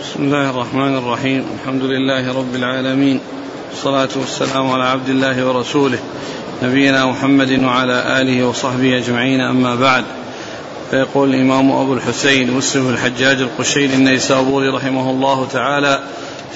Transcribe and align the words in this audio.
بسم 0.00 0.22
الله 0.22 0.50
الرحمن 0.50 0.96
الرحيم 0.96 1.44
الحمد 1.60 1.82
لله 1.82 2.32
رب 2.38 2.54
العالمين 2.54 3.20
والصلاة 3.70 4.08
والسلام 4.16 4.70
على 4.70 4.84
عبد 4.84 5.08
الله 5.08 5.46
ورسوله 5.48 5.98
نبينا 6.62 7.06
محمد 7.06 7.64
وعلى 7.64 8.20
آله 8.20 8.48
وصحبه 8.48 8.98
أجمعين 8.98 9.40
أما 9.40 9.74
بعد 9.74 10.04
فيقول 10.90 11.34
الإمام 11.34 11.72
أبو 11.72 11.94
الحسين 11.94 12.50
مسلم 12.50 12.88
الحجاج 12.88 13.40
القشيري 13.40 13.94
النيسابوري 13.94 14.68
رحمه 14.68 15.10
الله 15.10 15.46
تعالى 15.46 16.02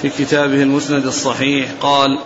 في 0.01 0.09
كتابه 0.09 0.61
المسند 0.61 1.05
الصحيح 1.05 1.69
قال 1.81 2.19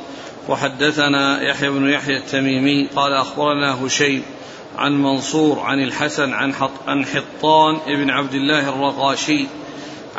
وحدثنا 0.50 1.42
يحيى 1.42 1.70
بن 1.70 1.90
يحيى 1.90 2.18
التميمي 2.18 2.88
قال 2.96 3.14
أخبرنا 3.14 3.86
هشيم 3.86 4.24
عن 4.78 5.04
منصور 5.04 5.60
عن 5.60 5.84
الحسن 5.84 6.34
عن, 6.34 6.54
عن 6.88 7.06
حطان 7.06 7.78
بن 7.88 8.10
عبد 8.10 8.34
الله 8.34 8.70
الرقاشي 8.70 9.46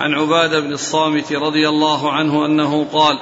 عن 0.01 0.14
عبادة 0.14 0.61
بن 0.61 0.72
الصامت 0.72 1.32
رضي 1.32 1.68
الله 1.68 2.13
عنه 2.13 2.46
أنه 2.46 2.86
قال 2.93 3.18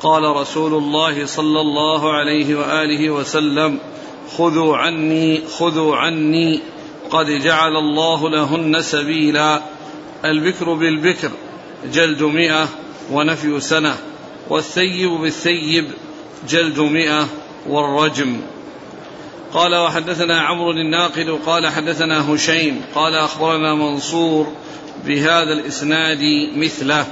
قال 0.00 0.22
رسول 0.22 0.74
الله 0.74 1.26
صلى 1.26 1.60
الله 1.60 2.12
عليه 2.12 2.54
وآله 2.54 3.10
وسلم 3.10 3.78
خذوا 4.38 4.76
عني 4.76 5.40
خذوا 5.58 5.96
عني 5.96 6.60
قد 7.10 7.26
جعل 7.26 7.76
الله 7.76 8.30
لهن 8.30 8.82
سبيلا. 8.82 9.62
البكر 10.24 10.74
بالبكر 10.74 11.30
جلد 11.92 12.22
مئة 12.22 12.68
ونفي 13.12 13.60
سنة 13.60 13.96
والثيب 14.50 15.10
بالثيب 15.10 15.90
جلد 16.48 16.80
مئة 16.80 17.28
والرجم. 17.68 18.40
قال 19.54 19.74
وحدثنا 19.74 20.40
عمرو 20.40 20.70
الناقد 20.70 21.38
قال 21.46 21.66
حدثنا 21.66 22.34
هشيم 22.34 22.82
قال 22.94 23.14
أخبرنا 23.14 23.74
منصور 23.74 24.52
بهذا 25.08 25.52
الإسناد 25.52 26.22
مثله. 26.56 27.06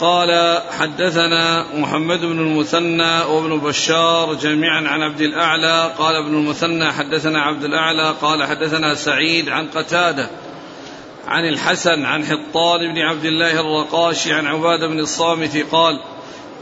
قال 0.00 0.62
حدثنا 0.78 1.66
محمد 1.74 2.20
بن 2.20 2.38
المثنى 2.38 3.20
وابن 3.20 3.58
بشار 3.58 4.34
جميعا 4.34 4.88
عن 4.88 5.02
عبد 5.02 5.20
الأعلى. 5.20 5.92
قال 5.98 6.16
ابن 6.16 6.34
المثنى 6.34 6.92
حدثنا 6.92 7.40
عبد 7.40 7.64
الأعلى. 7.64 8.14
قال 8.22 8.44
حدثنا 8.44 8.94
سعيد 8.94 9.48
عن 9.48 9.68
قتادة 9.68 10.30
عن 11.26 11.48
الحسن 11.48 12.04
عن 12.04 12.24
حطان 12.24 12.94
بن 12.94 12.98
عبد 12.98 13.24
الله 13.24 13.60
الرقاشي 13.60 14.32
عن 14.32 14.46
عبادة 14.46 14.88
بن 14.88 15.00
الصامت 15.00 15.66
قال 15.72 16.00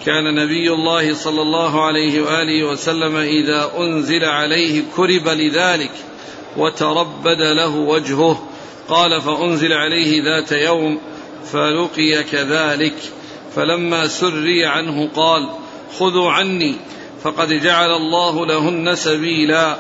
كان 0.07 0.35
نبي 0.35 0.73
الله 0.73 1.15
صلى 1.15 1.43
الله 1.43 1.87
عليه 1.87 2.21
وآله 2.21 2.65
وسلم 2.65 3.17
إذا 3.17 3.71
أنزل 3.79 4.25
عليه 4.25 4.83
كرب 4.97 5.29
لذلك 5.29 5.91
وتربد 6.57 7.41
له 7.41 7.77
وجهه. 7.77 8.49
قال 8.91 9.21
فأنزل 9.21 9.73
عليه 9.73 10.23
ذات 10.23 10.53
يوم 10.53 10.99
فلقي 11.53 12.23
كذلك 12.23 12.95
فلما 13.55 14.07
سري 14.07 14.67
عنه 14.67 15.09
قال 15.17 15.49
خذوا 15.99 16.31
عني 16.31 16.77
فقد 17.23 17.49
جعل 17.49 17.91
الله 17.91 18.47
لهن 18.47 18.95
سبيلا 18.95 19.77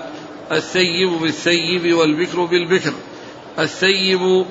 الثيب 0.52 1.10
بالثيب 1.10 1.94
والبكر 1.94 2.44
بالبكر 2.44 2.92
الثيب 3.58 4.44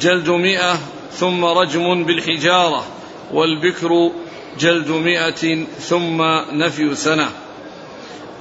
جلد 0.00 0.28
مئة 0.28 0.80
ثم 1.12 1.44
رجم 1.44 2.04
بالحجارة 2.04 2.86
والبكر 3.32 4.10
جلد 4.58 4.90
مئة 4.90 5.64
ثم 5.80 6.22
نفي 6.52 6.94
سنة 6.94 7.30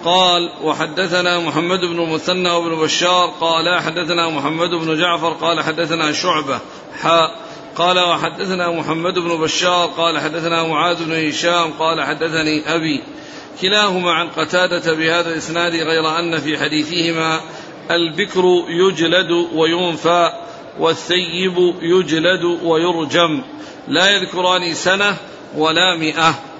قال 0.05 0.51
وحدثنا 0.63 1.39
محمد 1.39 1.79
بن 1.79 1.99
المثنى 1.99 2.51
وابن 2.51 2.75
بشار 2.75 3.33
قال 3.41 3.79
حدثنا 3.79 4.29
محمد 4.29 4.69
بن 4.69 4.97
جعفر 4.99 5.29
قال 5.29 5.61
حدثنا 5.61 6.11
شعبة 6.11 6.59
حاء 7.01 7.35
قال 7.75 7.99
وحدثنا 7.99 8.71
محمد 8.71 9.13
بن 9.13 9.41
بشار 9.41 9.87
قال 9.87 10.19
حدثنا 10.19 10.63
معاذ 10.63 11.05
بن 11.05 11.27
هشام 11.27 11.71
قال 11.79 12.01
حدثني 12.03 12.75
أبي 12.75 13.03
كلاهما 13.61 14.11
عن 14.11 14.29
قتادة 14.29 14.93
بهذا 14.93 15.29
الإسناد 15.31 15.75
غير 15.75 16.19
أن 16.19 16.37
في 16.37 16.57
حديثهما 16.57 17.39
البكر 17.91 18.63
يجلد 18.69 19.31
وينفى 19.53 20.29
والثيب 20.79 21.75
يجلد 21.81 22.43
ويرجم 22.63 23.41
لا 23.87 24.09
يذكران 24.15 24.73
سنة 24.73 25.17
ولا 25.55 25.97
مئة. 25.97 26.50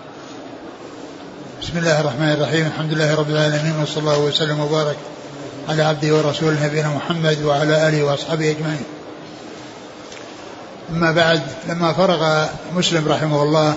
بسم 1.62 1.78
الله 1.78 2.00
الرحمن 2.02 2.32
الرحيم 2.32 2.68
الحمد 2.68 2.94
لله 2.94 3.16
رب 3.16 3.30
العالمين 3.30 3.82
وصلى 3.82 3.98
الله 3.98 4.20
وسلم 4.20 4.60
وبارك 4.60 4.96
على 5.70 5.84
عبده 5.84 6.16
ورسوله 6.16 6.66
نبينا 6.66 6.90
محمد 6.90 7.42
وعلى 7.44 7.88
آله 7.88 8.04
وأصحابه 8.04 8.52
أجمعين. 8.52 8.84
أما 10.90 11.12
بعد 11.12 11.42
لما 11.70 11.94
فرغ 11.94 12.46
مسلم 12.76 13.08
رحمه 13.08 13.44
الله 13.44 13.76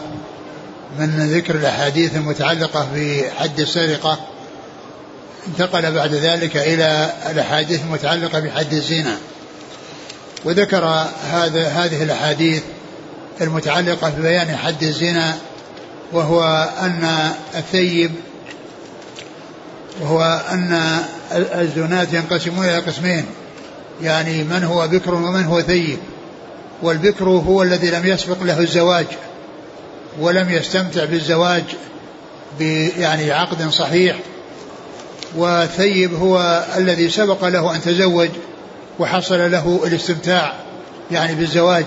من 0.98 1.28
ذكر 1.34 1.54
الأحاديث 1.54 2.16
المتعلقة 2.16 2.86
بحد 2.94 3.60
السرقة 3.60 4.18
انتقل 5.46 5.92
بعد 5.92 6.14
ذلك 6.14 6.56
إلى 6.56 7.12
الأحاديث 7.30 7.80
المتعلقة 7.82 8.40
بحد 8.40 8.72
الزنا. 8.72 9.16
وذكر 10.44 10.84
هذا 11.30 11.68
هذه 11.68 12.02
الأحاديث 12.02 12.62
المتعلقة 13.40 14.10
ببيان 14.10 14.56
حد 14.56 14.82
الزنا 14.82 15.34
وهو 16.12 16.68
أن 16.80 17.32
الثيب 17.54 18.10
وهو 20.00 20.42
أن 20.50 21.02
الزناة 21.32 22.06
ينقسمون 22.12 22.64
إلى 22.64 22.78
قسمين. 22.78 23.26
يعني 24.02 24.44
من 24.44 24.64
هو 24.64 24.88
بكر 24.88 25.14
ومن 25.14 25.44
هو 25.44 25.62
ثيب. 25.62 25.98
والبكر 26.82 27.28
هو 27.28 27.62
الذي 27.62 27.90
لم 27.90 28.06
يسبق 28.06 28.42
له 28.42 28.60
الزواج 28.60 29.06
ولم 30.20 30.50
يستمتع 30.50 31.04
بالزواج 31.04 31.64
يعني 32.98 33.32
عقد 33.32 33.70
صحيح. 33.70 34.16
والثيب 35.36 36.14
هو 36.14 36.64
الذي 36.76 37.10
سبق 37.10 37.44
له 37.44 37.74
أن 37.76 37.80
تزوج 37.80 38.30
وحصل 38.98 39.50
له 39.50 39.80
الاستمتاع 39.86 40.52
يعني 41.10 41.34
بالزواج. 41.34 41.86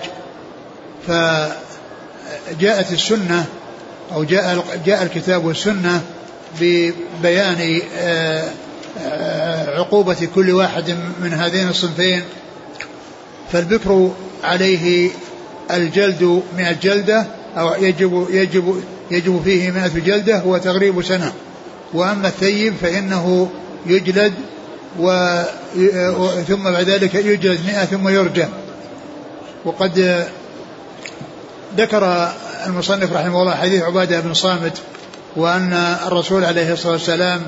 فجاءت 1.08 2.92
السنة 2.92 3.46
أو 4.14 4.24
جاء 4.24 4.66
جاء 4.86 5.04
الكتاب 5.04 5.46
والسنة 5.46 6.02
ببيان 6.62 7.82
آه، 7.98 8.50
آه، 9.00 9.80
عقوبة 9.80 10.28
كل 10.36 10.52
واحد 10.52 10.96
من 11.22 11.34
هذين 11.34 11.70
الصنفين 11.70 12.24
فالبكر 13.52 14.12
عليه 14.44 15.10
الجلد 15.72 16.44
مئة 16.58 16.72
جلدة 16.82 17.26
أو 17.58 17.84
يجب 17.84 18.28
يجب 18.30 18.84
يجب 19.12 19.42
فيه 19.44 19.72
مئة 19.72 20.00
جلدة 20.00 20.44
وتغريب 20.46 21.04
سنة. 21.04 21.34
وأما 21.94 22.28
الثيب 22.28 22.74
فإنه 22.82 23.50
يجلد 23.86 24.34
و 25.00 25.42
ثم 26.48 26.64
بعد 26.64 26.90
ذلك 26.90 27.16
يجلد 27.16 27.60
مئة 27.68 27.86
ثم 27.86 28.08
يرجم. 28.08 28.48
وقد 29.66 30.26
ذكر 31.78 32.32
المصنف 32.66 33.14
رحمه 33.14 33.42
الله 33.42 33.56
حديث 33.56 33.84
عبادة 33.84 34.20
بن 34.20 34.34
صامت 34.34 34.78
وأن 35.36 35.74
الرسول 36.08 36.46
عليه 36.46 36.74
الصلاة 36.74 36.92
والسلام 36.92 37.42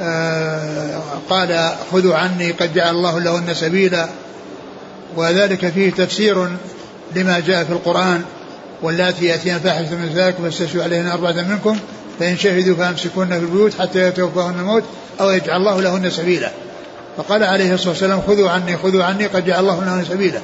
آه، 0.00 1.00
قال 1.30 1.72
خذوا 1.92 2.14
عني 2.14 2.50
قد 2.50 2.74
جعل 2.74 2.94
الله 2.94 3.20
لهن 3.20 3.54
سبيلا. 3.54 4.08
وذلك 5.16 5.68
فيه 5.68 5.90
تفسير 5.90 6.48
لما 7.16 7.40
جاء 7.40 7.64
في 7.64 7.70
القرآن 7.70 8.22
واللاتي 8.82 9.24
يأتين 9.24 9.58
فاحشة 9.58 9.94
من 9.94 10.12
ذلك 10.14 10.34
فاستشهدوا 10.42 10.82
عليهن 10.82 11.06
أربعة 11.06 11.32
منكم 11.32 11.78
فإن 12.20 12.36
شهدوا 12.36 12.76
فأمسكوهن 12.76 13.28
في 13.28 13.38
البيوت 13.38 13.74
حتى 13.80 14.08
يتوفاهن 14.08 14.58
الموت 14.58 14.84
أو 15.20 15.30
يجعل 15.30 15.56
الله 15.56 15.80
لهن 15.80 16.10
سبيلا. 16.10 16.50
فقال 17.16 17.44
عليه 17.44 17.74
الصلاة 17.74 17.90
والسلام 17.90 18.20
خذوا 18.26 18.50
عني 18.50 18.76
خذوا 18.76 19.04
عني 19.04 19.26
قد 19.26 19.44
جعل 19.46 19.60
الله 19.60 19.84
لهن 19.84 20.04
سبيلا. 20.04 20.40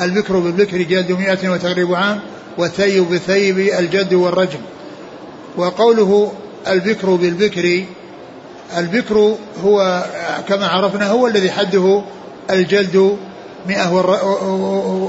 البكر 0.00 0.38
بالبكر 0.38 0.82
جلد 0.82 1.12
مئة 1.12 1.48
وتغريب 1.48 1.94
عام 1.94 2.20
والثيب 2.58 3.10
بالثيب 3.10 3.58
الجد 3.58 4.14
والرجم. 4.14 4.60
وقوله 5.56 6.32
البكر 6.68 7.10
بالبكر 7.10 7.84
البكر 8.76 9.36
هو 9.64 10.04
كما 10.48 10.66
عرفنا 10.66 11.10
هو 11.10 11.26
الذي 11.26 11.50
حده 11.50 12.02
الجلد 12.50 13.16
مئة 13.68 13.92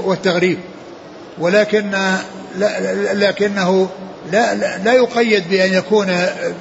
والتغريب. 0.06 0.58
ولكن 1.38 2.14
لكنه 3.12 3.88
لا, 4.32 4.54
لا 4.78 4.92
يقيد 4.92 5.48
بأن 5.50 5.72
يكون 5.72 6.06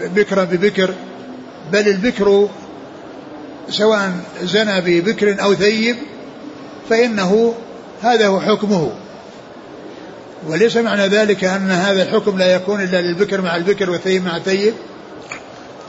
بكرا 0.01 0.43
ببكر 0.43 0.93
بل 1.71 1.87
البكر 1.87 2.47
سواء 3.69 4.11
زنى 4.43 4.81
ببكر 4.81 5.43
أو 5.43 5.53
ثيب 5.53 5.95
فإنه 6.89 7.53
هذا 8.01 8.27
هو 8.27 8.39
حكمه. 8.39 8.91
وليس 10.47 10.77
معنى 10.77 11.07
ذلك 11.07 11.43
أن 11.43 11.71
هذا 11.71 12.03
الحكم 12.03 12.37
لا 12.37 12.53
يكون 12.55 12.83
إلا 12.83 13.01
للبكر 13.01 13.41
مع 13.41 13.55
البكر 13.55 13.89
والثيب 13.89 14.25
مع 14.25 14.37
الثيب 14.37 14.73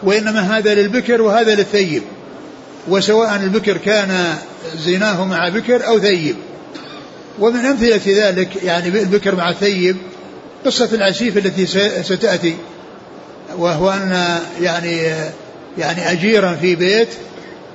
وإنما 0.03 0.41
هذا 0.41 0.75
للبكر 0.75 1.23
وهذا 1.23 1.55
للثيب 1.55 2.03
وسواء 2.89 3.37
البكر 3.37 3.77
كان 3.77 4.37
زناه 4.77 5.25
مع 5.25 5.49
بكر 5.49 5.87
أو 5.87 5.99
ثيب. 5.99 6.37
ومن 7.39 7.61
أمثلة 7.61 8.01
ذلك 8.07 8.65
يعني 8.65 8.89
البكر 8.89 9.35
مع 9.35 9.51
الثيب 9.51 9.97
قصة 10.65 10.89
العسيف 10.93 11.37
التي 11.37 11.67
ستأتي 12.03 12.57
وهو 13.57 13.91
أن 13.91 14.39
يعني 14.61 14.97
يعني 15.79 16.13
أجيرا 16.13 16.55
في 16.55 16.75
بيت 16.75 17.09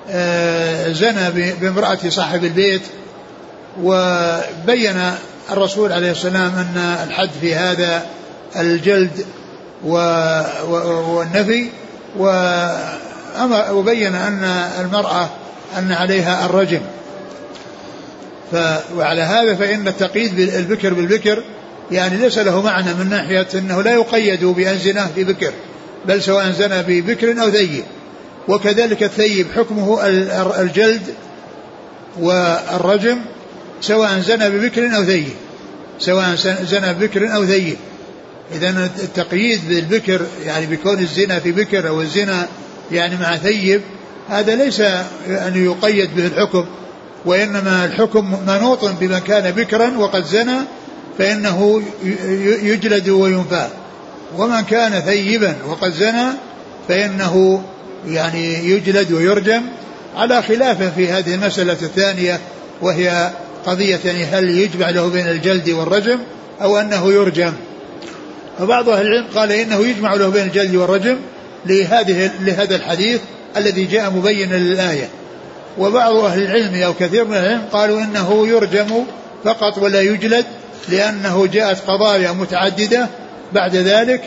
آه، 0.09 0.91
زنى 0.91 1.53
بامرأة 1.61 1.97
صاحب 2.09 2.43
البيت 2.43 2.81
وبين 3.81 5.11
الرسول 5.51 5.91
عليه 5.91 6.11
السلام 6.11 6.51
أن 6.55 6.97
الحد 7.07 7.29
في 7.41 7.55
هذا 7.55 8.05
الجلد 8.55 9.25
والنفي 9.83 11.69
وبين 13.71 14.15
أن 14.15 14.43
المرأة 14.79 15.29
أن 15.77 15.91
عليها 15.91 16.45
الرجم. 16.45 16.81
وعلى 18.97 19.21
هذا 19.21 19.55
فإن 19.55 19.87
التقييد 19.87 20.35
بالبكر 20.35 20.93
بالبكر 20.93 21.43
يعني 21.91 22.17
ليس 22.17 22.37
له 22.37 22.61
معنى 22.61 22.93
من 22.93 23.09
ناحية 23.09 23.47
أنه 23.55 23.81
لا 23.81 23.91
يقيد 23.91 24.45
بأن 24.45 24.77
زناه 24.77 25.09
ببكر 25.15 25.53
بل 26.05 26.21
سواء 26.21 26.51
زنى 26.51 26.83
ببكر 26.87 27.41
أو 27.41 27.49
ثيب. 27.49 27.83
وكذلك 28.47 29.03
الثيب 29.03 29.47
حكمه 29.55 29.99
الجلد 30.59 31.01
والرجم 32.19 33.19
سواء 33.83 34.19
زنى 34.19 34.49
ببكر 34.49 34.95
أو 34.95 35.05
ثيب. 35.05 35.33
سواء 35.99 36.35
زنى 36.63 36.93
ببكر 36.93 37.35
أو 37.35 37.45
ثيب. 37.45 37.77
إذا 38.55 38.69
التقييد 39.03 39.61
بالبكر 39.69 40.21
يعني 40.45 40.65
بكون 40.65 40.99
الزنا 40.99 41.39
في 41.39 41.51
بكر 41.51 41.87
أو 41.87 42.01
الزنا 42.01 42.47
يعني 42.91 43.15
مع 43.15 43.37
ثيب 43.37 43.81
هذا 44.29 44.55
ليس 44.55 44.81
أن 45.27 45.53
يقيد 45.55 46.15
به 46.15 46.27
الحكم 46.27 46.65
وإنما 47.25 47.85
الحكم 47.85 48.37
منوط 48.47 48.85
بمن 48.85 49.19
كان 49.19 49.51
بكرا 49.51 49.97
وقد 49.97 50.25
زنى 50.25 50.57
فإنه 51.17 51.81
يجلد 52.63 53.09
وينفى. 53.09 53.67
ومن 54.37 54.61
كان 54.61 54.99
ثيبا 54.99 55.55
وقد 55.67 55.91
زنى 55.91 56.25
فإنه 56.87 57.63
يعني 58.07 58.69
يجلد 58.69 59.11
ويرجم. 59.11 59.61
على 60.15 60.41
خلاف 60.41 60.83
في 60.95 61.09
هذه 61.09 61.33
المسألة 61.33 61.77
الثانية 61.81 62.39
وهي 62.81 63.31
قضية 63.65 63.99
يعني 64.05 64.25
هل 64.25 64.49
يجمع 64.49 64.89
له 64.89 65.07
بين 65.07 65.27
الجلد 65.27 65.69
والرجم 65.69 66.19
أو 66.61 66.77
أنه 66.77 67.13
يرجم؟ 67.13 67.53
فبعض 68.59 68.89
أهل 68.89 69.07
العلم 69.07 69.25
قال 69.35 69.51
إنه 69.51 69.87
يجمع 69.87 70.13
له 70.13 70.29
بين 70.29 70.43
الجلد 70.43 70.75
والرجم 70.75 71.17
لهذه 71.65 72.31
لهذا 72.39 72.75
الحديث 72.75 73.21
الذي 73.57 73.85
جاء 73.85 74.09
مبينا 74.09 74.55
للآية. 74.55 75.09
وبعض 75.77 76.15
أهل 76.15 76.41
العلم 76.41 76.83
أو 76.83 76.93
كثير 76.93 77.25
من 77.25 77.37
العلم 77.37 77.61
قالوا 77.71 78.01
إنه 78.01 78.47
يرجم 78.47 79.05
فقط 79.43 79.77
ولا 79.77 80.01
يجلد 80.01 80.45
لأنه 80.89 81.47
جاءت 81.47 81.79
قضايا 81.87 82.31
متعددة 82.31 83.07
بعد 83.53 83.75
ذلك. 83.75 84.21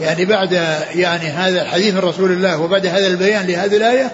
يعني 0.00 0.24
بعد 0.24 0.52
يعني 0.94 1.24
هذا 1.24 1.62
الحديث 1.62 1.94
من 1.94 2.00
رسول 2.00 2.32
الله 2.32 2.60
وبعد 2.60 2.86
هذا 2.86 3.06
البيان 3.06 3.46
لهذه 3.46 3.76
الآية 3.76 4.10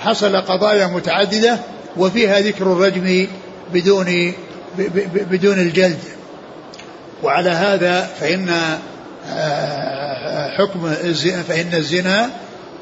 حصل 0.00 0.36
قضايا 0.36 0.86
متعددة 0.86 1.58
وفيها 1.96 2.40
ذكر 2.40 2.72
الرجم 2.72 3.26
بدون 3.72 4.32
بدون 5.30 5.58
الجلد. 5.58 5.98
وعلى 7.22 7.50
هذا 7.50 8.08
فإن 8.20 8.48
آه، 9.30 10.56
حكم 10.58 10.90
فإن 11.48 11.74
الزنا 11.74 12.30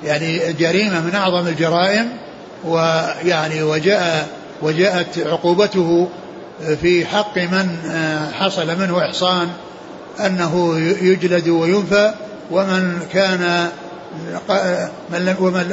يعني 0.04 0.52
جريمة 0.52 1.00
من 1.00 1.14
أعظم 1.14 1.46
الجرائم 1.46 2.08
ويعني 2.64 3.62
وجاء 3.62 4.28
وجاءت 4.62 5.18
عقوبته 5.18 6.08
في 6.80 7.06
حق 7.06 7.38
من 7.38 7.78
آه، 7.90 8.30
حصل 8.30 8.78
منه 8.78 9.04
إحصان 9.04 9.48
أنه 10.20 10.78
يجلد 11.02 11.48
وينفى 11.48 12.14
ومن 12.50 12.98
كان 13.12 13.68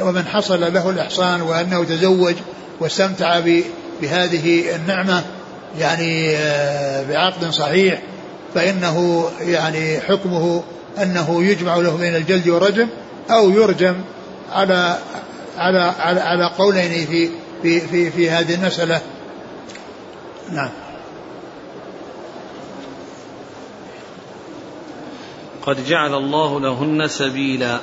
ومن 0.02 0.26
حصل 0.28 0.74
له 0.74 0.90
الإحصان 0.90 1.42
وأنه 1.42 1.84
تزوج 1.84 2.36
واستمتع 2.80 3.40
بهذه 4.02 4.76
النعمة 4.76 5.24
يعني 5.80 6.36
آه، 6.38 7.04
بعقد 7.04 7.50
صحيح 7.50 8.02
فإنه 8.56 9.30
يعني 9.42 10.00
حكمه 10.00 10.64
أنه 11.02 11.44
يجمع 11.44 11.76
له 11.76 11.98
بين 11.98 12.16
الجلد 12.16 12.48
والرجم 12.50 12.88
أو 13.32 13.50
يرجم 13.50 13.96
على 14.52 14.98
على 15.58 15.80
على, 15.80 16.20
على 16.20 16.46
قولين 16.58 17.06
في 17.06 17.30
في 17.62 17.80
في 17.80 18.12
في 18.12 18.30
هذه 18.30 18.56
المسألة. 18.56 19.02
نعم. 20.52 20.70
قد 25.66 25.86
جعل 25.86 26.14
الله 26.14 26.60
لهن 26.60 27.08
سبيلا. 27.08 27.80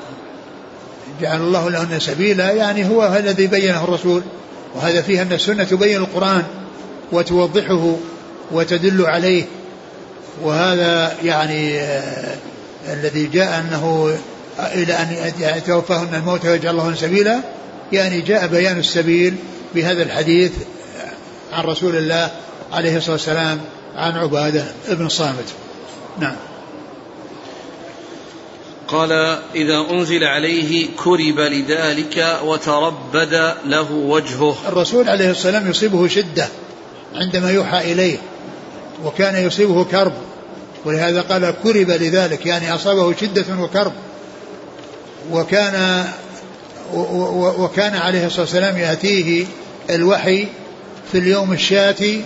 جعل 1.20 1.41
الله 1.41 1.70
لهن 1.70 1.99
سبيلا 2.00 2.53
يعني 2.53 2.88
هو 2.88 3.17
الذي 3.17 3.47
بينه 3.47 3.85
الرسول. 3.85 4.23
وهذا 4.79 5.03
فيه 5.03 5.23
أن 5.23 5.33
السنة 5.33 5.65
تبين 5.65 5.97
القرآن 5.97 6.43
وتوضحه 7.13 7.97
وتدل 8.53 9.07
عليه. 9.07 9.45
وهذا 10.43 11.13
يعني 11.25 11.81
آه 11.81 12.37
الذي 12.93 13.27
جاء 13.27 13.61
أنه 13.61 14.17
إلى 14.59 14.93
أن 14.95 15.33
يتوفاهن 15.39 16.15
الموت 16.15 16.47
ويجعل 16.47 16.75
الله 16.75 16.95
سبيلا 16.95 17.41
يعني 17.93 18.21
جاء 18.21 18.47
بيان 18.47 18.79
السبيل 18.79 19.35
بهذا 19.75 20.03
الحديث 20.03 20.53
عن 21.53 21.65
رسول 21.65 21.97
الله 21.97 22.31
عليه 22.73 22.97
الصلاة 22.97 23.13
والسلام 23.13 23.61
عن 23.97 24.17
عبادة 24.17 24.65
ابن 24.89 25.09
صامت. 25.09 25.47
نعم. 26.19 26.37
قال 28.88 29.12
إذا 29.55 29.87
أنزل 29.90 30.25
عليه 30.25 30.88
كرب 30.96 31.40
لذلك 31.40 32.38
وتربد 32.44 33.55
له 33.64 33.93
وجهه. 33.93 34.56
الرسول 34.69 35.08
عليه 35.08 35.31
السلام 35.31 35.70
يصيبه 35.70 36.08
شدة 36.08 36.49
عندما 37.14 37.50
يوحى 37.50 37.93
إليه 37.93 38.19
وكان 39.05 39.46
يصيبه 39.46 39.85
كرب. 39.85 40.12
ولهذا 40.85 41.20
قال 41.20 41.55
كرب 41.62 41.90
لذلك 41.90 42.46
يعني 42.46 42.75
أصابه 42.75 43.14
شدة 43.20 43.44
وكرب. 43.61 43.93
وكان 45.32 46.05
وكان 47.58 47.94
عليه 47.94 48.26
الصلاة 48.26 48.41
والسلام 48.41 48.79
يأتيه 48.79 49.46
الوحي 49.91 50.46
في 51.12 51.19
اليوم 51.19 51.52
الشاتي 51.52 52.25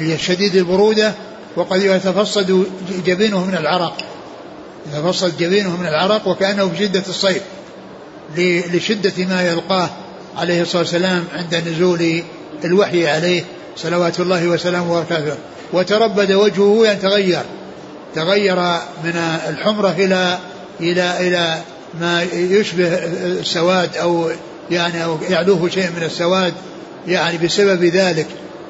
الشديد 0.00 0.56
البرودة 0.56 1.12
وقد 1.56 1.82
يتفصد 1.82 2.66
جبينه 3.06 3.44
من 3.44 3.54
العرق. 3.54 4.11
يتفصد 4.86 5.38
جبينه 5.38 5.76
من 5.76 5.86
العرق 5.86 6.28
وكأنه 6.28 6.68
في 6.68 6.78
شدة 6.78 7.02
الصيف 7.08 7.42
لشدة 8.36 9.24
ما 9.24 9.42
يلقاه 9.42 9.90
عليه 10.36 10.62
الصلاة 10.62 10.82
والسلام 10.82 11.24
عند 11.34 11.54
نزول 11.54 12.22
الوحي 12.64 13.06
عليه 13.06 13.44
صلوات 13.76 14.20
الله 14.20 14.46
وسلامه 14.46 14.92
وبركاته. 14.92 15.34
وتربد 15.72 16.32
وجهه 16.32 16.84
يعني 16.84 17.00
تغير. 17.00 17.42
تغير 18.14 18.56
من 19.04 19.16
الحمرة 19.48 19.94
إلى 19.98 20.38
إلى 20.80 21.28
إلى 21.28 21.62
ما 22.00 22.22
يشبه 22.32 22.98
السواد 23.24 23.96
أو 23.96 24.30
يعني 24.70 25.04
أو 25.04 25.18
يعلوه 25.30 25.68
شيء 25.68 25.90
من 25.96 26.02
السواد 26.02 26.54
يعني 27.06 27.38
بسبب 27.38 27.84
ذلك 27.84 28.26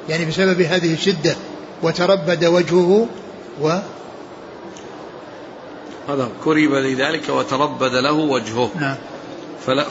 يعني 0.09 0.25
بسبب 0.25 0.61
هذه 0.61 0.93
الشدة. 0.93 1.35
وتربد 1.83 2.45
وجهه 2.45 3.07
و 3.61 3.77
هذا 6.09 6.29
كرب 6.43 6.73
لذلك 6.73 7.29
وتربد 7.29 7.95
له 7.95 8.11
وجهه. 8.11 8.71
نعم. 8.79 8.95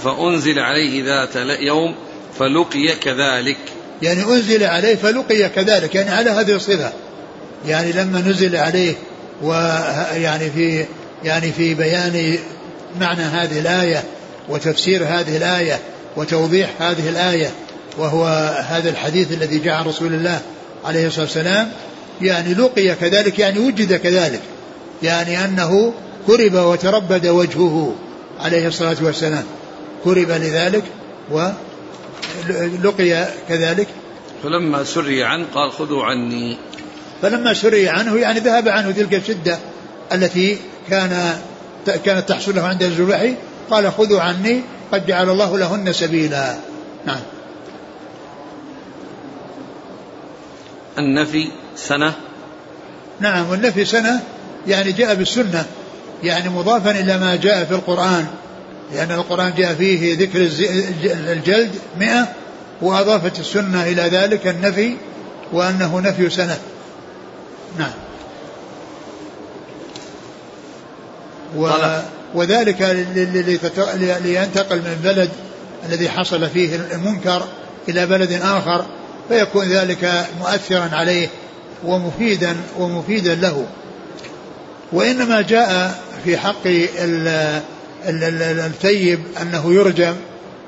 فأنزل 0.04 0.58
عليه 0.58 1.04
ذات 1.04 1.36
يوم 1.60 1.94
فلقي 2.38 2.94
كذلك. 2.94 3.58
يعني 4.02 4.22
أنزل 4.22 4.64
عليه 4.64 4.94
فلقي 4.94 5.48
كذلك 5.48 5.94
يعني 5.94 6.10
على 6.10 6.30
هذه 6.30 6.56
الصفة. 6.56 6.92
يعني 7.66 7.92
لما 7.92 8.20
نزل 8.20 8.56
عليه 8.56 8.94
ويعني 9.42 10.50
في 10.50 10.84
يعني 11.24 11.52
في 11.52 11.74
بيان 11.74 12.38
معنى 13.00 13.22
هذه 13.22 13.58
الآية 13.58 14.04
وتفسير 14.48 15.04
هذه 15.04 15.36
الآية 15.36 15.78
وتوضيح 16.16 16.70
هذه 16.78 17.08
الآية 17.08 17.50
وهو 17.98 18.24
هذا 18.68 18.90
الحديث 18.90 19.32
الذي 19.32 19.58
جاء 19.58 19.74
عن 19.74 19.84
رسول 19.84 20.14
الله 20.14 20.40
عليه 20.84 21.06
الصلاة 21.06 21.24
والسلام 21.24 21.72
يعني 22.22 22.54
لقي 22.54 22.94
كذلك 22.94 23.38
يعني 23.38 23.58
وجد 23.58 23.94
كذلك. 23.94 24.40
يعني 25.02 25.44
أنه 25.44 25.92
كرب 26.26 26.54
وتربد 26.54 27.26
وجهه 27.26 27.94
عليه 28.40 28.68
الصلاة 28.68 28.96
والسلام. 29.02 29.44
كرب 30.04 30.30
لذلك 30.30 30.84
ولقي 31.30 33.26
كذلك. 33.48 33.88
فلما 34.42 34.84
سري 34.84 35.24
عنه 35.24 35.46
قال 35.54 35.72
خذوا 35.72 36.04
عني. 36.04 36.56
فلما 37.22 37.54
سري 37.54 37.88
عنه 37.88 38.18
يعني 38.18 38.40
ذهب 38.40 38.68
عنه 38.68 38.90
تلك 38.90 39.14
الشدة 39.14 39.58
التي 40.12 40.58
كان 40.90 41.38
كانت 42.04 42.28
تحصل 42.28 42.54
له 42.54 42.62
عند 42.62 42.82
الوحي 42.82 43.34
قال 43.70 43.92
خذوا 43.92 44.20
عني 44.20 44.60
قد 44.92 45.06
جعل 45.06 45.30
الله 45.30 45.58
لهن 45.58 45.92
سبيلا. 45.92 46.56
نعم. 47.06 47.20
النفي 50.98 51.48
سنة. 51.76 52.12
نعم 53.20 53.50
والنفي 53.50 53.84
سنة 53.84 54.20
يعني 54.66 54.92
جاء 54.92 55.14
بالسنة 55.14 55.64
يعني 56.24 56.48
مضافا 56.48 56.90
إلى 56.90 57.18
ما 57.18 57.36
جاء 57.36 57.64
في 57.64 57.74
القرآن 57.74 58.26
لأن 58.94 59.10
القرآن 59.10 59.52
جاء 59.56 59.74
فيه 59.74 60.18
ذكر 60.18 60.48
الجلد 61.32 61.70
مئة 61.98 62.28
وأضافت 62.82 63.38
السنة 63.38 63.84
إلى 63.84 64.02
ذلك 64.02 64.46
النفي 64.46 64.96
وأنه 65.52 66.00
نفي 66.00 66.30
سنة. 66.30 66.58
نعم. 67.78 67.92
و 71.56 71.70
وذلك 72.34 73.06
لينتقل 74.24 74.76
من 74.76 75.00
بلد 75.04 75.30
الذي 75.88 76.08
حصل 76.08 76.48
فيه 76.48 76.76
المنكر 76.76 77.44
إلى 77.88 78.06
بلد 78.06 78.32
آخر 78.32 78.84
فيكون 79.28 79.68
ذلك 79.68 80.26
مؤثرا 80.40 80.90
عليه 80.92 81.28
ومفيدا 81.84 82.56
ومفيدا 82.78 83.34
له. 83.34 83.66
وإنما 84.92 85.40
جاء 85.40 86.00
في 86.24 86.36
حق 86.36 86.66
الثيب 88.06 89.20
أنه 89.42 89.74
يرجم 89.74 90.14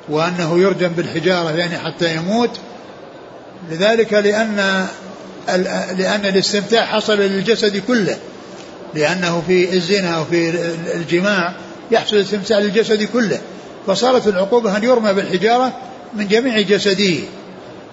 وأنه 0.08 0.58
يرجم 0.58 0.88
بالحجارة 0.88 1.50
يعني 1.50 1.78
حتى 1.78 2.14
يموت. 2.16 2.50
لذلك 3.70 4.12
لأن 4.12 4.86
لأن 5.98 6.26
الاستمتاع 6.26 6.84
حصل 6.84 7.18
للجسد 7.18 7.76
كله 7.76 8.16
لأنه 8.94 9.42
في 9.46 9.74
الزنا 9.74 10.18
وفي 10.18 10.50
الجماع 10.94 11.52
يحصل 11.90 12.16
الاستمتاع 12.16 12.58
للجسد 12.58 13.02
كله. 13.02 13.40
فصارت 13.86 14.28
العقوبة 14.28 14.76
أن 14.76 14.84
يرمى 14.84 15.12
بالحجارة 15.12 15.72
من 16.14 16.28
جميع 16.28 16.60
جسده 16.60 17.14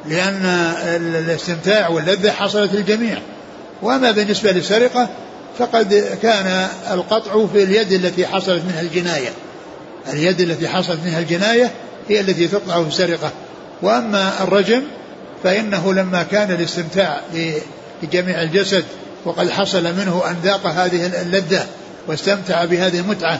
لأن 0.10 0.46
الاستمتاع 0.86 1.88
واللذة 1.90 2.32
حصلت 2.32 2.74
للجميع. 2.74 3.18
وأما 3.82 4.12
بالنسبة 4.12 4.52
للسرقة 4.52 5.10
فقد 5.60 6.18
كان 6.22 6.68
القطع 6.92 7.46
في 7.46 7.64
اليد 7.64 7.92
التي 7.92 8.28
حصلت 8.28 8.64
منها 8.66 8.82
الجناية. 8.82 9.30
اليد 10.14 10.42
التي 10.42 10.68
حصلت 10.68 11.00
منها 11.06 11.20
الجناية 11.20 11.72
هي 12.10 12.20
التي 12.20 12.48
تقطع 12.48 12.84
في 12.84 12.88
السرقة 12.88 13.32
وأما 13.82 14.44
الرجم 14.44 14.82
فإنه 15.44 15.94
لما 15.94 16.24
كان 16.24 16.52
الاستمتاع 16.52 17.22
لجميع 18.04 18.42
الجسد 18.42 18.84
وقد 19.26 19.50
حصل 19.50 19.84
منه 19.84 20.24
أن 20.30 20.36
ذاق 20.44 20.68
هذه 20.68 21.22
اللذة 21.22 21.66
واستمتع 22.08 22.66
بهذه 22.66 23.00
المتعة 23.00 23.40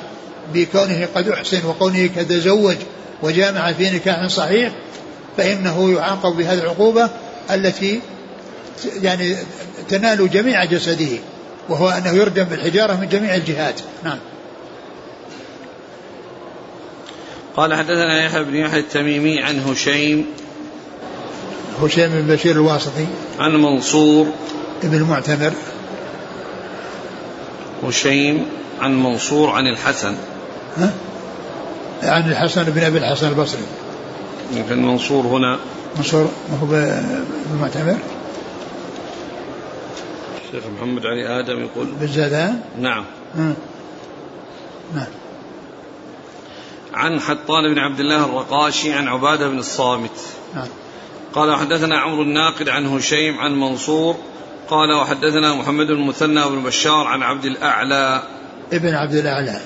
بكونه 0.54 1.08
قد 1.16 1.30
أحسن 1.30 1.66
وكونه 1.66 2.10
قد 2.18 2.28
تزوج 2.28 2.76
وجامع 3.24 3.74
في 3.74 3.90
نكاح 3.90 4.28
صحيح 4.28 4.74
فإنه 5.38 5.92
يعاقب 5.92 6.38
بهذه 6.38 6.60
العقوبة 6.60 7.10
التي 7.52 8.02
يعني 9.02 9.36
تنال 9.90 10.30
جميع 10.30 10.66
جسده. 10.66 11.18
وهو 11.72 11.90
أنه 11.90 12.10
يرجم 12.10 12.44
بالحجارة 12.44 12.94
من 12.94 13.10
جميع 13.10 13.36
الجهات. 13.36 13.80
نعم. 14.04 14.18
قال 17.56 17.74
حدثنا 17.74 18.26
يحيى 18.26 18.44
بن 18.44 18.56
يحيى 18.56 18.80
التميمي 18.80 19.42
عن 19.42 19.60
هشيم. 19.60 20.26
هشيم 21.82 22.10
بن 22.10 22.36
بشير 22.36 22.56
الواسطي. 22.56 23.06
عن 23.40 23.56
منصور. 23.56 24.28
ابن 24.84 24.98
المعتمر. 24.98 25.54
هشيم 27.84 28.46
عن 28.80 29.04
منصور 29.04 29.50
عن 29.50 29.68
الحسن. 29.68 30.16
ها؟ 30.78 30.94
عن 32.04 32.32
الحسن 32.32 32.64
بن 32.64 32.84
أبي 32.84 32.98
الحسن 32.98 33.28
البصري. 33.28 33.64
يمكن 34.54 34.86
منصور 34.86 35.26
هنا. 35.26 35.60
منصور 35.98 36.32
ما 36.52 36.58
هو 36.62 36.66
بالمعتمر 36.66 37.98
الشيخ 40.54 40.70
محمد 40.78 41.06
علي 41.06 41.40
آدم 41.40 41.60
يقول 41.60 41.86
بالزادان 41.86 42.62
نعم. 42.80 43.06
نعم. 44.96 45.06
عن 46.94 47.20
حطان 47.20 47.74
بن 47.74 47.80
عبد 47.80 48.00
الله 48.00 48.26
الرقاشي 48.26 48.94
عن 48.94 49.08
عبادة 49.08 49.48
بن 49.48 49.60
الصامت. 49.60 50.12
نعم. 50.56 50.68
قال 51.34 51.56
حدثنا 51.56 52.00
عمرو 52.00 52.22
الناقد 52.22 52.70
عن 52.70 52.86
هشيم 52.86 53.40
عن 53.40 53.60
منصور. 53.60 54.16
قال 54.70 54.94
وحدثنا 54.94 55.54
محمد 55.54 55.88
بن 55.88 55.94
المثنى 55.94 56.50
بن 56.50 56.64
بشار 56.64 57.08
عن 57.08 57.24
عبد 57.24 57.46
الأعلى. 57.46 58.24
ابن 58.74 58.94
عبد 58.94 59.16
الأعلى. 59.16 59.60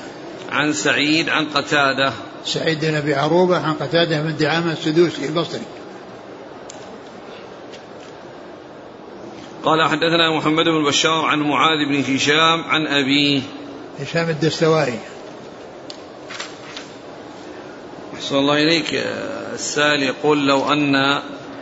عن 0.51 0.73
سعيد 0.73 1.29
عن 1.29 1.45
قتادة. 1.45 2.13
سعيد 2.45 2.85
بن 2.85 2.95
أبي 2.95 3.15
عروبة 3.15 3.57
عن 3.57 3.73
قتادة 3.73 4.21
بن 4.21 4.37
دعامة 4.37 4.71
السدوسي 4.71 5.25
البصري. 5.25 5.65
قال 9.65 9.89
حدثنا 9.89 10.37
محمد 10.37 10.65
بن 10.65 10.83
بشار 10.83 11.25
عن 11.25 11.39
معاذ 11.39 11.85
بن 11.89 12.15
هشام 12.15 12.63
عن 12.63 12.87
أبيه. 12.87 13.41
هشام 13.99 14.29
الدستوائي. 14.29 14.99
أحسن 18.15 18.35
الله 18.35 18.53
إليك 18.53 19.03
السائل 19.53 20.03
يقول 20.03 20.47
لو 20.47 20.73
أن 20.73 21.21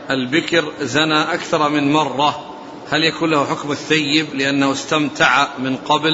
البكر 0.09 0.71
زنى 0.81 1.21
أكثر 1.21 1.69
من 1.69 1.91
مرة 1.91 2.55
هل 2.89 3.03
يكون 3.03 3.31
له 3.31 3.45
حكم 3.45 3.71
الثيب 3.71 4.33
لأنه 4.33 4.71
استمتع 4.71 5.47
من 5.59 5.75
قبل؟ 5.75 6.11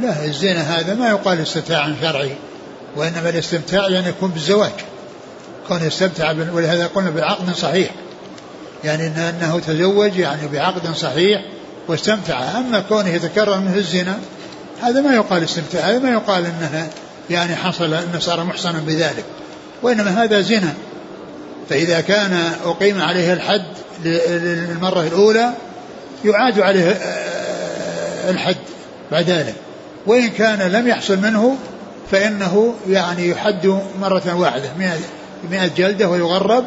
لا 0.00 0.24
الزنا 0.24 0.60
هذا 0.60 0.94
ما 0.94 1.08
يقال 1.08 1.40
استمتاع 1.40 1.94
شرعي 2.00 2.36
وإنما 2.96 3.28
الاستمتاع 3.28 3.88
يعني 3.88 4.08
يكون 4.08 4.30
بالزواج. 4.30 4.72
كون 5.68 5.82
يستمتع 5.82 6.30
ولهذا 6.30 6.86
قلنا 6.86 7.10
بعقد 7.10 7.54
صحيح. 7.54 7.90
يعني 8.86 9.06
أنه 9.06 9.60
تزوج 9.66 10.16
يعني 10.16 10.48
بعقد 10.48 10.94
صحيح 10.94 11.40
واستمتع. 11.88 12.58
أما 12.58 12.80
كونه 12.80 13.08
يتكرر 13.08 13.58
منه 13.58 13.76
الزنا 13.76 14.18
هذا 14.82 15.00
ما 15.00 15.14
يقال 15.14 15.44
استمتاع 15.44 15.80
هذا 15.80 15.98
ما 15.98 16.10
يقال 16.10 16.44
أنه 16.46 16.88
يعني 17.30 17.56
حصل 17.56 17.94
أنه 17.94 18.18
صار 18.18 18.44
محصنا 18.44 18.78
بذلك. 18.86 19.24
وإنما 19.82 20.24
هذا 20.24 20.40
زنا. 20.40 20.74
فإذا 21.70 22.00
كان 22.00 22.52
أقيم 22.64 23.00
عليه 23.00 23.32
الحد 23.32 23.64
للمرة 24.04 25.02
الأولى 25.02 25.52
يعاد 26.24 26.60
عليه 26.60 26.90
آه، 26.90 28.30
الحد 28.30 28.56
بعد 29.12 29.30
ذلك. 29.30 29.54
وإن 30.06 30.28
كان 30.28 30.58
لم 30.58 30.88
يحصل 30.88 31.18
منه 31.18 31.56
فإنه 32.10 32.74
يعني 32.88 33.28
يحد 33.28 33.80
مرة 34.00 34.34
واحدة 34.34 34.70
مئة 35.50 35.66
جلدة 35.76 36.08
ويغرب. 36.08 36.64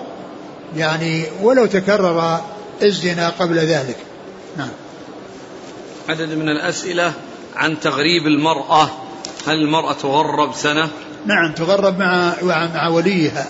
يعني 0.77 1.25
ولو 1.41 1.65
تكرر 1.65 2.39
الزنا 2.81 3.29
قبل 3.29 3.55
ذلك. 3.55 3.95
نعم. 4.57 4.69
عدد 6.09 6.33
من 6.33 6.49
الأسئلة 6.49 7.13
عن 7.55 7.79
تغريب 7.79 8.27
المرأة. 8.27 8.89
هل 9.47 9.53
المرأة 9.53 9.93
تغرب 9.93 10.53
سنة؟ 10.53 10.89
نعم 11.25 11.53
تغرب 11.53 11.99
مع 11.99 12.33
مع 12.43 12.87
وليها. 12.87 13.49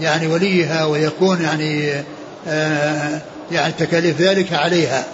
يعني 0.00 0.26
وليها 0.26 0.84
ويكون 0.84 1.42
يعني 1.42 2.04
آه 2.48 3.20
يعني 3.52 3.72
تكاليف 3.72 4.20
ذلك 4.20 4.52
عليها. 4.52 5.04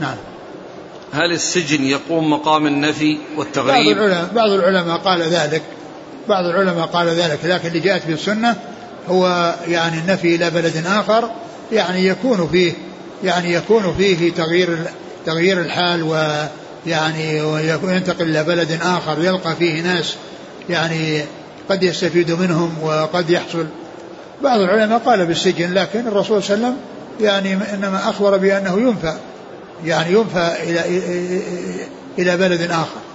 نعم. 0.00 0.16
هل 1.12 1.32
السجن 1.32 1.84
يقوم 1.84 2.30
مقام 2.30 2.66
النفي 2.66 3.18
والتغريب؟ 3.36 3.96
بعض 3.96 3.96
العلماء, 3.96 4.28
بعض 4.34 4.50
العلماء 4.50 4.98
قال 4.98 5.22
ذلك. 5.22 5.62
بعض 6.28 6.44
العلماء 6.44 6.86
قال 6.86 7.08
ذلك 7.08 7.38
لكن 7.44 7.68
اللي 7.68 7.80
جاءت 7.80 8.02
في 8.02 8.12
السنة 8.12 8.56
هو 9.08 9.54
يعني 9.68 9.98
النفي 9.98 10.34
إلى 10.34 10.50
بلد 10.50 10.86
آخر 10.86 11.30
يعني 11.72 12.06
يكون 12.06 12.48
فيه 12.52 12.72
يعني 13.24 13.52
يكون 13.52 13.94
فيه 13.98 14.32
تغيير 14.32 14.78
تغيير 15.26 15.60
الحال 15.60 16.02
ويعني 16.02 17.42
وينتقل 17.82 18.28
إلى 18.28 18.44
بلد 18.44 18.78
آخر 18.82 19.24
يلقى 19.24 19.56
فيه 19.56 19.82
ناس 19.82 20.16
يعني 20.70 21.24
قد 21.70 21.82
يستفيد 21.82 22.30
منهم 22.30 22.74
وقد 22.82 23.30
يحصل. 23.30 23.66
بعض 24.42 24.60
العلماء 24.60 24.98
قال 24.98 25.26
بالسجن 25.26 25.74
لكن 25.74 26.06
الرسول 26.06 26.42
صلى 26.42 26.54
الله 26.54 26.66
عليه 26.66 26.76
وسلم 26.76 26.86
يعني 27.20 27.74
إنما 27.74 28.10
أخبر 28.10 28.36
بأنه 28.36 28.80
ينفى 28.80 29.14
يعني 29.84 30.12
ينفى 30.12 30.52
إلى 30.62 30.82
إلى 32.18 32.36
بلد 32.36 32.70
آخر. 32.70 33.05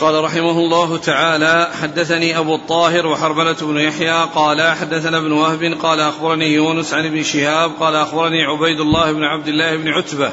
قال 0.00 0.24
رحمه 0.24 0.50
الله 0.50 0.96
تعالى 0.96 1.70
حدثني 1.82 2.38
أبو 2.38 2.54
الطاهر 2.54 3.06
وحرملة 3.06 3.56
بن 3.60 3.76
يحيى 3.76 4.24
قال 4.34 4.62
حدثنا 4.62 5.18
ابن 5.18 5.32
وهب 5.32 5.78
قال 5.82 6.00
أخبرني 6.00 6.46
يونس 6.46 6.94
عن 6.94 7.06
ابن 7.06 7.22
شهاب 7.22 7.72
قال 7.80 7.96
أخبرني 7.96 8.44
عبيد 8.44 8.80
الله 8.80 9.12
بن 9.12 9.24
عبد 9.24 9.48
الله 9.48 9.76
بن 9.76 9.88
عتبة 9.88 10.32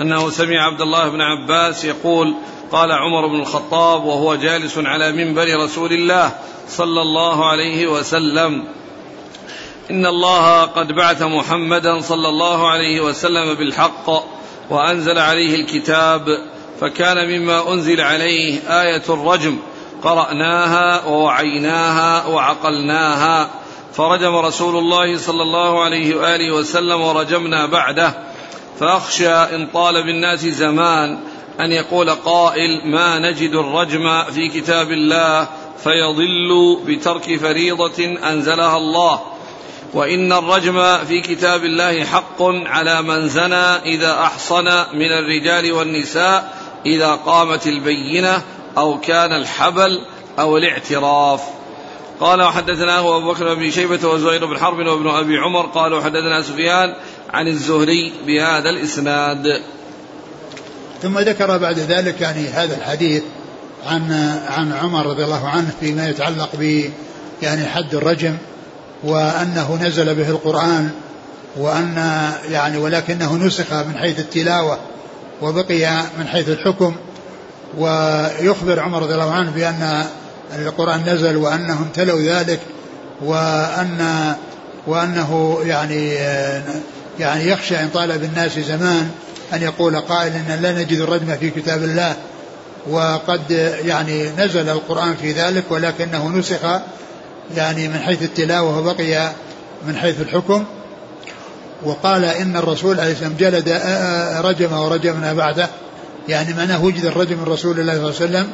أنه 0.00 0.30
سمع 0.30 0.66
عبد 0.66 0.80
الله 0.80 1.08
بن 1.08 1.20
عباس 1.20 1.84
يقول 1.84 2.34
قال 2.72 2.92
عمر 2.92 3.26
بن 3.26 3.40
الخطاب 3.40 4.04
وهو 4.04 4.34
جالس 4.34 4.78
على 4.78 5.12
منبر 5.12 5.64
رسول 5.64 5.92
الله 5.92 6.32
صلى 6.68 7.02
الله 7.02 7.46
عليه 7.46 7.86
وسلم 7.86 8.64
إن 9.90 10.06
الله 10.06 10.62
قد 10.62 10.92
بعث 10.92 11.22
محمدا 11.22 12.00
صلى 12.00 12.28
الله 12.28 12.68
عليه 12.68 13.00
وسلم 13.00 13.54
بالحق 13.54 14.10
وأنزل 14.70 15.18
عليه 15.18 15.54
الكتاب 15.54 16.28
فكان 16.80 17.28
مما 17.28 17.72
أنزل 17.72 18.00
عليه 18.00 18.60
آية 18.82 19.02
الرجم 19.08 19.58
قرأناها 20.02 21.04
ووعيناها 21.04 22.26
وعقلناها. 22.26 23.50
فرجم 23.94 24.36
رسول 24.36 24.76
الله 24.76 25.18
صلى 25.18 25.42
الله 25.42 25.84
عليه 25.84 26.16
وآله 26.16 26.54
وسلم 26.54 27.00
ورجمنا 27.00 27.66
بعده. 27.66 28.14
فأخشى 28.80 29.28
إن 29.28 29.66
طال 29.74 30.02
بالناس 30.02 30.40
زمان 30.40 31.18
أن 31.60 31.72
يقول 31.72 32.10
قائل 32.10 32.82
ما 32.84 33.18
نجد 33.18 33.54
الرجم 33.54 34.22
في 34.22 34.48
كتاب 34.48 34.92
الله 34.92 35.46
فيضل 35.84 36.78
بترك 36.86 37.38
فريضة 37.40 38.04
أنزلها 38.30 38.76
الله. 38.76 39.20
وإن 39.94 40.32
الرجم 40.32 40.98
في 41.04 41.20
كتاب 41.20 41.64
الله 41.64 42.04
حق 42.04 42.42
على 42.42 43.02
من 43.02 43.28
زنى 43.28 43.76
إذا 43.94 44.12
أحصن 44.12 44.64
من 44.94 45.12
الرجال 45.12 45.72
والنساء 45.72 46.58
إذا 46.86 47.14
قامت 47.14 47.66
البينة 47.66 48.42
أو 48.78 49.00
كان 49.00 49.32
الحبل 49.32 50.00
أو 50.38 50.56
الاعتراف. 50.56 51.42
قال 52.20 52.42
وحدثناه 52.42 53.16
أبو 53.16 53.32
بكر 53.32 53.54
بن 53.54 53.70
شيبة 53.70 54.08
وزهير 54.08 54.46
بن 54.46 54.58
حرب 54.58 54.78
وابن 54.78 55.08
أبي 55.08 55.38
عمر. 55.38 55.66
قال 55.66 55.94
وحدثنا 55.94 56.42
سفيان 56.42 56.94
عن 57.32 57.48
الزهري 57.48 58.12
بهذا 58.26 58.70
الإسناد. 58.70 59.62
ثم 61.02 61.18
ذكر 61.18 61.58
بعد 61.58 61.78
ذلك 61.78 62.20
يعني 62.20 62.48
هذا 62.48 62.76
الحديث 62.76 63.22
عن 63.86 64.12
عن 64.48 64.72
عمر 64.72 65.06
رضي 65.06 65.24
الله 65.24 65.48
عنه 65.48 65.70
فيما 65.80 66.08
يتعلق 66.08 66.48
ب 66.58 66.90
يعني 67.42 67.66
حد 67.66 67.94
الرجم 67.94 68.36
وأنه 69.04 69.78
نزل 69.82 70.14
به 70.14 70.30
القرآن 70.30 70.90
وأن 71.56 71.96
يعني 72.50 72.78
ولكنه 72.78 73.36
نسخ 73.36 73.72
من 73.72 73.96
حيث 73.98 74.18
التلاوة 74.18 74.78
وبقي 75.42 76.02
من 76.18 76.26
حيث 76.26 76.48
الحكم 76.48 76.96
ويخبر 77.78 78.80
عمر 78.80 79.02
رضي 79.02 79.14
الله 79.14 79.32
عنه 79.32 79.50
بأن 79.50 80.04
القرآن 80.58 81.04
نزل 81.06 81.36
وأنهم 81.36 81.88
تلوا 81.94 82.20
ذلك 82.20 82.60
وأن 83.22 84.34
وأنه 84.86 85.58
يعني 85.64 86.14
يعني 87.20 87.48
يخشى 87.48 87.80
إن 87.80 87.88
طال 87.88 88.18
بالناس 88.18 88.58
زمان 88.58 89.10
أن 89.52 89.62
يقول 89.62 89.96
قائل 89.96 90.32
إن 90.32 90.58
لا 90.62 90.72
نجد 90.72 91.00
الرجم 91.00 91.36
في 91.36 91.50
كتاب 91.50 91.82
الله. 91.82 92.16
وقد 92.90 93.50
يعني 93.84 94.30
نزل 94.38 94.68
القرآن 94.68 95.14
في 95.14 95.32
ذلك 95.32 95.64
ولكنه 95.70 96.28
نسخ 96.28 96.80
يعني 97.56 97.88
من 97.88 97.98
حيث 97.98 98.22
التلاوة 98.22 98.78
وبقي 98.78 99.30
من 99.86 99.96
حيث 99.96 100.20
الحكم. 100.20 100.64
وقال 101.84 102.24
إن 102.24 102.56
الرسول 102.56 103.00
عليه 103.00 103.12
السلام 103.12 103.34
جلد 103.38 103.68
رجم 104.44 104.72
ورجمنا 104.72 105.32
بعده. 105.32 105.68
يعني 106.28 106.54
معناه 106.54 106.84
وجد 106.84 107.04
الرجم 107.04 107.38
من 107.38 107.44
رسول 107.44 107.80
الله 107.80 107.92
صلى 107.92 108.26
الله 108.26 108.38
عليه 108.38 108.46
وسلم 108.46 108.48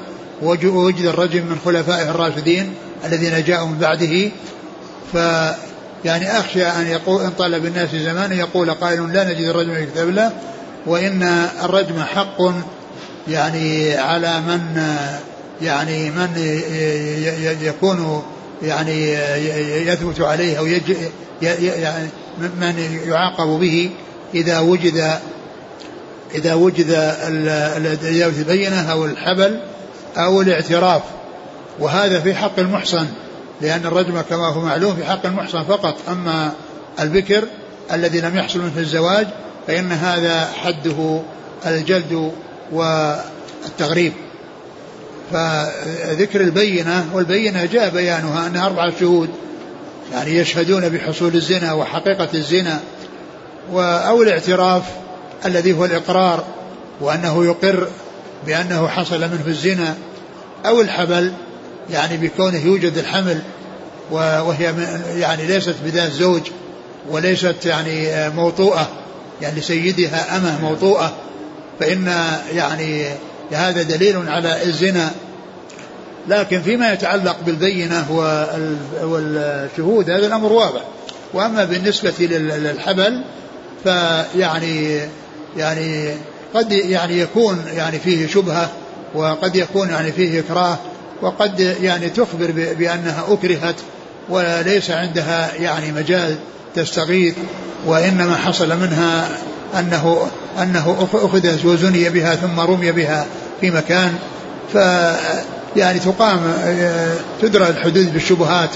ووجد 0.77 1.05
الرجم 1.05 1.47
من 1.47 1.59
خلفائه 1.65 2.11
الراشدين 2.11 2.75
الذين 3.05 3.45
جاءوا 3.45 3.69
من 3.69 3.79
بعده. 3.79 4.31
ف 5.13 5.17
يعني 6.05 6.39
أخشى 6.39 6.67
أن 6.67 6.87
يقول 6.87 7.23
إن 7.23 7.31
طلب 7.31 7.67
الناس 7.67 7.91
زمان 7.91 8.33
يقول 8.33 8.71
قائل 8.71 9.13
لا 9.13 9.25
نجد 9.25 9.45
الرجم 9.45 9.75
في 9.75 9.87
كتاب 9.87 10.09
الله 10.09 10.33
وإن 10.87 11.23
الرجم 11.65 12.03
حق 12.03 12.39
يعني 13.29 13.95
على 13.97 14.41
من 14.41 14.87
يعني 15.63 16.11
من 16.11 16.29
يكون 17.63 18.23
يعني 18.63 19.13
يثبت 19.89 20.21
عليه 20.21 20.59
أو 20.59 20.67
يعني 21.43 22.09
من 22.39 23.01
يعاقب 23.07 23.47
به 23.47 23.91
إذا 24.35 24.59
وجد 24.59 25.19
إذا 26.35 26.55
وجد 26.55 27.15
البينة 28.39 28.93
أو 28.93 29.05
الحبل 29.05 29.61
أو 30.17 30.43
الاعتراف. 30.43 31.03
وهذا 31.79 32.21
في 32.21 32.35
حق 32.35 32.59
المحصن 32.59 33.07
لأن 33.61 33.87
الرجم 33.87 34.21
كما 34.21 34.49
هو 34.49 34.61
معلوم 34.61 34.97
في 34.97 35.05
حق 35.05 35.27
المحصن 35.27 35.65
فقط. 35.65 35.97
أما 36.09 36.53
البكر 37.01 37.45
الذي 37.93 38.21
لم 38.21 38.37
يحصل 38.37 38.59
منه 38.59 38.79
الزواج 38.79 39.27
فإن 39.67 39.93
هذا 39.93 40.47
حده 40.47 41.21
الجلد 41.67 42.33
والتغريب. 42.73 44.13
فذكر 45.33 46.41
البينة 46.41 47.07
والبينة 47.15 47.65
جاء 47.65 47.91
بيانها 47.91 48.47
أنها 48.47 48.67
أربعة 48.67 48.93
شهود. 49.01 49.29
يعني 50.13 50.37
يشهدون 50.37 50.89
بحصول 50.89 51.35
الزنا 51.35 51.73
وحقيقة 51.73 52.29
الزنا 52.35 52.81
أو 53.73 54.23
الاعتراف 54.23 54.83
الذي 55.47 55.73
هو 55.73 55.85
الإقرار 55.85 56.45
وأنه 57.01 57.45
يقر 57.45 57.89
بأنه 58.47 58.89
حصل 58.89 59.21
منه 59.21 59.45
الزنا 59.47 59.95
أو 60.67 60.81
الحبل 60.81 61.33
يعني 61.91 62.17
بكونه 62.17 62.67
يوجد 62.67 62.99
الحمل 62.99 63.43
وهي 64.11 64.75
يعني 65.17 65.47
ليست 65.47 65.75
بذات 65.85 66.13
زوج 66.13 66.43
وليست 67.11 67.67
يعني 67.67 68.29
موطوءة 68.31 68.89
يعني 69.43 69.61
لسيدها 69.61 70.37
أمة 70.37 70.61
موطوءة 70.63 71.13
فإن 71.81 72.07
يعني 72.55 73.05
هذا 73.53 73.83
دليل 73.83 74.29
على 74.29 74.63
الزنا 74.63 75.11
لكن 76.29 76.63
فيما 76.63 76.93
يتعلق 76.93 77.37
بالبينة 77.47 78.07
والشهود 79.03 80.11
هذا 80.11 80.27
الأمر 80.27 80.53
واضح. 80.53 80.81
وأما 81.35 81.65
بالنسبة 81.65 82.13
للحبل 82.21 83.23
فيعني 83.85 85.01
يعني 85.57 86.15
قد 86.55 86.73
يعني 86.73 87.19
يكون 87.19 87.65
يعني 87.77 87.99
فيه 87.99 88.27
شبهة 88.27 88.71
وقد 89.15 89.57
يكون 89.57 89.89
يعني 89.89 90.13
فيه 90.13 90.41
إكراه 90.41 90.79
وقد 91.23 91.61
يعني 91.61 92.11
تخبر 92.11 92.51
بأنها 92.79 93.25
أكرهت 93.29 93.75
وليس 94.29 94.91
عندها 94.91 95.55
يعني 95.55 95.93
مجال 95.93 96.37
تستغيث 96.75 97.35
وإنما 97.87 98.37
حصل 98.37 98.69
منها 98.69 99.29
أنه 99.79 100.31
أنه 100.63 101.09
أخذت 101.13 101.65
وزني 101.65 102.09
بها 102.09 102.35
ثم 102.35 102.61
رمي 102.61 102.93
بها 102.93 103.27
في 103.61 103.71
مكان. 103.71 104.15
ف 104.73 104.79
يعني 105.77 105.99
تقام 105.99 106.41
تدرى 107.43 107.69
الحدود 107.69 108.13
بالشبهات 108.13 108.71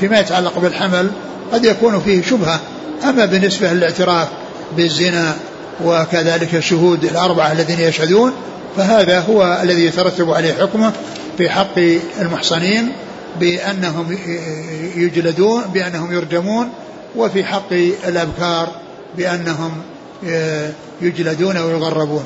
فيما 0.00 0.20
يتعلق 0.20 0.58
بالحمل 0.58 1.10
قد 1.52 1.64
يكون 1.64 2.00
فيه 2.00 2.22
شبهة. 2.22 2.60
أما 3.04 3.24
بالنسبة 3.24 3.72
للاعتراف 3.72 4.28
بالزنا 4.76 5.36
وكذلك 5.84 6.54
الشهود 6.54 7.04
الأربعة 7.04 7.52
الذين 7.52 7.80
يشهدون 7.80 8.32
فهذا 8.76 9.20
هو 9.20 9.58
الذي 9.62 9.84
يترتب 9.84 10.30
عليه 10.30 10.52
حكمه 10.52 10.92
في 11.38 11.50
حق 11.50 11.78
المحصنين 12.20 12.92
بأنهم 13.40 14.18
يجلدون 14.96 15.62
بأنهم 15.74 16.12
يرجمون 16.12 16.68
وفي 17.16 17.44
حق 17.44 17.72
الأبكار 18.08 18.68
بأنهم 19.16 19.72
يجلدون 21.02 21.56
ويغربون. 21.56 22.24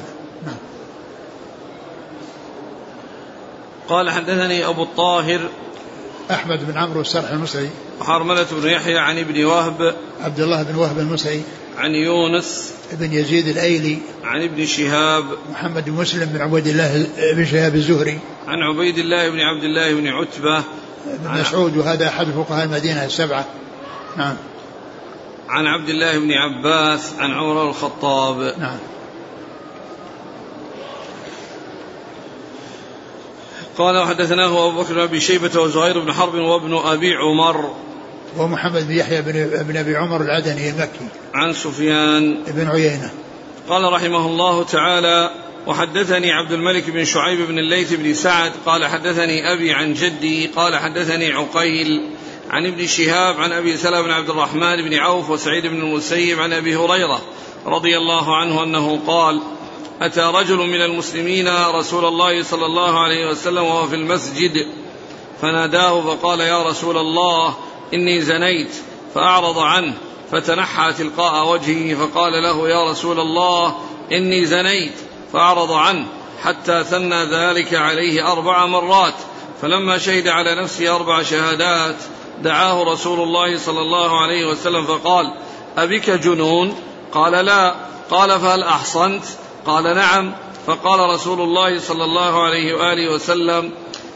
قال 3.88 4.11
حدثني 4.11 4.66
أبو 4.66 4.83
الطاهر 4.83 5.40
أحمد 6.31 6.66
بن 6.66 6.79
عمرو 6.79 7.01
السرح 7.01 7.31
المصري 7.31 7.71
وحرملة 8.01 8.47
بن 8.53 8.68
يحيى 8.68 8.99
عن 8.99 9.18
ابن 9.18 9.45
وهب 9.45 9.95
عبد 10.21 10.40
الله 10.40 10.62
بن 10.62 10.75
وهب 10.75 10.99
المصري 10.99 11.42
عن 11.79 11.90
يونس 11.90 12.75
بن 12.92 13.12
يزيد 13.12 13.49
الأيلي 13.49 13.99
عن 14.25 14.42
ابن 14.42 14.66
شهاب 14.66 15.25
محمد 15.51 15.85
بن 15.85 15.92
مسلم 15.92 16.25
بن 16.25 16.40
عبيد 16.40 16.66
الله 16.66 17.07
بن 17.35 17.47
شهاب 17.47 17.75
الزهري. 17.75 18.18
عن 18.47 18.59
عبيد 18.59 18.99
الله 18.99 19.31
بن 19.31 19.40
عبد 19.40 19.64
الله 19.64 19.95
بن 19.95 20.07
عتبة 20.09 20.64
بن 21.07 21.40
مسعود 21.40 21.77
وهذا 21.77 22.09
أحد 22.09 22.27
فقهاء 22.27 22.64
المدينة 22.64 23.05
السبعة. 23.05 23.45
نعم. 24.16 24.37
عن 25.49 25.66
عبد 25.66 25.88
الله 25.88 26.18
بن 26.18 26.33
عباس 26.33 27.12
عن 27.18 27.31
عمر 27.31 27.68
الخطاب. 27.68 28.55
نعم. 28.59 28.79
قال 33.79 33.97
وحدثناه 33.97 34.69
أبو 34.69 34.83
بكر 34.83 35.07
بن 35.07 35.21
شيبة 35.21 35.61
وزهير 35.61 36.01
بن 36.01 36.13
حرب 36.13 36.35
وابن 36.35 36.75
أبي 36.85 37.15
عمر. 37.15 37.75
ومحمد 38.39 38.89
بن 38.89 38.97
يحيى 38.97 39.23
بن, 39.23 39.65
بن 39.69 39.77
أبي 39.77 39.97
عمر 39.97 40.21
العدني 40.21 40.71
المكي. 40.71 41.09
عن 41.35 41.53
سفيان. 41.53 42.45
بن 42.47 42.69
عيينة. 42.69 43.11
قال 43.69 43.93
رحمه 43.93 44.27
الله 44.27 44.65
تعالى 44.65 45.31
وحدثني 45.67 46.33
عبد 46.33 46.53
الملك 46.53 46.91
بن 46.91 47.05
شعيب 47.05 47.47
بن 47.49 47.59
الليث 47.59 47.93
بن 47.93 48.15
سعد 48.15 48.53
قال 48.67 48.87
حدثني 48.87 49.53
أبي 49.53 49.73
عن 49.73 49.95
جدي 49.95 50.47
قال 50.47 50.77
حدثني 50.77 51.33
عقيل 51.33 52.11
عن 52.51 52.67
ابن 52.67 52.87
شهاب 52.87 53.41
عن 53.41 53.53
أبي 53.53 53.77
سلمة 53.77 54.03
بن 54.03 54.11
عبد 54.11 54.31
الرحمن 54.31 54.89
بن 54.89 54.95
عوف 54.95 55.31
وسعيد 55.31 55.67
بن 55.67 55.81
المسيب 55.81 56.41
عن 56.41 56.53
أبي 56.53 56.77
هريرة 56.77 57.23
رضي 57.67 57.97
الله 57.97 58.37
عنه 58.37 58.63
أنه 58.63 59.01
قال 59.07 59.41
أتى 60.01 60.21
رجل 60.21 60.57
من 60.57 60.83
المسلمين 60.83 61.49
رسول 61.75 62.05
الله 62.05 62.43
صلى 62.43 62.67
الله 62.67 63.01
عليه 63.01 63.31
وسلم 63.31 63.65
وهو 63.65 63.87
في 63.87 63.95
المسجد 63.95 64.67
فناداه 65.43 66.01
فقال 66.01 66.41
يا 66.41 66.63
رسول 66.63 66.99
الله 66.99 67.55
إني 67.95 68.21
زنيت. 68.21 68.75
فأعرض 69.15 69.59
عنه 69.59 69.95
فتنحى 70.33 70.93
تلقاء 70.93 71.49
وجهه 71.53 71.95
فقال 71.95 72.33
له 72.33 72.69
يا 72.69 72.91
رسول 72.91 73.21
الله 73.21 73.77
إني 74.13 74.47
زنيت. 74.47 74.95
فأعرض 75.33 75.73
عنه 75.73 76.07
حتى 76.43 76.85
ثنى 76.85 77.25
ذلك 77.25 77.75
عليه 77.75 78.33
أربع 78.33 78.67
مرات 78.67 79.15
فلما 79.63 79.99
شهد 79.99 80.29
على 80.29 80.55
نفسه 80.55 80.97
أربع 80.97 81.23
شهادات 81.23 81.97
دعاه 82.43 82.83
رسول 82.83 83.21
الله 83.21 83.59
صلى 83.59 83.81
الله 83.81 84.21
عليه 84.21 84.47
وسلم 84.47 84.85
فقال 84.85 85.35
أبك 85.79 86.11
جنون؟ 86.11 86.75
قال 87.13 87.33
لا. 87.33 87.75
قال 88.11 88.41
فهل 88.41 88.63
أحصنت؟ 88.63 89.25
قال 89.66 89.85
نعم 89.85 90.33
فقال 90.66 91.01
رسول 91.14 91.40
الله 91.40 91.79
صلى 91.79 92.05
الله 92.05 92.42
عليه 92.42 92.75
وآله 92.75 93.14
وسلم 93.14 93.72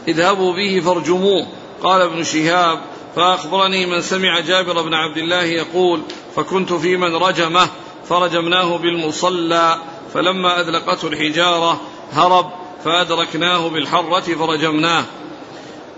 اذهبوا 0.07 0.53
به 0.53 0.81
فارجموه. 0.85 1.47
قال 1.83 2.01
ابن 2.01 2.23
شهاب 2.23 2.79
فأخبرني 3.15 3.85
من 3.85 4.01
سمع 4.01 4.39
جابر 4.39 4.81
بن 4.81 4.93
عبد 4.93 5.17
الله 5.17 5.43
يقول 5.43 6.01
فكنت 6.35 6.73
في 6.73 6.97
من 6.97 7.15
رجمه 7.15 7.67
فرجمناه 8.09 8.77
بالمصلى 8.77 9.77
فلما 10.13 10.61
أذلقته 10.61 11.07
الحجارة 11.07 11.81
هرب 12.13 12.51
فأدركناه 12.85 13.69
بالحرة 13.69 14.35
فرجمناه. 14.35 15.03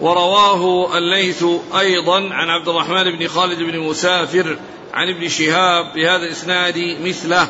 ورواه 0.01 0.97
الليث 0.97 1.45
أيضا 1.79 2.17
عن 2.31 2.49
عبد 2.49 2.67
الرحمن 2.69 3.17
بن 3.17 3.27
خالد 3.27 3.59
بن 3.59 3.79
مسافر 3.79 4.57
عن 4.93 5.09
ابن 5.09 5.29
شهاب 5.29 5.93
بهذا 5.95 6.23
الإسناد 6.25 6.97
مثله. 7.03 7.47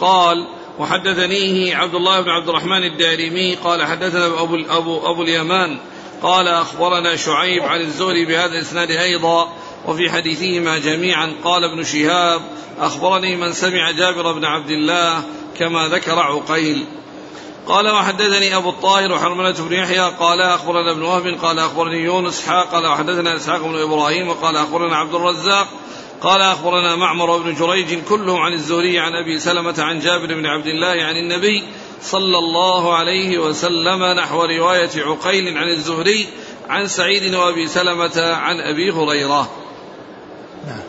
قال 0.00 0.46
وحدثنيه 0.78 1.76
عبد 1.76 1.94
الله 1.94 2.20
بن 2.20 2.30
عبد 2.30 2.48
الرحمن 2.48 2.84
الدارمي 2.84 3.54
قال 3.54 3.86
حدثنا 3.86 4.26
أبو, 4.26 4.58
أبو, 4.68 5.10
أبو 5.10 5.22
اليمان 5.22 5.78
قال 6.22 6.48
أخبرنا 6.48 7.16
شعيب 7.16 7.62
عن 7.62 7.80
الزهري 7.80 8.24
بهذا 8.24 8.52
الإسناد 8.58 8.90
أيضا 8.90 9.52
وفي 9.86 10.10
حديثهما 10.10 10.78
جميعا. 10.78 11.32
قال 11.44 11.64
ابن 11.64 11.84
شهاب 11.84 12.42
أخبرني 12.80 13.36
من 13.36 13.52
سمع 13.52 13.90
جابر 13.90 14.32
بن 14.32 14.44
عبد 14.44 14.70
الله 14.70 15.22
كما 15.58 15.88
ذكر 15.88 16.18
عقيل. 16.18 16.84
قال 17.66 17.88
وحدثني 17.88 18.56
أبو 18.56 18.70
الطاهر 18.70 19.12
وحرملة 19.12 19.54
بن 19.58 19.72
يحيى 19.72 20.12
قال 20.20 20.40
أخبرنا 20.40 20.90
ابن 20.90 21.02
وهب 21.02 21.38
قال 21.42 21.58
أخبرني 21.58 22.04
يونس 22.04 22.46
حاق 22.46 22.70
قال 22.72 22.86
وحدثنا 22.86 23.36
إسحاق 23.36 23.60
بن 23.60 23.82
إبراهيم 23.82 24.28
وقال 24.28 24.56
أخبرنا 24.56 24.96
عبد 24.96 25.14
الرزاق 25.14 25.68
قال 26.20 26.42
أخبرنا 26.42 26.96
معمر 26.96 27.38
بن 27.38 27.54
جريج 27.54 27.98
كلهم 28.08 28.36
عن 28.36 28.52
الزهري 28.52 28.98
عن 28.98 29.12
أبي 29.14 29.38
سلمة 29.38 29.74
عن 29.78 30.00
جابر 30.00 30.26
بن 30.26 30.46
عبد 30.46 30.66
الله 30.66 31.04
عن 31.04 31.16
النبي 31.16 31.64
صلى 32.02 32.38
الله 32.38 32.94
عليه 32.94 33.38
وسلم 33.38 34.04
نحو 34.04 34.44
رواية 34.44 34.90
عقيل 34.96 35.58
عن 35.58 35.68
الزهري 35.68 36.26
عن 36.68 36.86
سعيد 36.86 37.34
وأبي 37.34 37.66
سلمة 37.66 38.20
عن 38.32 38.60
أبي 38.60 38.90
هريرة. 38.90 39.50
نعم. 40.66 40.82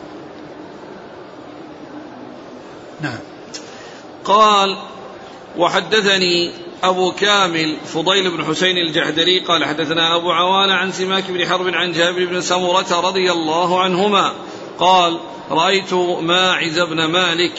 نعم. 3.00 3.18
قال 4.24 4.78
وحدثني 5.56 6.52
أبو 6.82 7.12
كامل 7.12 7.76
فضيل 7.84 8.30
بن 8.30 8.44
حسين 8.44 8.76
الجحدري 8.76 9.40
قال 9.40 9.64
حدثنا 9.64 10.16
أبو 10.16 10.32
عوان 10.32 10.70
عن 10.70 10.92
سماك 10.92 11.30
بن 11.30 11.46
حرب 11.46 11.68
عن 11.68 11.92
جابر 11.92 12.24
بن 12.24 12.40
سمرة 12.40 13.00
رضي 13.00 13.32
الله 13.32 13.80
عنهما 13.80 14.34
قال 14.78 15.18
رأيت 15.50 15.94
ماعز 16.20 16.80
بن 16.80 17.04
مالك 17.04 17.52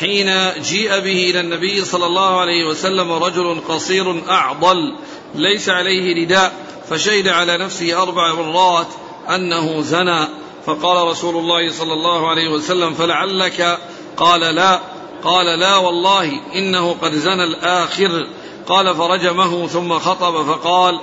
حين 0.00 0.52
جيء 0.62 0.90
به 0.90 1.30
إلى 1.30 1.40
النبي 1.40 1.84
صلى 1.84 2.06
الله 2.06 2.40
عليه 2.40 2.66
وسلم 2.66 3.12
رجل 3.12 3.60
قصير 3.68 4.30
أعضل 4.30 4.96
ليس 5.34 5.68
عليه 5.68 6.24
رداء 6.24 6.52
فشهد 6.90 7.28
على 7.28 7.58
نفسه 7.58 8.02
أربع 8.02 8.32
مرات 8.34 8.86
أنه 9.28 9.80
زنى. 9.80 10.28
فقال 10.66 11.08
رسول 11.08 11.36
الله 11.36 11.70
صلى 11.70 11.92
الله 11.92 12.28
عليه 12.28 12.48
وسلم 12.48 12.94
فلعلك؟ 12.94 13.78
قال 14.16 14.40
لا. 14.40 14.80
قال 15.24 15.58
لا 15.58 15.76
والله 15.76 16.32
إنه 16.54 16.96
قد 17.02 17.12
زنى 17.14 17.44
الآخر. 17.44 18.26
قال 18.66 18.94
فرجمه 18.94 19.66
ثم 19.66 19.98
خطب 19.98 20.46
فقال 20.46 21.00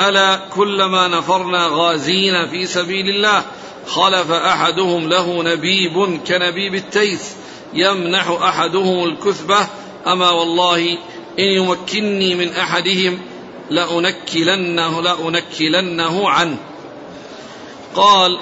ألا 0.00 0.36
كلما 0.36 1.08
نفرنا 1.08 1.68
غازين 1.70 2.48
في 2.50 2.66
سبيل 2.66 3.08
الله. 3.08 3.44
خلف 3.90 4.30
أحدهم 4.30 5.08
له 5.08 5.42
نبيب 5.42 6.20
كنبيب 6.28 6.74
التيس 6.74 7.36
يمنح 7.74 8.30
أحدهم 8.30 9.04
الكثبة. 9.04 9.66
أما 10.06 10.30
والله 10.30 10.98
إن 11.38 11.44
يمكنني 11.44 12.34
من 12.34 12.48
أحدهم 12.48 13.18
لأنكلنه 13.70 15.02
لأنكلنه 15.02 16.28
عنه. 16.28 16.56
قال 17.94 18.38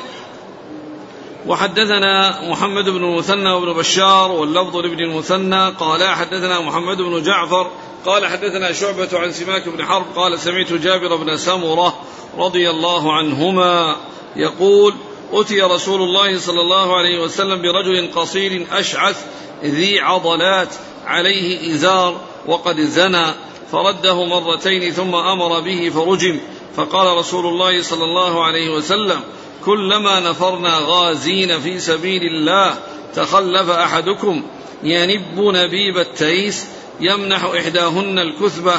وحدثنا 1.46 2.40
محمد 2.50 2.84
بن 2.84 3.04
المثنى 3.04 3.50
وابن 3.50 3.72
بشار 3.72 4.30
واللفظ 4.30 4.76
لابن 4.76 5.00
المثنى. 5.00 5.68
قال 5.68 6.08
حدثنا 6.08 6.60
محمد 6.60 6.96
بن 6.96 7.22
جعفر. 7.22 7.70
قال 8.06 8.26
حدثنا 8.26 8.72
شعبة 8.72 9.08
عن 9.12 9.32
سماك 9.32 9.68
بن 9.68 9.84
حرب. 9.84 10.06
قال 10.16 10.38
سمعت 10.38 10.72
جابر 10.72 11.16
بن 11.16 11.36
سمرة 11.36 11.96
رضي 12.38 12.70
الله 12.70 13.12
عنهما 13.12 13.96
يقول 14.36 14.94
أتي 15.32 15.62
رسول 15.62 16.02
الله 16.02 16.38
صلى 16.38 16.60
الله 16.60 16.96
عليه 16.96 17.20
وسلم 17.20 17.62
برجل 17.62 18.10
قصير 18.14 18.66
أشعث 18.72 19.24
ذي 19.64 20.00
عضلات 20.00 20.68
عليه 21.06 21.74
إزار 21.74 22.20
وقد 22.46 22.80
زنى 22.80 23.26
فرده 23.72 24.24
مرتين 24.24 24.92
ثم 24.92 25.14
أمر 25.14 25.60
به 25.60 25.90
فرجم 25.94 26.38
فقال 26.76 27.16
رسول 27.16 27.46
الله 27.46 27.82
صلى 27.82 28.04
الله 28.04 28.44
عليه 28.44 28.70
وسلم 28.70 29.20
كلما 29.64 30.20
نفرنا 30.20 30.78
غازين 30.82 31.60
في 31.60 31.78
سبيل 31.80 32.22
الله 32.22 32.74
تخلف 33.14 33.70
أحدكم 33.70 34.42
ينب 34.82 35.38
نبيب 35.38 35.98
التيس 35.98 36.66
يمنح 37.00 37.44
إحداهن 37.44 38.18
الكثبة 38.18 38.74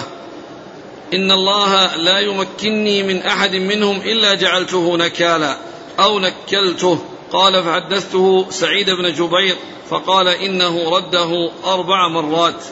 إن 1.14 1.32
الله 1.32 1.96
لا 1.96 2.20
يمكنني 2.20 3.04
من 3.04 3.22
أحد 3.22 3.56
منهم 3.56 3.98
إلا 3.98 4.34
جعلته 4.34 4.98
نكالا 4.98 5.58
أو 6.04 6.20
نكلته. 6.20 7.00
قال 7.32 7.64
فحدثته 7.64 8.46
سعيد 8.50 8.90
بن 8.90 9.14
جبير 9.14 9.56
فقال 9.90 10.28
إنه 10.28 10.90
رده 10.90 11.52
أربع 11.66 12.08
مرات. 12.08 12.64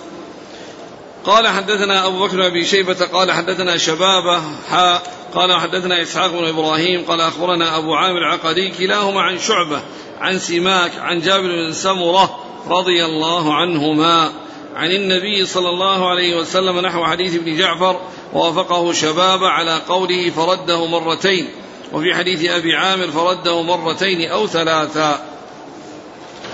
قال 1.25 1.47
حدثنا 1.47 2.07
أبو 2.07 2.25
بكر 2.25 2.47
أبي 2.47 2.65
شيبة 2.65 3.05
قال 3.05 3.31
حدثنا 3.31 3.77
شبابة 3.77 4.41
حاء 4.69 5.17
قال 5.35 5.53
حدثنا 5.53 6.01
إسحاق 6.01 6.27
بن 6.27 6.47
إبراهيم 6.47 7.05
قال 7.07 7.21
أخبرنا 7.21 7.77
أبو 7.77 7.95
عامر 7.95 8.17
العقدي 8.17 8.69
كلاهما 8.69 9.21
عن 9.21 9.39
شعبة 9.39 9.81
عن 10.19 10.39
سماك 10.39 10.91
عن 10.99 11.21
جابر 11.21 11.47
بن 11.47 11.73
سمرة 11.73 12.39
رضي 12.67 13.05
الله 13.05 13.53
عنهما 13.53 14.31
عن 14.75 14.91
النبي 14.91 15.45
صلى 15.45 15.69
الله 15.69 16.09
عليه 16.09 16.35
وسلم 16.35 16.79
نحو 16.79 17.05
حديث 17.05 17.35
ابن 17.35 17.57
جعفر 17.57 17.99
ووافقه 18.33 18.93
شبابة 18.93 19.47
على 19.47 19.81
قوله 19.89 20.29
فرده 20.29 20.85
مرتين. 20.85 21.49
وفي 21.93 22.15
حديث 22.15 22.49
أبي 22.51 22.75
عامر 22.75 23.11
فرده 23.11 23.61
مرتين 23.61 24.31
أو 24.31 24.47
ثلاثا 24.47 25.19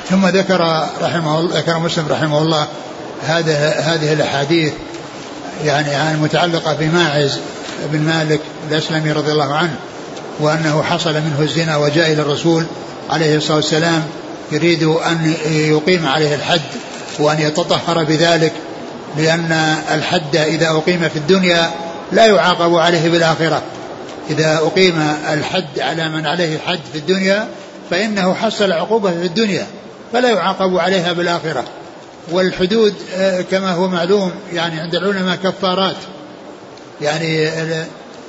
ثم 0.10 0.28
ذكر 0.28 0.88
رحمه 1.02 1.40
الله 1.40 1.60
ذكر 1.60 1.80
مسلم 1.80 2.08
رحمه 2.10 2.42
الله 2.42 2.68
هذا 3.24 3.70
هذه 3.70 4.14
الأحاديث 4.14 4.74
يعني 5.66 5.96
عن 5.96 6.16
المتعلقه 6.16 6.74
بماعز 6.74 7.40
بن 7.92 8.00
مالك 8.00 8.40
الأسلمي 8.70 9.12
رضي 9.12 9.32
الله 9.32 9.54
عنه 9.56 9.76
وأنه 10.40 10.84
حصل 10.84 11.14
منه 11.14 11.40
الزنا 11.40 11.78
وجاء 11.78 12.14
إلى 12.14 12.22
الرسول 12.22 12.66
عليه 13.10 13.38
الصلاة 13.38 13.56
والسلام 13.56 14.04
يريد 14.52 14.84
أن 14.84 15.34
يقيم 15.46 16.08
عليه 16.08 16.36
الحد 16.36 16.62
وأن 17.20 17.40
يتطهر 17.40 18.04
بذلك 18.04 18.54
لأن 19.18 19.52
الحد 19.92 20.36
إذا 20.36 20.70
أقيم 20.70 21.10
في 21.10 21.16
الدنيا 21.16 21.72
لا 22.12 22.26
يعاقب 22.26 22.76
عليه 22.76 23.10
بالآخرة. 23.10 23.62
إذا 24.30 24.58
أقيم 24.58 25.00
الحد 25.34 25.80
على 25.80 26.10
من 26.10 26.26
عليه 26.26 26.56
الحد 26.56 26.80
في 26.94 26.98
الدنيا 26.98 27.48
فإنه 27.90 28.34
حصل 28.34 28.72
عقوبة 28.72 29.12
في 29.12 29.26
الدنيا 29.26 29.68
فلا 30.14 30.30
يعاقب 30.30 30.78
عليها 30.78 31.14
بالآخرة. 31.14 31.64
والحدود 32.32 32.94
آه، 33.16 33.42
كما 33.42 33.72
هو 33.72 33.88
معلوم 33.88 34.32
يعني 34.54 34.80
عند 34.80 34.96
العلماء 34.96 35.36
كفارات. 35.36 35.96
يعني 37.02 37.50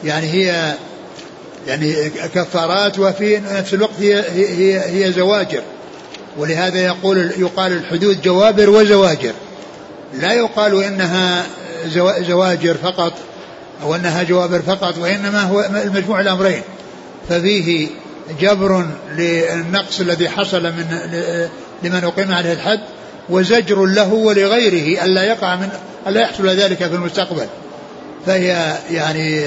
يعني 0.04 0.26
هي 0.26 0.74
يعني 1.66 2.10
كفارات 2.10 2.98
وفي 2.98 3.38
نفس 3.38 3.74
الوقت 3.74 4.00
هي 4.00 4.24
هي 4.30 5.06
هي 5.06 5.12
زواجر. 5.12 5.62
ولهذا 6.36 6.80
يقول 6.80 7.32
يقال 7.36 7.72
الحدود 7.72 8.22
جوابر 8.22 8.70
وزواجر. 8.70 9.32
لا 10.14 10.32
يقال 10.32 10.82
إنها 10.82 11.46
زواجر 12.20 12.74
فقط. 12.74 13.12
أو 13.84 13.94
أنها 13.94 14.22
جوابر 14.22 14.62
فقط 14.62 14.98
وإنما 14.98 15.42
هو 15.42 15.60
المجموع 15.60 16.20
الأمرين. 16.20 16.62
ففيه 17.28 17.88
جبر 18.40 18.86
للنقص 19.16 20.00
الذي 20.00 20.28
حصل 20.28 20.62
من 20.62 20.84
لمن 21.82 22.04
أقيم 22.04 22.32
عليه 22.32 22.52
الحد 22.52 22.80
وزجر 23.28 23.84
له 23.84 24.12
ولغيره 24.12 25.04
ألا 25.04 25.24
يقع 25.24 25.56
من 25.56 25.68
ألا 26.06 26.20
يحصل 26.20 26.48
ذلك 26.48 26.78
في 26.78 26.94
المستقبل. 26.94 27.46
فهي 28.26 28.74
يعني 28.90 29.44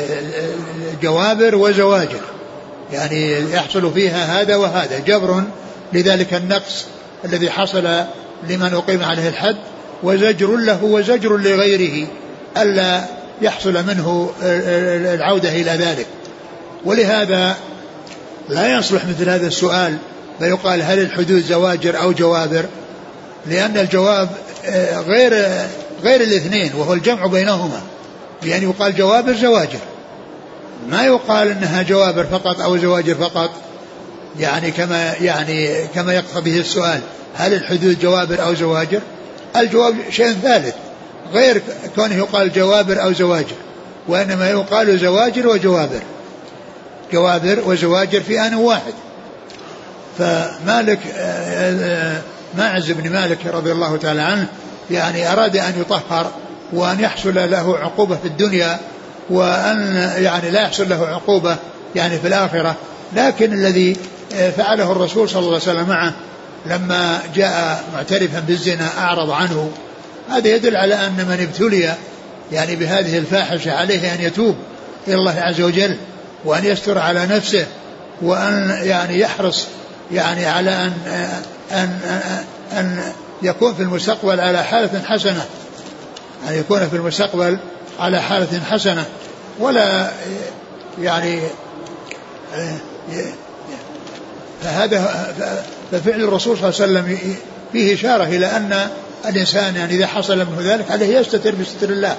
جوابر 1.02 1.56
وزواجر. 1.56 2.22
يعني 2.94 3.52
يحصل 3.52 3.94
فيها 3.94 4.42
هذا 4.42 4.56
وهذا. 4.56 5.00
جبر 5.00 5.44
لذلك 5.94 6.34
النقص 6.34 6.86
الذي 7.26 7.52
حصل 7.52 7.88
لمن 8.50 8.74
أقيم 8.74 9.04
عليه 9.04 9.28
الحد 9.30 9.56
وزجر 10.04 10.56
له 10.56 10.84
وزجر 10.84 11.38
لغيره 11.38 12.08
ألا 12.58 13.17
يحصل 13.42 13.74
منه 13.74 14.32
العودة 15.14 15.50
إلى 15.50 15.72
ذلك. 15.72 16.08
ولهذا 16.86 17.56
لا 18.50 18.78
يصلح 18.78 19.06
مثل 19.06 19.30
هذا 19.30 19.48
السؤال 19.48 19.98
فيقال 20.40 20.82
هل 20.82 21.00
الحدود 21.00 21.42
زواجر 21.42 22.02
أو 22.02 22.12
جوابر 22.12 22.66
لأن 23.46 23.78
الجواب 23.78 24.30
آه، 24.66 25.00
غير 25.00 25.32
غير 26.04 26.22
الاثنين 26.22 26.72
وهو 26.76 26.94
الجمع 26.94 27.26
بينهما. 27.28 27.82
بأن 28.44 28.64
يقال 28.64 28.96
جوابر 28.96 29.34
زواجر. 29.34 29.80
ما 30.90 31.04
يقال 31.04 31.48
إنها 31.48 31.82
جوابر 31.82 32.24
فقط 32.24 32.62
أو 32.62 32.78
زواجر 32.78 33.16
فقط. 33.16 33.50
يعني 34.40 34.72
كما 34.72 35.14
يعني 35.22 35.88
كما 35.96 36.14
يقتضي 36.14 36.60
السؤال 36.60 37.00
هل 37.36 37.54
الحدود 37.54 38.00
جوابر 38.00 38.44
أو 38.44 38.54
زواجر؟ 38.54 39.02
الجواب 39.56 39.96
شيء 40.12 40.34
ثالث. 40.34 40.76
غير 41.34 41.62
كونه 41.96 42.16
يقال 42.16 42.54
جوابر 42.54 43.04
أو 43.04 43.14
زواجر 43.14 43.56
وإنما 44.08 44.50
يقال 44.50 45.00
زواجر 45.00 45.48
وجوابر. 45.48 46.02
جوابر 47.14 47.64
وزواجر 47.66 48.22
في 48.22 48.42
آن 48.42 48.54
واحد. 48.54 48.94
فمالك 50.18 51.00
آه، 51.18 52.16
آه، 52.18 52.22
ماعز 52.58 52.92
بن 52.92 53.10
مالك 53.10 53.46
رضي 53.46 53.72
الله 53.72 53.98
تعالى 53.98 54.22
عنه 54.22 54.48
يعني 54.92 55.32
أراد 55.32 55.58
أن 55.58 55.74
يطهر 55.80 56.32
وأن 56.74 57.00
يحصل 57.00 57.36
له 57.36 57.78
عقوبة 57.78 58.16
في 58.16 58.28
الدنيا 58.28 58.80
وأن 59.30 60.12
يعني 60.18 60.52
لا 60.52 60.62
يحصل 60.62 60.90
له 60.90 61.08
عقوبة 61.08 61.58
يعني 61.96 62.20
في 62.20 62.28
الآخرة. 62.28 62.76
لكن 63.16 63.54
الذي 63.54 63.98
آه، 64.36 64.50
فعله 64.50 64.92
الرسول 64.92 65.30
صلى 65.30 65.40
الله 65.40 65.52
عليه 65.52 65.72
وسلم 65.72 65.90
معه 65.90 66.14
لما 66.66 67.20
جاء 67.36 67.84
معترفا 67.94 68.40
بالزنا 68.40 68.90
أعرض 68.98 69.32
عنه. 69.32 69.72
هذا 70.30 70.48
يدل 70.48 70.76
على 70.76 70.96
أن 70.96 71.14
من 71.16 71.48
ابتلي 71.50 71.94
يعني 72.52 72.76
بهذه 72.76 73.18
الفاحشة 73.18 73.74
عليه 73.74 74.14
أن 74.14 74.22
يتوب 74.22 74.56
إلى 75.08 75.16
الله 75.16 75.40
عز 75.40 75.62
وجل 75.62 75.98
وأن 76.46 76.66
يستر 76.66 76.98
على 76.98 77.26
نفسه 77.26 77.66
وأن 78.22 78.80
يعني 78.84 79.20
يحرص 79.20 79.68
يعني 80.12 80.46
على 80.46 80.72
أن 80.72 80.94
أن 81.72 82.00
أن, 82.72 83.00
يكون 83.42 83.74
في 83.74 83.82
المستقبل 83.82 84.40
على 84.40 84.64
حالة 84.64 85.02
حسنة. 85.06 85.46
أن 86.50 86.54
يكون 86.54 86.90
في 86.90 86.96
المستقبل 86.96 87.58
على 88.00 88.22
حالة 88.22 88.60
حسنة. 88.70 89.06
ولا 89.60 90.12
يعني 91.02 91.42
فهذا 94.64 95.34
ففعل 95.92 96.22
الرسول 96.22 96.58
صلى 96.58 96.70
الله 96.70 97.00
عليه 97.00 97.12
وسلم 97.12 97.36
فيه 97.72 97.94
إشارة 97.94 98.24
إلى 98.24 98.46
أن 98.46 98.90
الإنسان 99.26 99.76
يعني 99.76 99.94
إذا 99.94 100.08
حصل 100.08 100.38
منه 100.38 100.74
ذلك 100.74 100.92
عليه 100.92 101.18
يستتر 101.20 101.56
بستر 101.56 101.90
الله. 101.90 102.18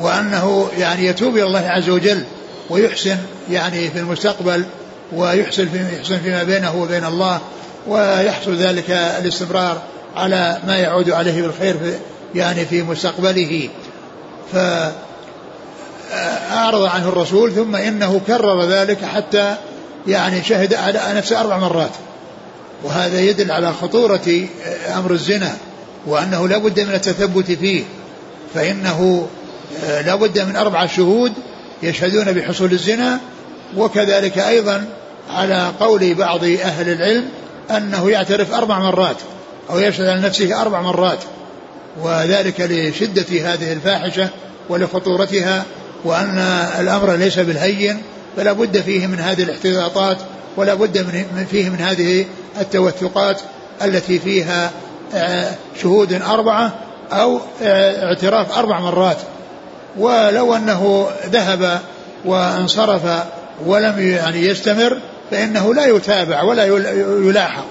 وأنه 0.00 0.68
يعني 0.78 1.06
يتوب 1.06 1.36
إلى 1.36 1.44
الله 1.44 1.68
عز 1.68 1.88
وجل 1.88 2.24
ويحسن 2.70 3.16
يعني 3.50 3.90
في 3.90 3.98
المستقبل 3.98 4.64
ويحسن 5.12 5.68
في 5.68 5.96
يحسن 5.96 6.18
فيما 6.18 6.42
بينه 6.42 6.82
وبين 6.82 7.04
الله 7.04 7.40
ويحصل 7.86 8.56
ذلك 8.56 8.90
الاستمرار 8.90 9.82
على 10.16 10.58
ما 10.66 10.76
يعود 10.76 11.10
عليه 11.10 11.42
بالخير 11.42 11.78
في 11.78 11.92
يعني 12.34 12.64
في 12.64 12.82
مستقبله. 12.82 13.68
فأعرض 14.52 14.94
عنه 16.84 17.08
الرسول 17.08 17.52
ثم 17.52 17.76
إنه 17.76 18.20
كرر 18.26 18.64
ذلك 18.64 19.04
حتى 19.04 19.54
يعني 20.06 20.44
شهد 20.44 20.74
على 20.74 21.00
نفسه 21.14 21.40
أربع 21.40 21.58
مرات. 21.58 21.90
وهذا 22.84 23.20
يدل 23.20 23.50
على 23.50 23.72
خطورة 23.72 24.46
أمر 24.96 25.10
الزنا. 25.10 25.56
وأنه 26.06 26.48
لا 26.48 26.58
بد 26.58 26.80
من 26.80 26.94
التثبت 26.94 27.52
فيه 27.52 27.84
فإنه 28.54 29.28
لا 29.82 30.14
بد 30.14 30.38
من 30.38 30.56
أربعة 30.56 30.86
شهود 30.86 31.32
يشهدون 31.82 32.32
بحصول 32.32 32.72
الزنا 32.72 33.20
وكذلك 33.76 34.38
أيضا 34.38 34.84
على 35.30 35.72
قول 35.80 36.14
بعض 36.14 36.44
أهل 36.44 36.88
العلم 36.92 37.24
أنه 37.70 38.10
يعترف 38.10 38.54
أربع 38.54 38.78
مرات 38.78 39.16
أو 39.70 39.78
يشهد 39.78 40.06
على 40.06 40.20
نفسه 40.20 40.62
أربع 40.62 40.80
مرات 40.80 41.18
وذلك 42.02 42.60
لشدة 42.60 43.52
هذه 43.52 43.72
الفاحشة 43.72 44.28
ولخطورتها 44.68 45.64
وأن 46.04 46.38
الأمر 46.80 47.14
ليس 47.14 47.38
بالهين 47.38 48.02
فلا 48.36 48.52
بد 48.52 48.80
فيه 48.80 49.06
من 49.06 49.20
هذه 49.20 49.42
الاحتياطات 49.42 50.18
ولا 50.56 50.74
بد 50.74 50.98
من 51.36 51.46
فيه 51.50 51.68
من 51.68 51.80
هذه 51.80 52.24
التوثقات 52.60 53.40
التي 53.82 54.18
فيها 54.18 54.64
آه، 54.66 54.70
شهود 55.82 56.12
أربعة 56.12 56.72
أو 57.12 57.40
آه، 57.62 58.04
اعتراف 58.04 58.58
أربع 58.58 58.80
مرات. 58.80 59.16
ولو 59.98 60.54
أنه 60.54 61.08
ذهب 61.26 61.80
وانصرف 62.24 63.02
ولم 63.66 63.94
يعني 63.98 64.46
يستمر 64.46 64.98
فإنه 65.30 65.74
لا 65.74 65.86
يتابع 65.86 66.42
ولا 66.42 66.64
يلاحق. 67.28 67.64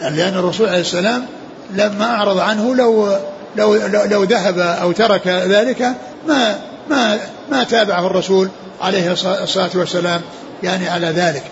لأن 0.00 0.34
الرسول 0.34 0.68
عليه 0.68 0.80
السلام 0.80 1.26
لما 1.70 2.04
أعرض 2.04 2.38
عنه 2.38 2.74
لو 2.74 3.08
لو 3.56 3.74
لو 4.04 4.22
ذهب 4.22 4.58
أو 4.58 4.92
ترك 4.92 5.26
ذلك 5.26 5.92
ما 6.26 6.58
ما 6.90 7.18
ما 7.50 7.64
تابعه 7.64 8.06
الرسول 8.06 8.48
عليه 8.80 9.12
الصلاة 9.12 9.70
والسلام 9.74 10.20
يعني 10.62 10.88
على 10.88 11.06
ذلك. 11.06 11.42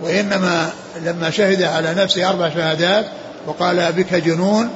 وإنما 0.00 0.70
لما 1.04 1.30
شهد 1.30 1.62
على 1.62 1.94
نفسه 1.94 2.28
أربع 2.28 2.48
شهادات 2.48 3.04
وقال 3.46 3.92
بك 3.92 4.14
جنون؟ 4.14 4.70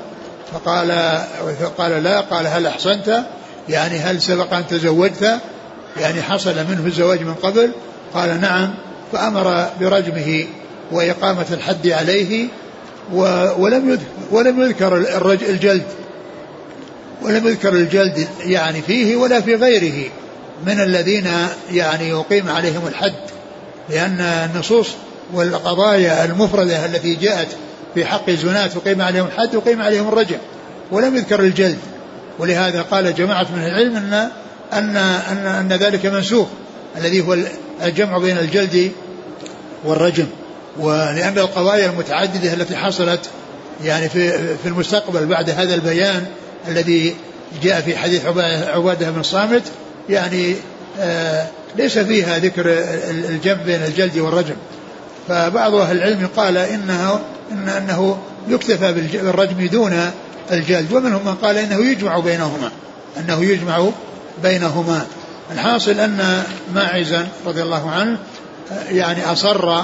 فقال 0.52 1.20
فقال 1.60 2.02
لا. 2.02 2.20
قال 2.20 2.46
هل 2.46 2.66
أحسنت 2.66 3.22
يعني 3.68 3.98
هل 3.98 4.22
سبق 4.22 4.54
أن 4.54 4.66
تزوجت؟ 4.66 5.38
يعني 5.96 6.22
حصل 6.22 6.54
منه 6.54 6.86
الزواج 6.86 7.22
من 7.22 7.34
قبل؟ 7.34 7.70
قال 8.14 8.40
نعم. 8.40 8.74
فأمر 9.12 9.66
برجمه 9.80 10.46
وإقامة 10.92 11.46
الحد 11.50 11.88
عليه 11.88 12.48
ولم 13.58 13.90
يذكر 13.90 14.04
ولم 14.30 14.62
يذكر 14.62 14.96
الجلد. 15.32 15.86
ولم 17.22 17.46
يذكر 17.46 17.72
الجلد 17.72 18.28
يعني 18.40 18.82
فيه 18.82 19.16
ولا 19.16 19.40
في 19.40 19.54
غيره 19.54 20.10
من 20.66 20.80
الذين 20.80 21.28
يعني 21.72 22.08
يقيم 22.08 22.48
عليهم 22.48 22.86
الحد 22.86 23.14
لأن 23.90 24.20
النصوص 24.20 24.88
والقضايا 25.34 26.24
المفردة 26.24 26.86
التي 26.86 27.14
جاءت 27.14 27.48
في 27.96 28.04
حق 28.04 28.28
الزناة 28.28 28.66
تقيم 28.66 29.02
عليهم 29.02 29.26
الحد 29.26 29.56
وقيم 29.56 29.82
عليهم 29.82 30.08
الرجم 30.08 30.36
ولم 30.90 31.16
يذكر 31.16 31.40
الجلد. 31.40 31.78
ولهذا 32.38 32.82
قال 32.82 33.14
جماعة 33.14 33.46
من 33.56 33.62
العلم 33.62 33.96
أن 33.96 34.30
أن 34.72 34.96
أن, 34.96 35.46
أن 35.46 35.68
ذلك 35.68 36.06
منسوخ 36.06 36.46
الذي 36.96 37.20
هو 37.20 37.36
الجمع 37.82 38.18
بين 38.18 38.38
الجلد 38.38 38.92
والرجم. 39.84 40.26
ولأن 40.78 41.38
القضايا 41.38 41.90
المتعددة 41.90 42.52
التي 42.52 42.76
حصلت 42.76 43.20
يعني 43.84 44.08
في 44.08 44.30
في 44.56 44.66
المستقبل 44.66 45.26
بعد 45.26 45.50
هذا 45.50 45.74
البيان 45.74 46.26
الذي 46.68 47.16
جاء 47.62 47.80
في 47.80 47.96
حديث 47.96 48.26
عبادة 48.74 49.10
بن 49.10 49.22
صامت 49.22 49.62
يعني 50.08 50.54
آه 51.00 51.46
ليس 51.76 51.98
فيها 51.98 52.38
ذكر 52.38 52.64
الجمع 53.10 53.62
بين 53.66 53.82
الجلد 53.82 54.18
والرجم. 54.18 54.56
فبعض 55.28 55.74
أهل 55.74 55.96
العلم 55.96 56.28
قال 56.36 56.56
إنه 56.56 57.20
إن 57.52 57.68
أنه 57.68 58.18
يكتفى 58.48 58.92
بالرجم 58.92 59.66
دون 59.66 60.10
الجلد 60.52 60.92
ومنهم 60.92 61.24
من 61.24 61.34
قال 61.34 61.56
إنه 61.56 61.84
يجمع 61.84 62.18
بينهما 62.18 62.70
إنه 63.18 63.44
يجمع 63.44 63.88
بينهما. 64.42 65.06
الحاصل 65.52 66.00
أن 66.00 66.42
ماعزا 66.74 67.28
رضي 67.46 67.62
الله 67.62 67.90
عنه 67.90 68.18
يعني 68.90 69.32
أصر 69.32 69.82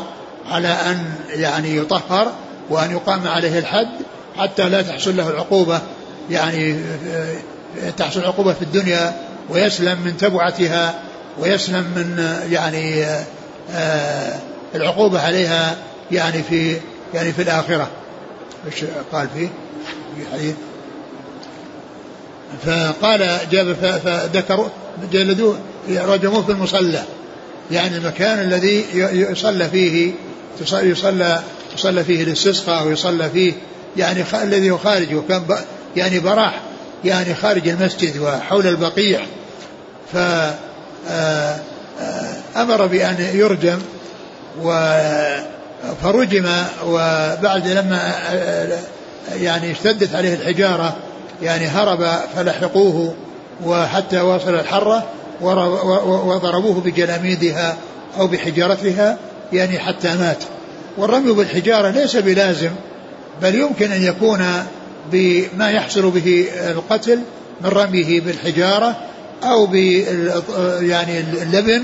على 0.51 0.69
أن 0.69 1.05
يعني 1.29 1.77
يطهر 1.77 2.33
وأن 2.71 2.91
يقام 2.91 3.29
عليه 3.29 3.59
الحد 3.59 3.89
حتى 4.39 4.69
لا 4.69 4.83
تحصل 4.83 5.17
له 5.17 5.31
العقوبة 5.31 5.81
يعني 6.31 6.77
تحصل 7.97 8.21
عقوبة 8.25 8.53
في 8.53 8.63
الدنيا 8.63 9.17
ويسلم 9.51 9.99
من 10.05 10.17
تبعتها 10.17 10.95
ويسلم 11.39 11.85
من 11.97 12.39
يعني 12.51 13.05
آه، 13.75 14.39
العقوبة 14.75 15.21
عليها 15.21 15.77
يعني 16.11 16.43
في 16.43 16.77
يعني 17.15 17.33
في 17.33 17.43
الآخرة. 17.43 17.91
إيش 18.67 18.85
قال 19.13 19.29
فيه؟ 19.35 19.49
في 20.17 20.33
حديث. 20.33 20.55
فقال 22.67 23.39
جاب 23.51 23.73
فذكروا 24.05 24.69
جلدوه 25.13 25.59
رجموه 25.89 26.43
في 26.43 26.53
المصلى 26.53 27.03
يعني 27.71 27.97
المكان 27.97 28.39
الذي 28.39 28.85
يصلى 29.13 29.69
فيه 29.69 30.13
يصلى 30.73 31.43
يصلى 31.75 32.05
فيه 32.05 32.23
الاستسقاء 32.23 32.87
ويصلى 32.87 33.31
فيه 33.31 33.53
يعني 33.97 34.25
الذي 34.43 34.71
هو 34.71 34.79
خارج 34.79 35.15
وكان 35.15 35.43
يعني 35.97 36.19
براح 36.19 36.61
يعني 37.05 37.35
خارج 37.35 37.69
المسجد 37.69 38.19
وحول 38.19 38.67
البقيع. 38.67 39.21
ف 40.13 40.17
آه، 41.09 41.61
آه، 42.01 42.37
أمر 42.57 42.87
بأن 42.87 43.31
يرجم 43.35 43.79
و 44.63 44.97
فرجم 46.03 46.47
وبعد 46.87 47.69
لما 47.69 48.15
يعني 49.41 49.73
اشتدت 49.73 50.15
عليه 50.15 50.35
الحجارة 50.35 50.97
يعني 51.43 51.67
هرب 51.67 52.07
فلحقوه 52.37 53.15
وحتى 53.65 54.21
وصل 54.21 54.55
الحرة 54.55 55.07
وضربوه 55.41 56.81
بجلاميدها 56.81 57.77
أو 58.19 58.27
بحجارتها 58.27 59.19
يعني 59.53 59.79
حتى 59.79 60.09
مات. 60.09 60.39
والرمي 60.99 61.33
بالحجارة 61.33 61.91
ليس 61.91 62.17
بلازم 62.17 62.71
بل 63.43 63.55
يمكن 63.55 63.93
أن 63.93 64.03
يكون 64.03 64.45
بما 65.13 65.71
يحصل 65.71 66.11
به 66.11 66.47
القتل 66.71 67.21
من 67.61 67.71
رميه 67.71 68.21
بالحجارة 68.21 68.97
أو 69.45 69.75
يعني 70.81 71.19
اللبن 71.19 71.83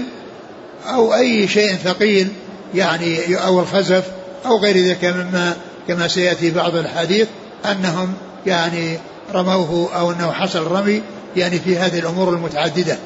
أو 0.86 1.14
أي 1.14 1.48
شيء 1.48 1.74
ثقيل 1.84 2.28
يعني 2.74 3.36
أو 3.36 3.60
الخزف 3.60 4.04
أو 4.46 4.58
غير 4.58 4.76
ذلك 4.76 5.04
مما 5.04 5.56
كما 5.88 6.08
سيأتي 6.08 6.50
بعض 6.50 6.76
الحديث 6.76 7.28
أنهم 7.70 8.14
يعني 8.46 8.98
رموه 9.34 9.98
أو 9.98 10.12
أنه 10.12 10.32
حصل 10.32 10.66
رمي 10.66 11.02
يعني 11.36 11.58
في 11.58 11.78
هذه 11.78 11.98
الأمور 11.98 12.28
المتعددة. 12.28 12.96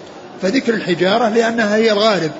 فذكر 0.42 0.74
الحجارة 0.74 1.28
لأنها 1.28 1.76
هي 1.76 1.92
الغالب 1.92 2.32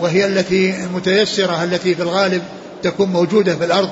وهي 0.00 0.26
التي 0.26 0.84
المتيسرة 0.84 1.64
التي 1.64 1.94
في 1.94 2.02
الغالب 2.02 2.42
تكون 2.82 3.08
موجودة 3.08 3.56
في 3.56 3.64
الأرض. 3.64 3.90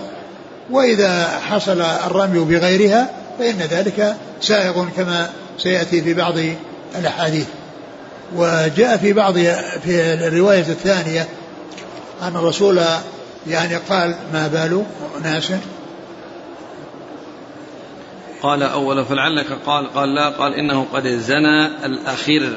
وإذا 0.70 1.40
حصل 1.48 1.80
الرمي 1.80 2.38
بغيرها 2.38 3.10
فإن 3.38 3.58
ذلك 3.70 4.16
سائغ 4.40 4.86
كما 4.96 5.30
سيأتي 5.58 6.02
في 6.02 6.14
بعض 6.14 6.34
الأحاديث. 6.98 7.46
وجاء 8.36 8.96
في 8.96 9.12
بعض 9.12 9.34
في 9.84 10.14
الرواية 10.14 10.60
الثانية 10.60 11.26
أن 12.22 12.36
الرسول 12.36 12.80
يعني 13.46 13.76
قال 13.76 14.14
ما 14.32 14.48
بال 14.48 14.84
ناس؟ 15.22 15.52
قال 18.42 18.62
أولا 18.62 19.04
فلعلك 19.04 19.46
قال 19.66 19.94
قال 19.94 20.14
لا 20.14 20.28
قال 20.28 20.54
إنه 20.54 20.86
قد 20.92 21.06
زنى 21.06 21.66
الأخير. 21.66 22.56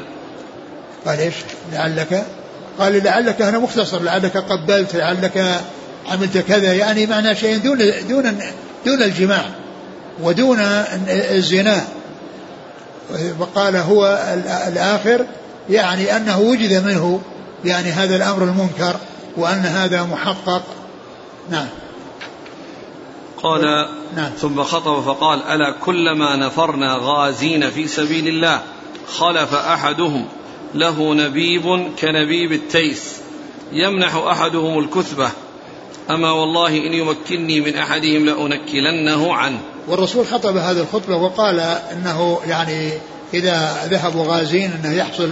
قال 1.05 1.19
إيش؟ 1.19 1.35
لعلك؟ 1.73 2.23
قال 2.79 3.03
لعلك 3.03 3.41
هنا 3.41 3.59
مختصر 3.59 4.01
لعلك 4.01 4.37
قبلت 4.37 4.95
لعلك 4.95 5.61
عملت 6.11 6.37
كذا 6.37 6.73
يعني 6.73 7.05
معنى 7.05 7.35
شيء 7.35 7.57
دون 7.57 7.77
دون 8.09 8.39
دون 8.85 9.03
الجماع 9.03 9.45
ودون 10.21 10.59
الزنا. 11.09 11.83
وقال 13.39 13.75
هو 13.75 14.19
الآخر 14.67 15.25
يعني 15.69 16.17
أنه 16.17 16.39
وجد 16.39 16.85
منه 16.85 17.21
يعني 17.65 17.91
هذا 17.91 18.15
الأمر 18.15 18.43
المنكر. 18.43 18.95
وأن 19.37 19.59
هذا 19.59 20.03
محقق. 20.03 20.63
نعم. 21.49 21.67
قال 23.43 23.87
نعم. 24.15 24.31
ثم 24.37 24.63
خطب 24.63 25.01
فقال 25.01 25.43
ألا 25.43 25.75
كلما 25.85 26.35
نفرنا 26.35 26.97
غازين 27.01 27.69
في 27.69 27.87
سبيل 27.87 28.27
الله 28.27 28.61
خلف 29.17 29.53
أحدهم 29.53 30.25
له 30.73 31.13
نبيب 31.13 31.91
كنبيب 32.01 32.51
التيس 32.51 33.17
يمنح 33.71 34.15
أحدهم 34.15 34.79
الكثبة. 34.79 35.29
أما 36.09 36.31
والله 36.31 36.67
إن 36.67 36.93
يمكنني 36.93 37.61
من 37.61 37.75
أحدهم 37.75 38.25
لأنكلنه 38.25 39.33
عنه. 39.33 39.59
والرسول 39.87 40.25
خطب 40.25 40.57
هذه 40.57 40.79
الخطبة 40.79 41.15
وقال 41.15 41.59
أنه 41.59 42.39
يعني 42.47 42.91
إذا 43.33 43.87
ذهبوا 43.89 44.25
غازين 44.25 44.71
أنه 44.71 44.93
يحصل 44.93 45.31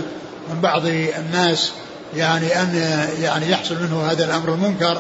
من 0.50 0.62
بعض 0.62 0.86
الناس 0.86 1.72
يعني 2.16 2.62
أن 2.62 3.06
يعني 3.22 3.52
يحصل 3.52 3.84
منه 3.84 4.12
هذا 4.12 4.26
الأمر 4.26 4.54
المنكر 4.54 4.98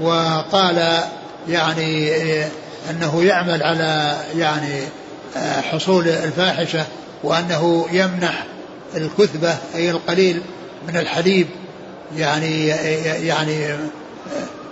وقال 0.00 1.02
يعني 1.48 2.12
أنه 2.90 3.24
يعمل 3.24 3.62
على 3.62 4.16
يعني 4.36 4.80
حصول 5.72 6.08
الفاحشة 6.08 6.86
وأنه 7.24 7.86
يمنح 7.92 8.44
الكثبة 8.96 9.56
أي 9.74 9.90
القليل 9.90 10.42
من 10.88 10.96
الحليب 10.96 11.46
يعني 12.16 12.66
يعني 13.26 13.76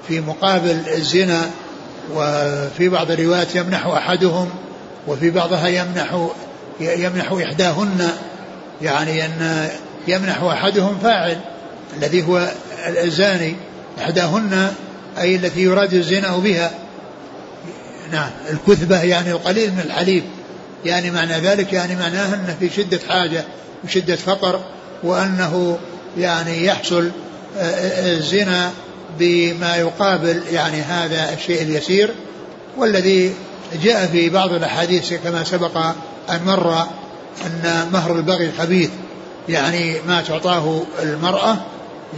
في 0.09 0.21
مقابل 0.21 0.83
الزنا 0.95 1.51
وفي 2.15 2.89
بعض 2.89 3.11
الروايات 3.11 3.55
يمنح 3.55 3.87
أحدهم 3.87 4.51
وفي 5.09 5.31
بعضها 5.31 5.69
يمنح 5.69 6.29
يمنح 6.81 7.33
إحداهن 7.33 8.09
يعني 8.83 9.25
أن 9.25 9.69
يمنح 10.09 10.43
أحدهم 10.43 10.99
فاعل. 11.03 11.41
الذي 11.97 12.23
هو 12.23 12.51
الزاني 12.87 13.57
إحداهن 13.99 14.73
أي 15.19 15.37
التي 15.37 15.61
يراد 15.61 15.95
الزنا 15.95 16.37
بها. 16.37 16.71
نعم 18.13 18.31
الكثبة 18.51 19.03
يعني 19.03 19.31
القليل 19.31 19.73
من 19.73 19.81
الحليب. 19.81 20.25
يعني 20.85 21.11
معنى 21.11 21.33
ذلك 21.33 21.73
يعني 21.73 21.97
معناه 21.97 22.35
أنه 22.35 22.57
في 22.61 22.71
شدة 22.71 23.01
حاجة 23.09 23.45
وشدة 23.85 24.17
فقر 24.17 24.61
وأنه 25.03 25.79
يعني 26.19 26.65
يحصل 26.65 27.11
الزنا 27.57 28.71
بما 29.19 29.77
يقابل 29.77 30.43
يعني 30.53 30.83
هذا 30.83 31.35
الشيء 31.35 31.63
اليسير. 31.63 32.11
والذي 32.77 33.35
جاء 33.83 34.07
في 34.07 34.29
بعض 34.29 34.53
الأحاديث 34.53 35.15
كما 35.15 35.45
سبق 35.45 35.77
أن 36.31 36.41
مر 36.47 36.87
أن 37.47 37.89
مهر 37.93 38.17
البغي 38.17 38.53
خبيث 38.59 38.91
يعني 39.49 39.97
ما 40.07 40.23
تعطاه 40.23 40.83
المرأة 41.03 41.57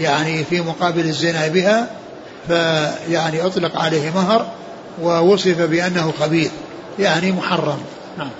يعني 0.00 0.44
في 0.44 0.60
مقابل 0.60 1.00
الزنا 1.00 1.48
بها 1.48 1.90
فيعني 2.48 3.46
أطلق 3.46 3.76
عليه 3.76 4.10
مهر 4.10 4.52
ووصف 5.02 5.60
بأنه 5.60 6.12
خبيث 6.20 6.50
يعني 6.98 7.32
محرم. 7.32 7.78
نعم. 8.18 8.30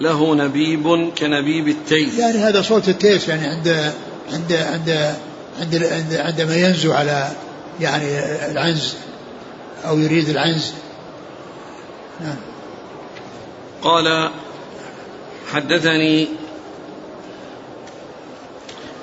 له 0.00 0.34
نبيب 0.34 1.12
كنبيب 1.18 1.68
التيس. 1.68 2.18
يعني 2.18 2.38
هذا 2.38 2.62
صوت 2.62 2.88
التيس 2.88 3.28
يعني 3.28 3.46
عند 3.46 3.92
عند 4.32 4.52
عند 4.52 5.14
عند, 5.60 5.74
عند 5.74 6.14
عندما 6.14 6.56
ينزو 6.56 6.92
على 6.92 7.32
يعني 7.80 8.18
العنز 8.50 8.94
أو 9.86 9.98
يريد 9.98 10.28
العنز. 10.28 10.72
نعم. 12.20 12.36
قال 13.82 14.30
حدثني 15.54 16.28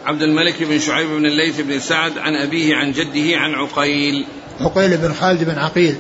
عبد 0.06 0.22
الملك 0.22 0.64
بن 0.64 0.80
شعيب 0.80 1.08
بن 1.08 1.26
الليث 1.26 1.62
بن 1.62 1.80
سعد 1.80 2.18
عن 2.18 2.36
أبيه 2.36 2.76
عن 2.76 2.92
جده 2.92 3.38
عن 3.38 3.54
عقيل. 3.54 4.26
عقيل 4.62 4.98
بن 4.98 5.14
خالد 5.14 5.44
بن 5.44 5.58
عقيل. 5.58 5.96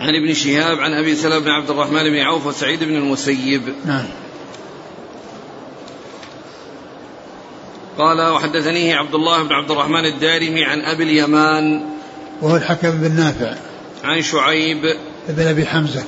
عن 0.00 0.14
ابن 0.14 0.34
شهاب 0.34 0.78
عن 0.78 0.92
أبي 0.92 1.14
سلمة 1.16 1.38
بن 1.38 1.50
عبد 1.50 1.70
الرحمن 1.70 2.02
بن 2.02 2.18
عوف 2.18 2.46
وسعيد 2.46 2.84
بن 2.84 2.96
المسيب. 2.96 3.62
نعم. 3.86 4.06
قال 7.98 8.32
وحدثنيه 8.32 8.96
عبد 8.96 9.14
الله 9.14 9.42
بن 9.42 9.52
عبد 9.52 9.70
الرحمن 9.70 10.04
الدارمي 10.04 10.64
عن 10.64 10.80
أبي 10.80 11.04
اليمان 11.04 11.82
وهو 12.42 12.56
الحكم 12.56 12.90
بن 12.90 13.16
نافع. 13.16 13.54
عن 14.04 14.22
شعيب 14.22 14.82
بن 15.28 15.46
أبي 15.46 15.66
حمزة. 15.66 16.04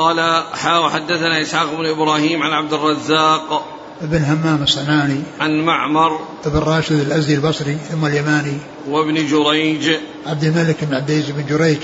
قال 0.00 0.44
حا 0.52 0.78
وحدثنا 0.78 1.42
إسحاق 1.42 1.74
بن 1.74 1.86
إبراهيم 1.86 2.42
عن 2.42 2.52
عبد 2.52 2.72
الرزاق 2.72 3.66
بن 4.00 4.24
همام 4.24 4.62
الصنعاني 4.62 5.22
عن 5.40 5.60
معمر 5.60 6.20
بن 6.46 6.58
راشد 6.58 7.00
الأزدي 7.00 7.34
البصري 7.34 7.78
ثم 7.90 8.06
اليماني 8.06 8.58
وابن 8.88 9.26
جريج 9.26 9.90
عبد 10.26 10.44
الملك 10.44 10.84
بن 10.84 10.94
عبد 10.94 11.10
العزيز 11.10 11.30
بن 11.30 11.46
جريج. 11.46 11.78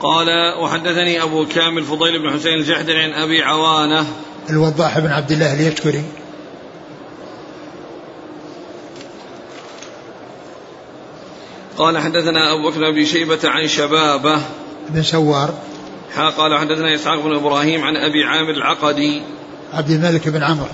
قال 0.00 0.26
وحدثني 0.62 1.22
أبو 1.22 1.46
كامل 1.46 1.84
فضيل 1.84 2.22
بن 2.22 2.38
حسين 2.38 2.54
الجحدري 2.54 3.02
عن 3.02 3.12
أبي 3.12 3.42
عوانة 3.42 4.06
الوضاح 4.50 4.98
بن 4.98 5.10
عبد 5.10 5.32
الله 5.32 5.54
اليشكري. 5.54 6.04
قال 11.78 11.98
حدثنا 11.98 12.52
أبو 12.52 12.70
بكر 12.70 12.90
بن 12.90 12.96
أبي 12.96 13.04
شيبة 13.04 13.40
عن 13.44 13.68
شبابة 13.68 14.40
بن 14.88 15.02
سوار. 15.02 15.54
قال 16.18 16.58
حدثنا 16.58 16.94
إسحاق 16.94 17.20
بن 17.20 17.34
إبراهيم 17.34 17.84
عن 17.84 17.96
أبي 17.96 18.24
عامر 18.24 18.50
العقدي. 18.50 19.22
عبد 19.72 19.90
الملك 19.90 20.28
بن 20.28 20.42
عمرو. 20.42 20.66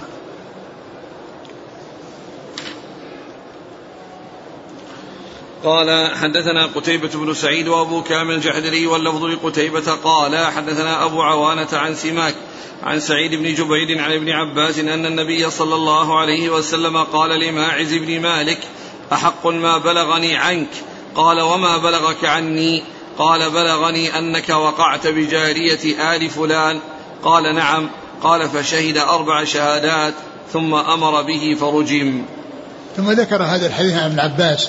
قال 5.64 6.16
حدثنا 6.16 6.66
قتيبة 6.66 7.08
بن 7.14 7.34
سعيد 7.34 7.68
وأبو 7.68 8.02
كامل 8.02 8.34
الجحدري 8.34 8.86
واللفظ 8.86 9.24
لقتيبة 9.24 9.92
قال 9.92 10.46
حدثنا 10.46 11.04
أبو 11.04 11.22
عوانة 11.22 11.68
عن 11.72 11.94
سماك 11.94 12.34
عن 12.82 13.00
سعيد 13.00 13.34
بن 13.34 13.54
جبير 13.54 14.02
عن 14.02 14.12
ابن 14.12 14.30
عباس 14.30 14.78
أن 14.78 15.06
النبي 15.06 15.50
صلى 15.50 15.74
الله 15.74 16.18
عليه 16.18 16.50
وسلم 16.50 16.96
قال 16.96 17.40
لماعز 17.40 17.94
بن 17.94 18.20
مالك 18.20 18.58
أحق 19.12 19.46
ما 19.46 19.78
بلغني 19.78 20.36
عنك؟ 20.36 20.68
قال 21.14 21.40
وما 21.40 21.76
بلغك 21.76 22.24
عني؟ 22.24 22.82
قال 23.18 23.50
بلغني 23.50 24.18
أنك 24.18 24.48
وقعت 24.48 25.06
بجارية 25.06 26.14
آل 26.14 26.30
فلان. 26.30 26.80
قال 27.24 27.54
نعم. 27.54 27.90
قال 28.22 28.48
فشهد 28.48 28.96
أربع 28.96 29.44
شهادات 29.44 30.14
ثم 30.52 30.74
أمر 30.74 31.22
به 31.22 31.56
فرجم. 31.60 32.22
ثم 32.96 33.10
ذكر 33.10 33.42
هذا 33.42 33.66
الحديث 33.66 33.94
عن 33.94 34.04
ابن 34.04 34.20
عباس 34.20 34.68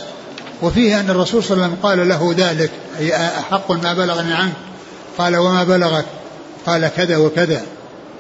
وفيه 0.62 1.00
أن 1.00 1.10
الرسول 1.10 1.44
صلى 1.44 1.54
الله 1.54 1.64
عليه 1.64 1.74
وسلم 1.74 1.90
قال 1.90 2.10
له 2.10 2.36
ذلك 2.38 2.72
أي 3.00 3.16
أحق 3.16 3.72
ما 3.72 3.94
بلغني 3.94 4.34
عنك؟ 4.34 4.54
قال 5.18 5.38
وما 5.38 5.64
بلغك؟ 5.64 6.06
قال 6.66 6.92
كذا 6.98 7.18
وكذا. 7.18 7.62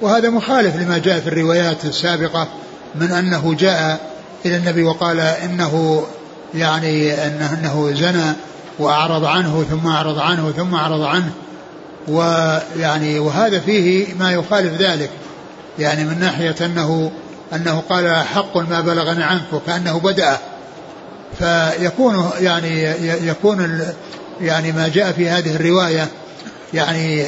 وهذا 0.02 0.30
مخالف 0.30 0.76
لما 0.76 0.98
جاء 0.98 1.20
في 1.20 1.28
الروايات 1.28 1.86
السابقة 1.86 2.48
من 2.96 3.12
أنه 3.12 3.56
جاء 3.60 4.00
إلى 4.46 4.56
النبي 4.56 4.84
وقال 4.84 5.20
إنه 5.20 6.04
يعني 6.54 7.14
أنه, 7.14 7.54
أنه 7.54 7.92
زنى 7.96 8.34
وأعرض 8.80 9.26
عنه 9.26 9.66
ثم 9.70 9.88
أعرض 9.88 10.20
عنه 10.20 10.52
ثم 10.52 10.76
أعرض 10.76 11.02
عنه. 11.02 11.32
ويعني 12.08 13.20
وهذا 13.20 13.60
فيه 13.60 14.14
ما 14.20 14.32
يخالف 14.32 14.82
ذلك. 14.82 15.10
يعني 15.80 16.04
من 16.04 16.20
ناحية 16.20 16.56
أنه 16.66 17.12
أنه 17.54 17.84
قال 17.90 18.26
حق 18.26 18.58
ما 18.58 18.82
بلغني 18.82 19.24
عنك 19.24 19.54
وكأنه 19.54 20.00
بدأ. 20.00 20.38
فيكون 21.40 22.30
يعني 22.40 22.84
يكون 23.28 23.82
يعني 24.42 24.72
ما 24.72 24.88
جاء 24.88 25.12
في 25.12 25.30
هذه 25.30 25.56
الرواية 25.56 26.08
يعني 26.74 27.26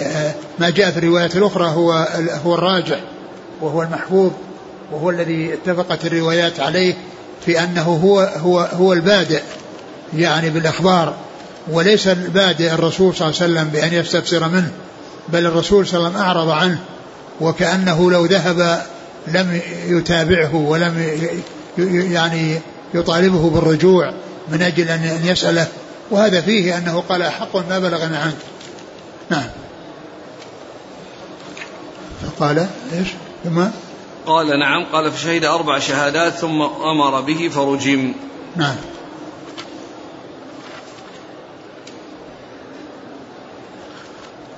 ما 0.60 0.70
جاء 0.70 0.92
في 0.92 0.98
الروايات 0.98 1.36
الأخرى 1.36 1.68
هو 1.68 2.08
هو 2.46 2.56
الراجح 2.56 3.00
وهو 3.62 3.82
المحفوظ 3.82 4.32
وهو 4.92 5.10
الذي 5.10 5.54
اتفقت 5.54 6.06
الروايات 6.06 6.60
عليه 6.60 6.94
في 7.46 7.64
أنه 7.64 7.82
هو 7.82 8.20
هو 8.20 8.60
هو 8.60 8.94
البادئ 8.94 9.42
يعني 10.14 10.50
بالأخبار. 10.50 11.14
وليس 11.72 12.08
البادئ 12.08 12.74
الرسول 12.74 13.16
صلى 13.16 13.28
الله 13.28 13.42
عليه 13.42 13.52
وسلم 13.54 13.70
بأن 13.70 13.94
يستفسر 13.94 14.48
منه 14.48 14.72
بل 15.30 15.46
الرسول 15.46 15.88
صلى 15.88 15.98
الله 15.98 16.10
عليه 16.10 16.20
وسلم 16.20 16.28
أعرض 16.28 16.50
عنه 16.50 16.80
وكأنه 17.42 18.12
لو 18.12 18.26
ذهب 18.26 18.86
لم 19.28 19.62
يتابعه 19.88 20.56
ولم 20.56 21.18
يعني 22.14 22.60
يطالبه 22.94 23.50
بالرجوع 23.50 24.14
من 24.52 24.62
أجل 24.62 24.90
أن 24.90 25.22
يسأله 25.26 25.68
وهذا 26.12 26.42
فيه 26.42 26.78
أنه 26.78 27.04
قال 27.10 27.24
حق 27.24 27.56
ما 27.56 27.80
بلغنا 27.80 28.20
عنك. 28.20 28.38
نعم. 29.30 29.50
فقال 32.22 32.68
إيش؟ 32.94 33.08
ثم؟ 33.44 33.64
قال 34.26 34.60
نعم 34.60 34.86
قال 34.94 35.12
فشهد 35.12 35.44
أربع 35.44 35.80
شهادات 35.80 36.34
ثم 36.34 36.62
أمر 36.62 37.22
به 37.22 37.50
فرجم. 37.54 38.14
نعم. 38.56 38.76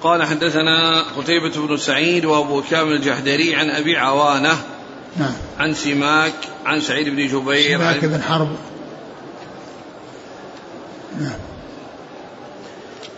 قال 0.02 0.24
حدثنا 0.24 1.02
قتيبة 1.18 1.68
بن 1.68 1.78
سعيد 1.78 2.26
وأبو 2.26 2.62
كامل 2.70 2.93
الجحدري 2.93 3.56
عن 3.56 3.70
أبي 3.70 3.97
عوانة 3.97 4.58
نعم. 5.18 5.34
عن 5.60 5.74
سماك 5.74 6.34
عن 6.66 6.82
سعيد 6.82 7.10
بن 7.10 7.28
جبير 7.28 7.78
سماك 7.78 8.06
بن 8.06 8.22
حرب. 8.22 8.56
نعم. 11.20 11.39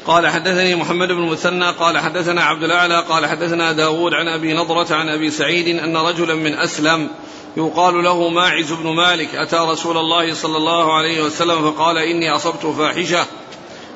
قال 0.06 0.28
حدثني 0.28 0.76
محمد 0.76 1.08
بن 1.08 1.24
المثنى 1.24 1.72
قال 1.72 1.98
حدثنا 1.98 2.44
عبد 2.44 2.64
الأعلى 2.64 3.04
قال 3.10 3.26
حدثنا 3.26 3.72
داود 3.72 4.14
عن 4.14 4.28
أبي 4.28 4.54
نضرة 4.54 4.96
عن 4.96 5.10
أبي 5.10 5.32
سعيد 5.32 5.80
أن 5.80 5.98
رجلا 5.98 6.36
من 6.36 6.54
أسلم 6.54 7.10
يقال 7.58 8.04
له 8.04 8.30
ماعز 8.30 8.72
بن 8.72 8.96
مالك 8.96 9.36
أتى 9.36 9.56
رسول 9.56 9.98
الله 9.98 10.34
صلى 10.34 10.58
الله 10.58 10.94
عليه 10.94 11.24
وسلم 11.24 11.72
فقال 11.72 11.98
إني 11.98 12.36
أصبت 12.36 12.66
فاحشة 12.66 13.26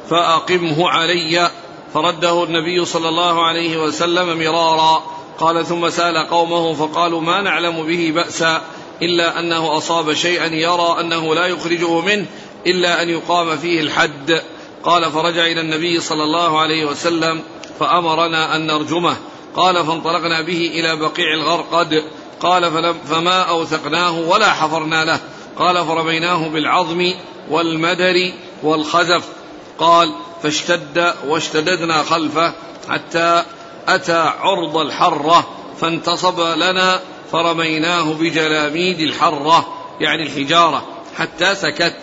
فأقمه 0.10 0.90
علي. 0.90 1.50
فرده 1.94 2.44
النبي 2.44 2.86
صلى 2.86 3.10
الله 3.10 3.46
عليه 3.46 3.78
وسلم 3.78 4.40
مرارا. 4.40 5.04
قال 5.40 5.66
ثم 5.66 5.90
سأل 5.90 6.18
قومه 6.18 6.74
فقالوا 6.74 7.22
ما 7.22 7.42
نعلم 7.42 7.84
به 7.84 8.12
بأسا 8.16 8.62
إلا 9.02 9.40
أنه 9.40 9.78
أصاب 9.78 10.14
شيئا 10.14 10.46
يرى 10.46 10.98
أنه 11.00 11.36
لا 11.36 11.46
يخرجه 11.46 12.00
منه 12.00 12.26
إلا 12.68 13.02
أن 13.02 13.10
يقام 13.10 13.58
فيه 13.58 13.82
الحد. 13.82 14.42
قال 14.84 15.12
فرجع 15.12 15.46
إلى 15.46 15.62
النبي 15.62 16.00
صلى 16.00 16.24
الله 16.24 16.60
عليه 16.60 16.86
وسلم 16.86 17.42
فأمرنا 17.80 18.56
أن 18.56 18.68
نرجمه. 18.68 19.18
قال 19.56 19.86
فانطلقنا 19.86 20.42
به 20.42 20.72
إلى 20.74 20.96
بقيع 20.96 21.34
الغرقد. 21.34 22.04
قال 22.42 22.72
فلم 22.72 22.96
فما 23.10 23.42
أوثقناه 23.42 24.20
ولا 24.20 24.54
حفرنا 24.54 25.06
له. 25.06 25.20
قال 25.60 25.86
فرميناه 25.86 26.48
بالعظم 26.48 27.12
والمدر 27.50 28.32
والخزف. 28.64 29.37
قال 29.78 30.14
فاشتد 30.44 31.14
واشتددنا 31.28 32.04
خلفه 32.04 32.54
حتى 32.90 33.44
أتى 33.88 34.32
عرض 34.40 34.78
الحرة 34.78 35.48
فانتصب 35.82 36.40
لنا 36.40 37.02
فرميناه 37.32 38.14
بجلاميد 38.14 39.00
الحرة 39.00 39.74
يعني 40.00 40.24
الحجارة 40.24 40.86
حتى 41.18 41.56
سكت. 41.56 41.98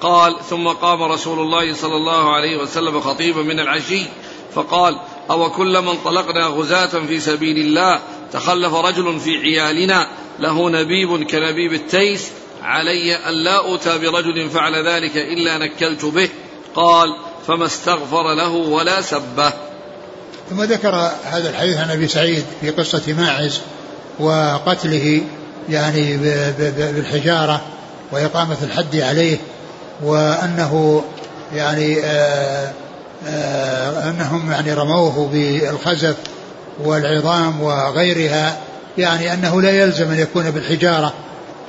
قال 0.00 0.36
ثم 0.50 0.68
قام 0.68 1.02
رسول 1.02 1.38
الله 1.38 1.74
صلى 1.74 1.96
الله 1.96 2.34
عليه 2.34 2.56
وسلم 2.56 3.00
خطيبا 3.00 3.42
من 3.42 3.60
العشي 3.60 4.02
فقال 4.54 5.00
أو 5.30 5.50
كلما 5.50 5.92
انطلقنا 5.92 6.46
غزاة 6.46 7.06
في 7.06 7.20
سبيل 7.20 7.58
الله؟ 7.58 8.00
تخلف 8.32 8.74
رجل 8.74 9.20
في 9.20 9.36
عيالنا 9.36 10.08
له 10.38 10.70
نبيب 10.70 11.24
كنبيب 11.30 11.72
التيس 11.72 12.30
علي 12.62 13.14
أن 13.14 13.34
لا 13.44 13.58
أوتى 13.58 13.98
برجل 13.98 14.50
فعل 14.50 14.86
ذلك 14.86 15.16
إلا 15.16 15.58
نكلت 15.58 16.04
به. 16.04 16.28
قال 16.76 17.16
فما 17.46 17.66
استغفر 17.66 18.34
له 18.34 18.50
ولا 18.50 19.02
سبه. 19.02 19.52
ثم 20.50 20.62
ذكر 20.62 21.10
هذا 21.24 21.50
الحديث 21.50 21.76
عن 21.76 21.90
أبي 21.90 22.08
سعيد 22.08 22.44
في 22.60 22.70
قصة 22.70 23.02
ماعز 23.18 23.60
وقتله 24.18 25.22
يعني 25.68 26.16
بالحجارة 26.58 27.60
وإقامة 28.12 28.56
الحد 28.62 28.96
عليه 28.96 29.38
وأنه 30.02 31.04
يعني 31.54 32.00
آآ 32.04 32.72
آآ 33.26 34.10
أنهم 34.10 34.50
يعني 34.50 34.72
رموه 34.72 35.28
بالخزف 35.32 36.16
والعظام 36.84 37.62
وغيرها 37.62 38.58
يعني 38.98 39.32
أنه 39.32 39.62
لا 39.62 39.70
يلزم 39.70 40.10
أن 40.10 40.18
يكون 40.18 40.50
بالحجارة 40.50 41.12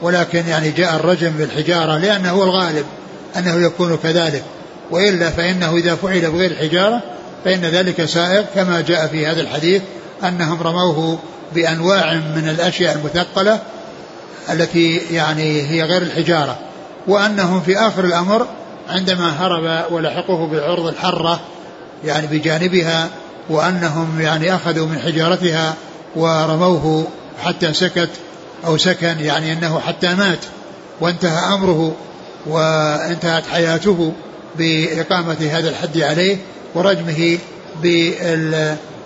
ولكن 0.01 0.47
يعني 0.47 0.71
جاء 0.71 0.95
الرجم 0.95 1.29
بالحجارة 1.29 1.97
لأنه 1.97 2.31
هو 2.31 2.43
الغالب 2.43 2.85
أنه 3.37 3.65
يكون 3.65 3.97
كذلك. 3.97 4.43
وإلا 4.91 5.29
فإنه 5.29 5.75
إذا 5.75 5.95
فعل 5.95 6.31
بغير 6.31 6.51
الحجاره 6.51 7.01
فإن 7.45 7.61
ذلك 7.61 8.05
سائغ 8.05 8.43
كما 8.55 8.81
جاء 8.81 9.07
في 9.07 9.27
هذا 9.27 9.41
الحديث 9.41 9.81
أنهم 10.23 10.61
رموه 10.61 11.19
بأنواع 11.55 12.13
من 12.13 12.49
الأشياء 12.49 12.95
المثقلة 12.95 13.59
التي 14.49 14.97
يعني 15.11 15.61
هي 15.61 15.83
غير 15.83 16.01
الحجارة 16.01 16.57
وأنهم 17.07 17.61
في 17.61 17.77
آخر 17.77 18.05
الأمر 18.05 18.47
عندما 18.89 19.29
هرب 19.29 19.91
ولحقوه 19.91 20.47
بالعرض 20.47 20.87
الحرة 20.87 21.39
يعني 22.05 22.27
بجانبها 22.27 23.09
وأنهم 23.49 24.21
يعني 24.21 24.55
أخذوا 24.55 24.87
من 24.87 24.99
حجارتها 24.99 25.73
ورموه 26.15 27.07
حتى 27.43 27.73
سكت 27.73 28.09
أو 28.65 28.77
سكن 28.77 29.19
يعني 29.19 29.53
إنه 29.53 29.79
حتى 29.79 30.15
مات 30.15 30.39
وانتهى 31.01 31.53
أمره 31.53 31.95
وانتهت 32.45 33.43
حياته. 33.47 34.13
بإقامة 34.57 35.49
هذا 35.51 35.69
الحد 35.69 35.97
عليه 35.97 36.37
ورجمه 36.75 37.37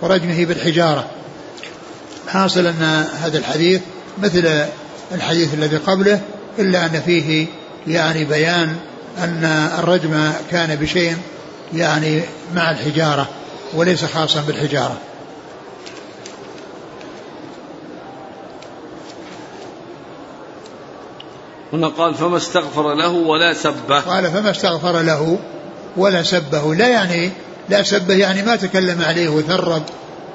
ورجمه 0.02 0.44
بالحجارة. 0.44 1.06
حاصل 2.28 2.66
أن 2.66 3.06
هذا 3.22 3.38
الحديث 3.38 3.80
مثل 4.18 4.64
الحديث 5.12 5.54
الذي 5.54 5.76
قبله 5.76 6.20
إلا 6.58 6.86
أن 6.86 7.00
فيه 7.06 7.46
يعني 7.86 8.24
بيان 8.24 8.76
أن 9.18 9.44
الرجم 9.78 10.32
كان 10.50 10.76
بشيء 10.76 11.16
يعني 11.74 12.20
مع 12.54 12.70
الحجارة 12.70 13.28
وليس 13.74 14.04
خاصا 14.04 14.40
بالحجارة. 14.40 14.98
هنا 21.72 21.88
قال 21.88 22.14
فما 22.14 22.36
استغفر 22.36 22.94
له 22.94 23.08
ولا 23.08 23.54
سبه. 23.54 24.00
قال 24.00 24.30
فما 24.30 24.50
استغفر 24.50 25.00
له 25.00 25.38
ولا 25.96 26.22
سبه. 26.22 26.74
لا 26.74 26.88
يعني 26.88 27.30
لا 27.68 27.82
سبه 27.82 28.14
يعني 28.14 28.42
ما 28.42 28.56
تكلم 28.56 29.02
عليه 29.02 29.28
وثرب 29.28 29.82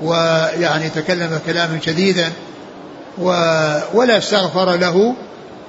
ويعني 0.01 0.89
تكلم 0.89 1.39
كلاما 1.45 1.79
شديدا 1.85 2.31
ولا 3.93 4.17
استغفر 4.17 4.75
له 4.75 5.15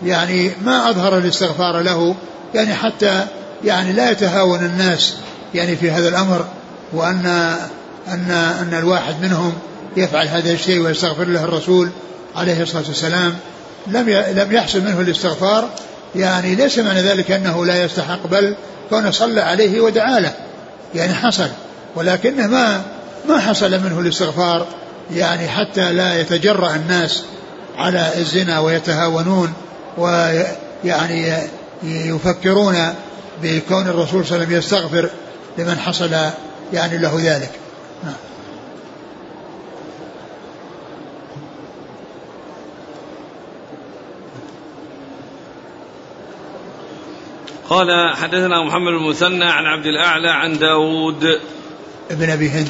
يعني 0.04 0.50
ما 0.64 0.90
أظهر 0.90 1.18
الاستغفار 1.18 1.80
له 1.80 2.14
يعني 2.54 2.74
حتى 2.74 3.24
يعني 3.64 3.92
لا 3.92 4.10
يتهاون 4.10 4.64
الناس 4.64 5.14
يعني 5.54 5.76
في 5.76 5.90
هذا 5.90 6.08
الأمر 6.08 6.44
وأن 6.92 7.26
أن 8.08 8.30
أن 8.30 8.78
الواحد 8.78 9.14
منهم 9.22 9.52
يفعل 9.96 10.28
هذا 10.28 10.52
الشيء 10.52 10.80
ويستغفر 10.80 11.24
له 11.24 11.44
الرسول 11.44 11.90
عليه 12.36 12.62
الصلاة 12.62 12.84
والسلام. 12.88 13.34
لم 13.86 14.10
لم 14.10 14.52
يحصل 14.52 14.80
منه 14.80 15.00
الاستغفار 15.00 15.68
يعني 16.16 16.54
ليس 16.54 16.78
معنى 16.78 17.00
ذلك 17.00 17.30
أنه 17.30 17.66
لا 17.66 17.84
يستحق 17.84 18.26
بل 18.26 18.54
كونه 18.90 19.10
صلى 19.10 19.40
عليه 19.40 19.80
ودعا 19.80 20.20
له 20.20 20.32
يعني 20.94 21.14
حصل 21.14 21.48
ولكنه 21.96 22.46
ما 22.46 22.82
ما 23.28 23.38
حصل 23.38 23.70
منه 23.70 24.00
الاستغفار 24.00 24.66
يعني 25.14 25.48
حتى 25.48 25.92
لا 25.92 26.20
يتجرأ 26.20 26.74
الناس 26.74 27.22
على 27.76 28.10
الزنا 28.16 28.60
ويتهاونون 28.60 29.52
ويعني 29.98 31.32
يفكرون 31.82 32.94
بكون 33.42 33.88
الرسول 33.88 34.26
صلى 34.26 34.36
الله 34.36 34.46
عليه 34.46 34.58
وسلم 34.58 34.58
يستغفر 34.58 35.10
لمن 35.58 35.78
حصل 35.78 36.10
يعني 36.72 36.98
له 36.98 37.20
ذلك 37.22 37.50
نعم. 38.04 38.14
قال 47.68 48.16
حدثنا 48.16 48.64
محمد 48.64 48.92
المثنى 48.92 49.44
عن 49.44 49.64
عبد 49.64 49.86
الأعلى 49.86 50.28
عن 50.28 50.58
داود 50.58 51.24
ابن 52.10 52.30
أبي 52.30 52.50
هند. 52.50 52.68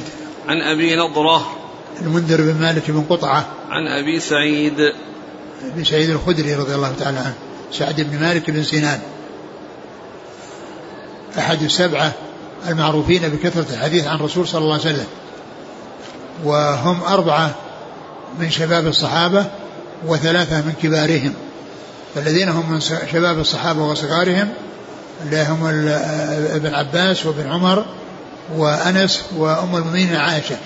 عن 0.48 0.60
أبي 0.60 0.96
نضرة 0.96 1.56
المنذر 2.00 2.36
بن 2.36 2.60
مالك 2.60 2.90
بن 2.90 3.04
قطعة. 3.10 3.46
عن 3.70 3.86
أبي 3.86 4.20
سعيد. 4.20 4.92
أبي 5.72 5.84
سعيد 5.84 6.10
الخدري 6.10 6.54
رضي 6.54 6.74
الله 6.74 6.92
تعالى 6.98 7.18
عنه. 7.18 7.34
سعد 7.72 8.00
بن 8.00 8.20
مالك 8.20 8.50
بن 8.50 8.62
سنان. 8.62 9.00
أحد 11.38 11.62
السبعة 11.62 12.12
المعروفين 12.68 13.28
بكثرة 13.28 13.66
الحديث 13.74 14.06
عن 14.06 14.16
الرسول 14.16 14.48
صلى 14.48 14.60
الله 14.60 14.80
عليه 14.80 14.94
وسلم. 14.94 15.06
وهم 16.44 17.02
أربعة 17.02 17.54
من 18.40 18.50
شباب 18.50 18.86
الصحابة 18.86 19.46
وثلاثة 20.06 20.56
من 20.56 20.72
كبارهم. 20.82 21.34
فالذين 22.14 22.48
هم 22.48 22.72
من 22.72 22.80
شباب 23.12 23.38
الصحابة 23.38 23.82
وصغارهم 23.82 24.48
اللي 25.22 25.42
هم 25.42 25.66
ابن 26.54 26.74
عباس 26.74 27.26
وابن 27.26 27.52
عمر 27.52 27.84
وأنس 28.56 29.24
وأم 29.36 29.76
المؤمنين 29.76 30.16
عائشة. 30.16 30.56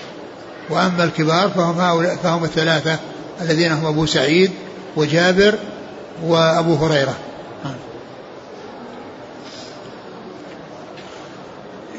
وأما 0.69 1.03
الكبار 1.03 1.49
فهم 1.49 1.79
هؤلاء 1.79 2.15
فهم 2.15 2.43
الثلاثة 2.43 2.99
الذين 3.41 3.71
هم 3.71 3.85
أبو 3.85 4.05
سعيد 4.05 4.51
وجابر 4.95 5.55
وأبو 6.23 6.75
هريرة. 6.75 7.15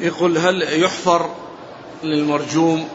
يقول 0.01 0.39
هل 0.39 0.83
يحفر 0.83 1.31
للمرجوم 2.03 2.89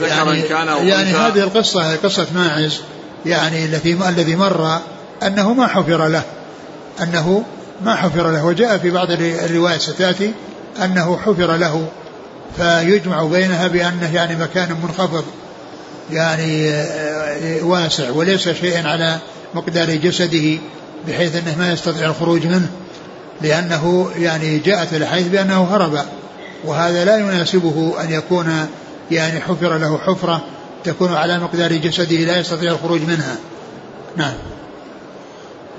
ذكرا 0.00 0.14
يعني 0.14 0.42
كان 0.42 0.68
أو 0.68 0.82
يعني 0.82 1.10
هذه 1.10 1.38
القصة 1.38 1.96
قصة 1.96 2.26
ماعز 2.34 2.80
يعني 3.26 3.64
التي 3.64 3.92
الذي 4.08 4.36
مر 4.36 4.78
أنه 5.22 5.52
ما 5.54 5.66
حفر 5.66 6.08
له 6.08 6.22
أنه 7.02 7.44
ما 7.82 7.94
حفر 7.94 8.30
له. 8.30 8.44
وجاء 8.44 8.78
في 8.78 8.90
بعض 8.90 9.10
الروايات 9.10 9.80
ستأتي 9.80 10.32
أنه 10.84 11.18
حفر 11.18 11.56
له 11.56 11.88
فيجمع 12.56 13.24
بينها 13.24 13.68
بأنه 13.68 14.14
يعني 14.14 14.36
مكان 14.36 14.76
منخفض 14.82 15.24
يعني 16.10 16.70
آه، 16.70 17.64
واسع 17.64 18.10
وليس 18.10 18.48
شيئا 18.48 18.88
على 18.88 19.18
مقدار 19.54 19.94
جسده 19.94 20.58
بحيث 21.08 21.36
أنه 21.36 21.58
ما 21.58 21.72
يستطيع 21.72 22.06
الخروج 22.06 22.46
منه 22.46 22.68
لأنه 23.42 24.10
يعني 24.18 24.58
جاءت 24.58 24.94
الحديث 24.94 25.28
بأنه 25.28 25.64
هرب. 25.64 25.98
وهذا 26.64 27.04
لا 27.04 27.16
يناسبه 27.16 27.94
أن 28.00 28.10
يكون 28.10 28.66
يعني 29.10 29.40
حفر 29.40 29.78
له 29.78 29.98
حفرة 29.98 30.44
تكون 30.84 31.14
على 31.14 31.38
مقدار 31.38 31.72
جسده 31.72 32.16
لا 32.16 32.38
يستطيع 32.38 32.72
الخروج 32.72 33.00
منها. 33.00 33.36
نعم. 34.16 34.34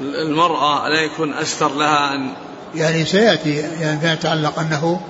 المرأة 0.02 0.90
لا 0.90 1.02
يكون 1.02 1.34
أستر 1.34 1.76
لها 1.76 2.16
أن 2.16 2.34
يعني 2.76 3.06
سيأتي 3.06 3.56
يعني 3.56 4.00
فيما 4.00 4.14
يتعلق 4.14 4.60
أنه 4.60 5.02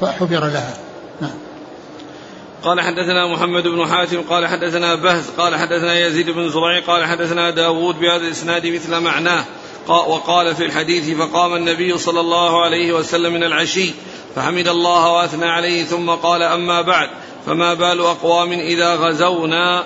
حفر 0.00 0.46
لها. 0.46 0.76
نعم. 1.20 1.34
قال 2.62 2.80
حدثنا 2.80 3.26
محمد 3.26 3.62
بن 3.62 3.86
حاتم 3.86 4.22
قال 4.30 4.46
حدثنا 4.46 4.94
بهز 4.94 5.24
قال 5.38 5.56
حدثنا 5.56 5.98
يزيد 5.98 6.30
بن 6.30 6.48
زريع 6.48 6.80
قال 6.86 7.04
حدثنا 7.04 7.50
داود 7.50 8.00
بهذا 8.00 8.26
الإسناد 8.26 8.66
مثل 8.66 9.00
معناه. 9.00 9.44
وقال 9.88 10.54
في 10.54 10.64
الحديث 10.64 11.16
فقام 11.16 11.54
النبي 11.54 11.98
صلى 11.98 12.20
الله 12.20 12.62
عليه 12.62 12.92
وسلم 12.92 13.32
من 13.32 13.44
العشي 13.44 13.90
فحمد 14.34 14.68
الله 14.68 15.12
وأثنى 15.12 15.46
عليه 15.46 15.84
ثم 15.84 16.10
قال 16.10 16.42
أما 16.42 16.82
بعد 16.82 17.08
فما 17.46 17.74
بال 17.74 18.00
أقوام 18.00 18.52
إذا 18.52 18.94
غزونا 18.94 19.84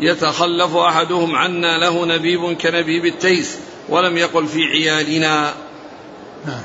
يتخلف 0.00 0.76
أحدهم 0.76 1.36
عنا 1.36 1.78
له 1.78 2.06
نبيب 2.06 2.56
كنبيب 2.56 3.06
التيس. 3.06 3.56
ولم 3.90 4.16
يقل 4.16 4.46
في 4.46 4.58
عيالنا. 4.62 5.54
نعم. 6.46 6.64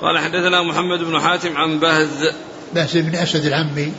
قال 0.00 0.18
حدثنا 0.18 0.62
محمد 0.62 0.98
بن 0.98 1.20
حاتم 1.20 1.56
عن 1.56 1.78
بهز. 1.78 2.30
بهز 2.74 2.96
بن 2.96 3.14
أسد 3.14 3.46
العمي. 3.46 3.92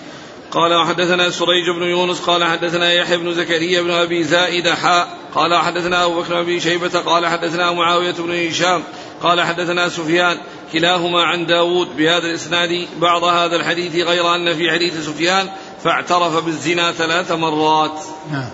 قال 0.52 0.74
وحدثنا 0.74 1.30
سريج 1.30 1.70
بن 1.70 1.84
يونس 1.84 2.20
قال 2.20 2.44
حدثنا 2.44 2.94
يحيى 2.94 3.18
بن 3.18 3.34
زكريا 3.34 3.82
بن 3.82 3.92
أبي 3.92 4.24
زائدة 4.24 4.76
حاء 4.76 5.18
قال 5.36 5.56
حدثنا 5.56 6.06
أبو 6.06 6.22
بكر 6.22 6.44
بن 6.44 6.60
شيبة 6.60 7.00
قال 7.00 7.28
حدثنا 7.28 7.72
معاوية 7.72 8.12
بن 8.12 8.48
هشام. 8.48 8.84
قال 9.24 9.42
حدثنا 9.42 9.90
سفيان 9.90 10.38
كلاهما 10.74 11.24
عن 11.24 11.46
داود. 11.46 11.98
بهذا 11.98 12.26
الإسناد 12.28 12.88
بعض 13.00 13.24
هذا 13.24 13.56
الحديث 13.56 13.96
غير 13.96 14.36
أن 14.36 14.56
في 14.56 14.72
حديث 14.72 15.06
سفيان 15.06 15.50
فاعترف 15.84 16.46
بالزنا 16.46 16.92
ثلاث 16.92 17.32
مرات. 17.32 18.00
نعم. 18.32 18.50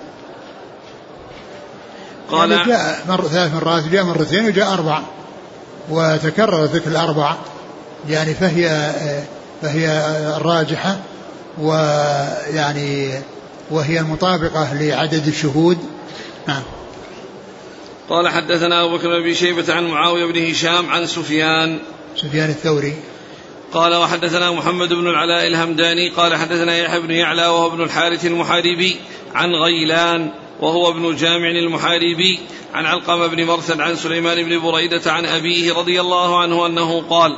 قال 2.31 2.51
يعني 2.51 2.67
جاء 2.67 3.05
مر 3.07 3.27
ثلاث 3.27 3.53
مرات 3.53 3.83
جاء 3.87 4.03
مرتين 4.03 4.45
وجاء 4.45 4.73
أربع. 4.73 5.01
وتكرر 5.89 6.65
ذكر 6.65 6.91
الأربع. 6.91 7.35
يعني 8.09 8.33
فهي 8.33 8.91
فهي 9.61 9.87
الراجحة 10.37 10.97
ويعني 11.57 13.11
وهي 13.71 13.99
المطابقة 13.99 14.73
لعدد 14.73 15.27
الشهود. 15.27 15.77
نعم. 16.47 16.61
قال 18.09 18.29
حدثنا 18.29 18.83
أبو 18.83 18.97
بكر 18.97 19.21
بن 19.21 19.33
شيبة 19.33 19.73
عن 19.73 19.87
معاوية 19.87 20.25
بن 20.25 20.51
هشام 20.51 20.89
عن 20.89 21.07
سفيان. 21.07 21.79
سفيان 22.17 22.49
الثوري. 22.49 22.93
قال 23.73 23.95
وحدثنا 23.95 24.51
محمد 24.51 24.93
بن 24.93 25.07
العلاء 25.07 25.47
الهمداني 25.47 26.09
قال 26.09 26.35
حدثنا 26.35 26.77
يحيى 26.77 26.99
بن 26.99 27.11
يعلى 27.11 27.47
وهو 27.47 27.67
ابن 27.67 27.81
الحارث 27.81 28.25
المحاربي 28.25 28.95
عن 29.35 29.49
غيلان. 29.49 30.31
وهو 30.61 30.89
ابن 30.89 31.15
جامع 31.15 31.49
المحاربي 31.49 32.39
عن 32.73 32.85
علقمة 32.85 33.27
بن 33.27 33.45
مرثد 33.45 33.81
عن 33.81 33.95
سليمان 33.95 34.43
بن 34.43 34.59
بريدة 34.59 35.11
عن 35.11 35.25
أبيه 35.25 35.73
رضي 35.73 36.01
الله 36.01 36.39
عنه 36.39 36.65
أنه 36.65 37.01
قال 37.09 37.37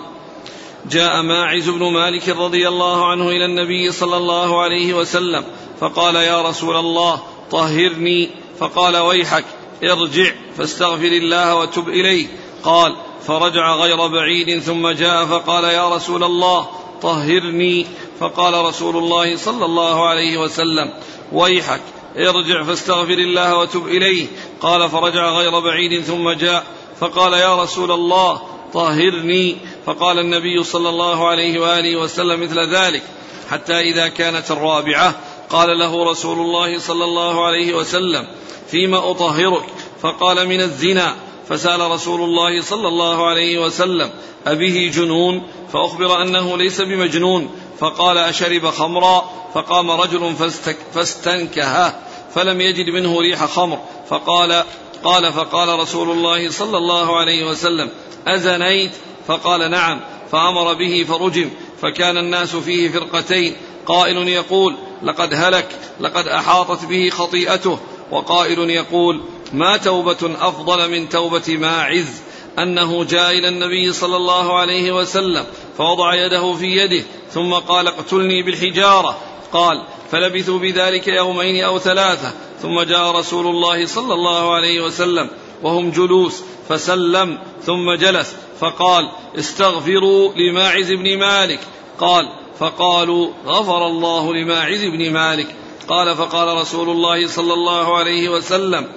جاء 0.91 1.21
ماعز 1.21 1.69
بن 1.69 1.91
مالك 1.91 2.29
رضي 2.29 2.67
الله 2.67 3.11
عنه 3.11 3.29
إلى 3.29 3.45
النبي 3.45 3.91
صلى 3.91 4.17
الله 4.17 4.61
عليه 4.61 4.93
وسلم 4.93 5.43
فقال 5.79 6.15
يا 6.15 6.41
رسول 6.41 6.75
الله 6.75 7.21
طهرني. 7.51 8.29
فقال 8.59 8.97
ويحك 8.97 9.45
ارجع 9.83 10.31
فاستغفر 10.57 11.07
الله 11.07 11.55
وتب 11.55 11.89
إليه. 11.89 12.27
قال 12.63 12.95
فرجع 13.27 13.75
غير 13.75 14.07
بعيد 14.07 14.59
ثم 14.59 14.89
جاء 14.89 15.25
فقال 15.25 15.63
يا 15.63 15.95
رسول 15.95 16.23
الله 16.23 16.67
طهرني. 17.01 17.85
فقال 18.19 18.65
رسول 18.65 18.97
الله 18.97 19.35
صلى 19.35 19.65
الله 19.65 20.07
عليه 20.07 20.37
وسلم 20.37 20.93
ويحك 21.31 21.81
ارجع 22.17 22.63
فاستغفر 22.63 23.13
الله 23.13 23.57
وتب 23.57 23.87
إليه. 23.87 24.27
قال 24.61 24.89
فرجع 24.89 25.29
غير 25.29 25.59
بعيد 25.59 26.03
ثم 26.03 26.31
جاء 26.31 26.63
فقال 26.99 27.33
يا 27.33 27.63
رسول 27.63 27.91
الله 27.91 28.41
طهرني. 28.73 29.57
فقال 29.85 30.19
النبي 30.19 30.63
صلى 30.63 30.89
الله 30.89 31.27
عليه 31.27 31.59
وآله 31.59 31.95
وسلم 31.95 32.43
مثل 32.43 32.75
ذلك. 32.75 33.03
حتى 33.49 33.79
إذا 33.79 34.07
كانت 34.07 34.51
الرابعة 34.51 35.15
قال 35.49 35.79
له 35.79 36.11
رسول 36.11 36.39
الله 36.39 36.79
صلى 36.79 37.03
الله 37.03 37.45
عليه 37.45 37.73
وسلم 37.73 38.27
فيما 38.67 39.11
أطهرك؟ 39.11 39.65
فقال 40.01 40.47
من 40.47 40.61
الزنا. 40.61 41.15
فسأل 41.49 41.91
رسول 41.91 42.21
الله 42.21 42.61
صلى 42.61 42.87
الله 42.87 43.27
عليه 43.27 43.65
وسلم 43.65 44.09
أبه 44.47 44.91
جنون؟ 44.93 45.43
فأخبر 45.73 46.21
أنه 46.21 46.57
ليس 46.57 46.81
بمجنون. 46.81 47.49
فقال 47.83 48.17
أشرب 48.17 48.69
خمرا 48.69 49.29
فقام 49.53 49.91
رجل 49.91 50.35
فاستنكها 50.93 51.99
فلم 52.35 52.61
يجد 52.61 52.89
منه 52.89 53.19
ريح 53.19 53.45
خمر 53.45 53.79
فقال 54.09 54.63
قال 55.03 55.33
فقال 55.33 55.79
رسول 55.79 56.09
الله 56.09 56.49
صلى 56.51 56.77
الله 56.77 57.19
عليه 57.19 57.49
وسلم 57.49 57.89
أزنيت؟ 58.27 58.91
فقال 59.27 59.71
نعم. 59.71 59.99
فأمر 60.31 60.73
به 60.73 61.05
فرجم 61.09 61.49
فكان 61.81 62.17
الناس 62.17 62.55
فيه 62.55 62.89
فرقتين. 62.89 63.55
قائل 63.85 64.27
يقول 64.27 64.75
لقد 65.03 65.33
هلك 65.33 65.67
لقد 65.99 66.27
أحاطت 66.27 66.85
به 66.85 67.09
خطيئته. 67.09 67.79
وقائل 68.11 68.69
يقول 68.69 69.21
ما 69.53 69.77
توبة 69.77 70.31
أفضل 70.41 70.91
من 70.91 71.09
توبة 71.09 71.57
ماعز 71.57 72.21
أنه 72.59 73.03
جاء 73.03 73.31
إلى 73.31 73.47
النبي 73.47 73.93
صلى 73.93 74.15
الله 74.15 74.59
عليه 74.59 74.91
وسلم 74.91 75.45
فوضع 75.77 76.15
يده 76.25 76.53
في 76.53 76.77
يده 76.77 77.03
ثم 77.31 77.53
قال 77.53 77.87
اقتلني 77.87 78.43
بالحجارة. 78.43 79.17
قال 79.51 79.83
فلبثوا 80.11 80.59
بذلك 80.59 81.07
يومين 81.07 81.63
أو 81.63 81.79
ثلاثة. 81.79 82.33
ثم 82.61 82.81
جاء 82.81 83.11
رسول 83.11 83.47
الله 83.47 83.85
صلى 83.85 84.13
الله 84.13 84.53
عليه 84.53 84.81
وسلم 84.81 85.29
وهم 85.63 85.91
جلوس 85.91 86.43
فسلم 86.69 87.39
ثم 87.65 87.93
جلس 87.93 88.35
فقال 88.59 89.09
استغفروا 89.39 90.33
لماعز 90.33 90.91
بن 90.91 91.17
مالك. 91.17 91.59
قال 91.99 92.29
فقالوا 92.59 93.29
غفر 93.45 93.87
الله 93.87 94.33
لماعز 94.33 94.83
بن 94.83 95.11
مالك. 95.13 95.55
قال 95.87 96.15
فقال 96.15 96.57
رسول 96.57 96.89
الله 96.89 97.27
صلى 97.27 97.53
الله 97.53 97.97
عليه 97.97 98.29
وسلم 98.29 98.87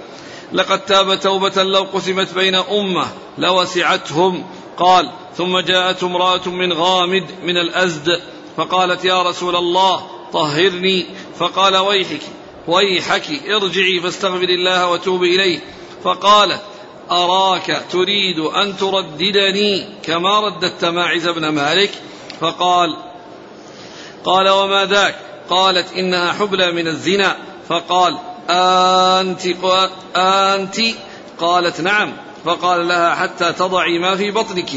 لقد 0.53 0.85
تاب 0.85 1.19
توبة 1.19 1.63
لو 1.63 1.83
قسمت 1.93 2.33
بين 2.33 2.55
أمة 2.55 3.07
لوسعتهم. 3.37 4.45
قال 4.77 5.11
ثم 5.37 5.59
جاءت 5.59 6.03
امرأة 6.03 6.49
من 6.49 6.73
غامد 6.73 7.25
من 7.43 7.57
الأزد 7.57 8.21
فقالت 8.57 9.05
يا 9.05 9.23
رسول 9.23 9.55
الله 9.55 10.07
طهرني. 10.33 11.05
فقال 11.39 11.77
ويحك 11.77 12.21
ويحك 12.67 13.49
ارجعي 13.49 13.99
فاستغفر 13.99 14.49
الله 14.49 14.91
وتوب 14.91 15.23
إليه. 15.23 15.59
فقالت 16.03 16.61
أراك 17.11 17.83
تريد 17.91 18.39
أن 18.39 18.77
ترددني 18.77 19.85
كما 20.03 20.39
رددت 20.39 20.85
ماعز 20.85 21.27
بن 21.27 21.49
مالك؟ 21.49 21.91
فقال 22.39 22.97
قال 24.25 24.49
وما 24.49 24.85
ذاك؟ 24.85 25.15
قالت 25.49 25.93
إنها 25.93 26.33
حبلى 26.33 26.71
من 26.71 26.87
الزنا. 26.87 27.37
فقال 27.69 28.17
أنت 28.49 29.41
أنت 30.15 30.75
قالت 31.39 31.81
نعم 31.81 32.13
فقال 32.45 32.87
لها 32.87 33.15
حتى 33.15 33.53
تضعي 33.53 33.99
ما 33.99 34.15
في 34.15 34.31
بطنك. 34.31 34.69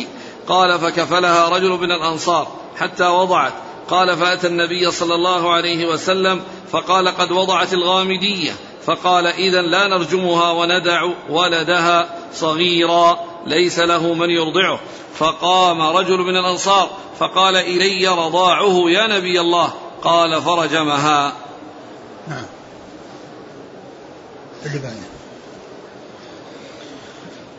قال 0.49 0.79
فكفلها 0.79 1.49
رجل 1.49 1.71
من 1.71 1.93
الأنصار 1.93 2.49
حتى 2.79 3.07
وضعت. 3.07 3.53
قال 3.91 4.17
فأتى 4.17 4.47
النبي 4.47 4.91
صلى 4.91 5.15
الله 5.15 5.53
عليه 5.53 5.87
وسلم 5.87 6.43
فقال 6.73 7.09
قد 7.09 7.33
وضعت 7.33 7.73
الغامدية. 7.73 8.53
فقال 8.87 9.27
إذا 9.27 9.63
لا 9.63 9.87
نرجمها 9.89 10.51
وندع 10.51 11.09
ولدها 11.29 12.17
صغيرا 12.35 13.19
ليس 13.47 13.79
له 13.79 14.15
من 14.15 14.31
يرضعه. 14.31 14.81
فقام 15.19 15.83
رجل 15.83 16.19
من 16.19 16.37
الأنصار 16.37 16.91
فقال 17.19 17.57
إلي 17.57 18.09
رضاعه 18.09 18.85
يا 18.89 19.07
نبي 19.07 19.41
الله. 19.41 19.73
قال 20.03 20.43
فرجمها. 20.43 21.33
نعم. 22.29 22.60
اللي 24.67 24.81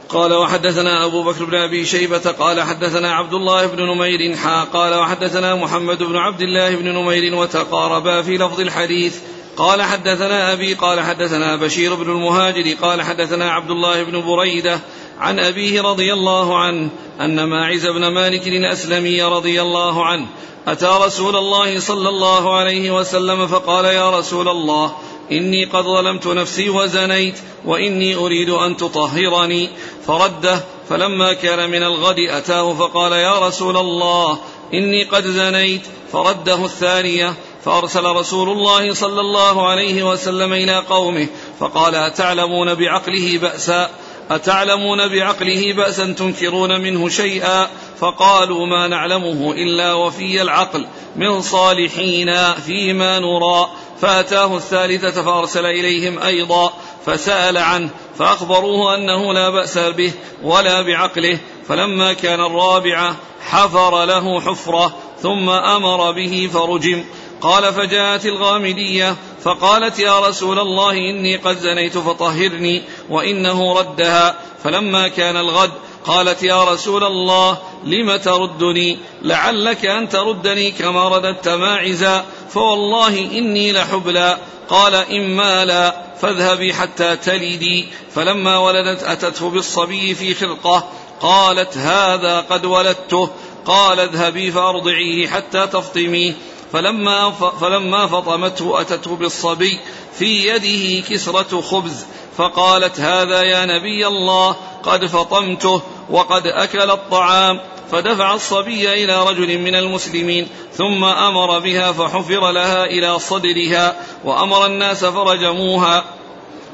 قال 0.10 0.34
وحدثنا 0.34 1.06
أبو 1.06 1.24
بكر 1.24 1.46
بن 1.46 1.56
أبي 1.56 1.86
شيبة 1.86 2.32
قال 2.32 2.62
حدثنا 2.62 3.16
عبد 3.16 3.34
الله 3.34 3.66
بن 3.66 3.84
نمير 3.84 4.36
حا 4.36 4.64
قال 4.64 4.94
وحدثنا 4.94 5.56
محمد 5.56 6.04
بن 6.04 6.16
عبد 6.16 6.42
الله 6.42 6.76
بن 6.76 6.88
نمير 6.88 7.36
وتقاربا 7.36 8.22
في 8.22 8.38
لفظ 8.38 8.60
الحديث. 8.60 9.20
قال 9.58 9.82
حدثنا 9.82 10.54
أبي 10.54 10.74
قال 10.74 11.00
حدثنا 11.00 11.56
بشير 11.56 11.96
بن 11.96 12.12
المهاجر 12.12 12.76
قال 12.82 13.02
حدثنا 13.02 13.52
عبد 13.52 13.72
الله 13.72 14.04
بن 14.04 14.22
بريدة 14.22 14.80
عن 15.20 15.40
أبيه 15.40 15.82
رضي 15.82 16.14
الله 16.14 16.58
عنه 16.58 16.90
أن 17.22 17.44
ماعز 17.44 17.88
بن 17.88 18.08
مالك 18.08 18.48
الأسلمي 18.48 19.24
رضي 19.24 19.62
الله 19.62 20.06
عنه 20.06 20.28
أتى 20.68 20.90
رسول 21.06 21.36
الله 21.36 21.80
صلى 21.80 22.10
الله 22.10 22.56
عليه 22.56 22.92
وسلم 22.92 23.48
فقال 23.48 23.86
يا 23.86 24.20
رسول 24.20 24.48
الله 24.48 24.94
إني 25.32 25.66
قد 25.66 25.84
ظلمت 25.84 26.28
نفسي 26.28 26.70
وزنيت 26.70 27.36
وإني 27.66 28.16
أريد 28.16 28.50
أن 28.50 28.78
تطهرني. 28.78 29.70
فرده 30.08 30.64
فلما 30.90 31.34
كان 31.34 31.70
من 31.70 31.84
الغد 31.84 32.20
أتاه 32.30 32.74
فقال 32.74 33.12
يا 33.12 33.48
رسول 33.48 33.78
الله 33.78 34.38
إني 34.74 35.04
قد 35.04 35.28
زنيت. 35.28 35.82
فرده 36.12 36.66
الثانية 36.66 37.34
فأرسل 37.66 38.06
رسول 38.06 38.50
الله 38.50 38.94
صلى 38.94 39.22
الله 39.22 39.68
عليه 39.68 40.04
وسلم 40.04 40.54
إلى 40.54 40.78
قومه 40.78 41.28
فقال 41.60 41.96
أتعلمون 41.96 42.74
بعقله 42.74 43.38
بأسا 43.38 43.90
أتعلمون 44.30 45.08
بعقله 45.08 45.74
بأسا 45.74 46.14
تنكرون 46.18 46.82
منه 46.82 47.10
شيئا 47.10 47.68
فقالوا 48.00 48.66
ما 48.66 48.88
نعلمه 48.88 49.52
إلا 49.52 49.94
وفي 49.94 50.42
العقل 50.42 50.88
من 51.16 51.42
صالحين 51.42 52.54
فيما 52.54 53.20
نرى 53.20 53.68
فأتاه 54.02 54.56
الثالثة 54.56 55.24
فأرسل 55.24 55.66
إليهم 55.66 56.20
أيضا 56.20 56.74
فسأل 57.06 57.58
عنه 57.58 57.90
فأخبروه 58.18 58.96
أنه 58.96 59.34
لا 59.34 59.50
بأس 59.50 59.78
به 59.78 60.14
ولا 60.44 60.82
بعقله 60.82 61.40
فلما 61.68 62.14
كان 62.14 62.40
الرابعة 62.40 63.16
حفر 63.50 64.06
له 64.06 64.42
حفرة 64.42 64.96
ثم 65.22 65.50
أمر 65.50 66.12
به 66.12 66.50
فرجم 66.54 67.04
قال 67.42 67.74
فجاءت 67.74 68.26
الغامدية 68.26 69.16
فقالت 69.44 70.00
يا 70.00 70.20
رسول 70.20 70.60
الله 70.60 70.92
إني 70.92 71.36
قد 71.36 71.58
زنيت 71.58 71.98
فطهرني 71.98 72.84
وإنه 73.10 73.80
ردها 73.80 74.36
فلما 74.64 75.08
كان 75.08 75.38
الغد 75.38 75.72
قالت 76.06 76.44
يا 76.44 76.64
رسول 76.64 77.04
الله 77.04 77.58
لم 77.84 78.16
تردني؟ 78.16 78.98
لعلك 79.22 79.86
أن 79.86 80.10
تردني 80.10 80.72
كما 80.72 81.10
رددت 81.10 81.48
ماعزا 81.48 82.26
فوالله 82.50 83.20
إني 83.20 83.72
لحبلى. 83.72 84.38
قال 84.70 84.96
إما 84.96 85.66
لا 85.66 85.96
فاذهبي 86.22 86.74
حتى 86.74 87.16
تلدي. 87.16 87.88
فلما 88.16 88.58
ولدت 88.58 89.04
أتته 89.04 89.50
بالصبي 89.50 90.16
في 90.16 90.36
خرقة 90.36 90.90
قالت 91.22 91.78
هذا 91.78 92.40
قد 92.40 92.66
ولدته 92.66 93.30
قال 93.66 94.00
اذهبي 94.00 94.52
فأرضعيه 94.52 95.28
حتى 95.28 95.68
تفطميه. 95.68 96.34
فلما 96.74 97.32
فلما 97.62 98.08
فطمته 98.08 98.82
أتته 98.82 99.16
بالصبي 99.16 99.80
في 100.14 100.48
يده 100.48 101.08
كسرة 101.08 101.62
خبز 101.62 102.06
فقالت 102.38 103.00
هذا 103.00 103.42
يا 103.42 103.66
نبي 103.66 104.08
الله 104.08 104.56
قد 104.84 105.06
فطمته 105.06 105.82
وقد 106.10 106.48
أكل 106.48 106.92
الطعام 106.92 107.60
فدفع 107.92 108.34
الصبي 108.34 109.04
إلى 109.04 109.24
رجل 109.24 109.58
من 109.58 109.76
المسلمين 109.76 110.48
ثم 110.74 111.04
أمر 111.04 111.60
بها 111.60 111.92
فحفر 111.92 112.52
لها 112.52 112.86
إلى 112.86 113.20
صدرها 113.20 113.96
وأمر 114.24 114.66
الناس 114.66 115.06
فرجموها 115.06 116.04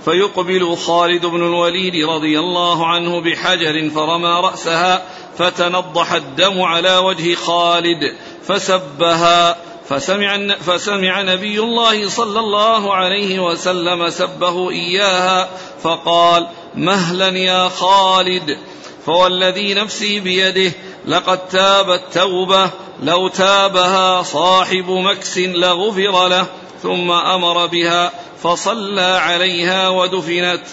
فيقبل 0.05 0.75
خالد 0.75 1.25
بن 1.25 1.47
الوليد 1.47 2.09
رضي 2.09 2.39
الله 2.39 2.87
عنه 2.87 3.21
بحجر 3.21 3.89
فرمى 3.89 4.29
رأسها 4.29 5.03
فتنضح 5.37 6.13
الدم 6.13 6.61
على 6.61 6.97
وجه 6.97 7.35
خالد 7.35 8.15
فسبها 8.43 9.57
فسمع, 9.89 10.55
فسمع 10.55 11.21
نبي 11.21 11.59
الله 11.59 12.09
صلى 12.09 12.39
الله 12.39 12.95
عليه 12.95 13.39
وسلم 13.39 14.09
سبه 14.09 14.69
إياها 14.69 15.49
فقال 15.83 16.47
مهلا 16.75 17.37
يا 17.37 17.69
خالد 17.69 18.57
فوالذي 19.05 19.73
نفسي 19.73 20.19
بيده 20.19 20.71
لقد 21.05 21.47
تابت 21.47 22.03
توبة 22.13 22.69
لو 23.03 23.27
تابها 23.27 24.21
صاحب 24.23 24.89
مكس 24.89 25.37
لغفر 25.37 26.27
له 26.27 26.45
ثم 26.83 27.11
أمر 27.11 27.65
بها 27.65 28.11
فصلى 28.43 29.01
عليها 29.01 29.89
ودفنت. 29.89 30.63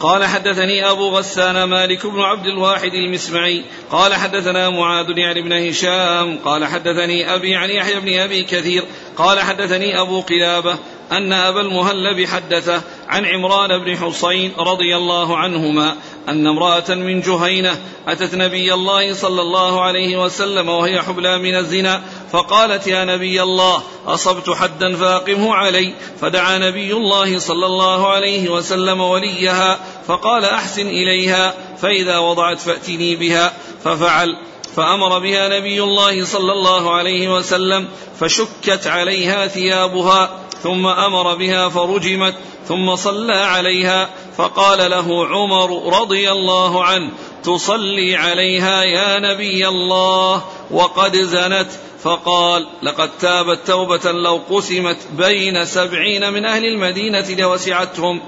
قال 0.00 0.24
حدثني 0.24 0.90
أبو 0.90 1.08
غسان 1.08 1.64
مالك 1.64 2.06
بن 2.06 2.20
عبد 2.20 2.46
الواحد 2.46 2.94
المسمعي. 2.94 3.64
قال 3.90 4.14
حدثنا 4.14 4.70
معاذ 4.70 5.18
يعني 5.18 5.42
بن 5.42 5.68
هشام. 5.68 6.38
قال 6.44 6.64
حدثني 6.64 7.34
أبي 7.34 7.54
عن 7.54 7.70
يحيى 7.70 8.00
بن 8.00 8.18
أبي 8.18 8.44
كثير. 8.44 8.84
قال 9.16 9.40
حدثني 9.40 10.00
أبو 10.00 10.20
قلابة 10.20 10.78
أن 11.12 11.32
أبا 11.32 11.60
المهلب 11.60 12.26
حدثه 12.26 12.82
عن 13.08 13.24
عمران 13.24 13.84
بن 13.84 13.96
حصين 13.96 14.52
رضي 14.58 14.96
الله 14.96 15.36
عنهما 15.36 15.96
أن 16.28 16.46
امرأة 16.46 16.84
من 16.88 17.20
جهينة 17.20 17.80
أتت 18.08 18.34
نبي 18.34 18.74
الله 18.74 19.14
صلى 19.14 19.40
الله 19.40 19.82
عليه 19.82 20.24
وسلم 20.24 20.68
وهي 20.68 21.02
حبلى 21.02 21.38
من 21.38 21.56
الزنا 21.56 22.02
فقالت 22.32 22.86
يا 22.86 23.04
نبي 23.04 23.42
الله 23.42 23.82
أصبت 24.06 24.50
حدا 24.50 24.96
فأقمه 24.96 25.54
علي. 25.54 25.94
فدعا 26.20 26.58
نبي 26.58 26.92
الله 26.92 27.38
صلى 27.38 27.66
الله 27.66 28.08
عليه 28.08 28.48
وسلم 28.48 29.00
وليها 29.00 29.78
فقال 30.06 30.44
أحسن 30.44 30.86
إليها 30.86 31.54
فإذا 31.82 32.18
وضعت 32.18 32.58
فأتني 32.58 33.16
بها. 33.16 33.52
ففعل 33.84 34.28
فأمر 34.76 35.18
بها 35.18 35.58
نبي 35.58 35.82
الله 35.82 36.24
صلى 36.24 36.52
الله 36.52 36.94
عليه 36.94 37.34
وسلم 37.36 37.88
فشكت 38.20 38.86
عليها 38.86 39.46
ثيابها 39.46 40.30
ثم 40.62 40.86
أمر 40.86 41.34
بها 41.34 41.68
فرجمت 41.68 42.34
ثم 42.68 42.96
صلى 42.96 43.34
عليها. 43.34 44.08
فقال 44.36 44.90
له 44.90 45.26
عمر 45.26 45.98
رضي 46.00 46.32
الله 46.32 46.84
عنه 46.84 47.10
تصلي 47.44 48.16
عليها 48.16 48.82
يا 48.82 49.18
نبي 49.18 49.68
الله 49.68 50.44
وقد 50.70 51.16
زنت. 51.16 51.68
فقال 52.06 52.66
لقد 52.82 53.10
تابت 53.20 53.66
توبة 53.66 54.12
لو 54.12 54.40
قسمت 54.50 54.96
بين 55.12 55.64
سبعين 55.64 56.32
من 56.32 56.44
أهل 56.44 56.64
المدينة 56.64 57.30
لوسعتهم 57.38 58.20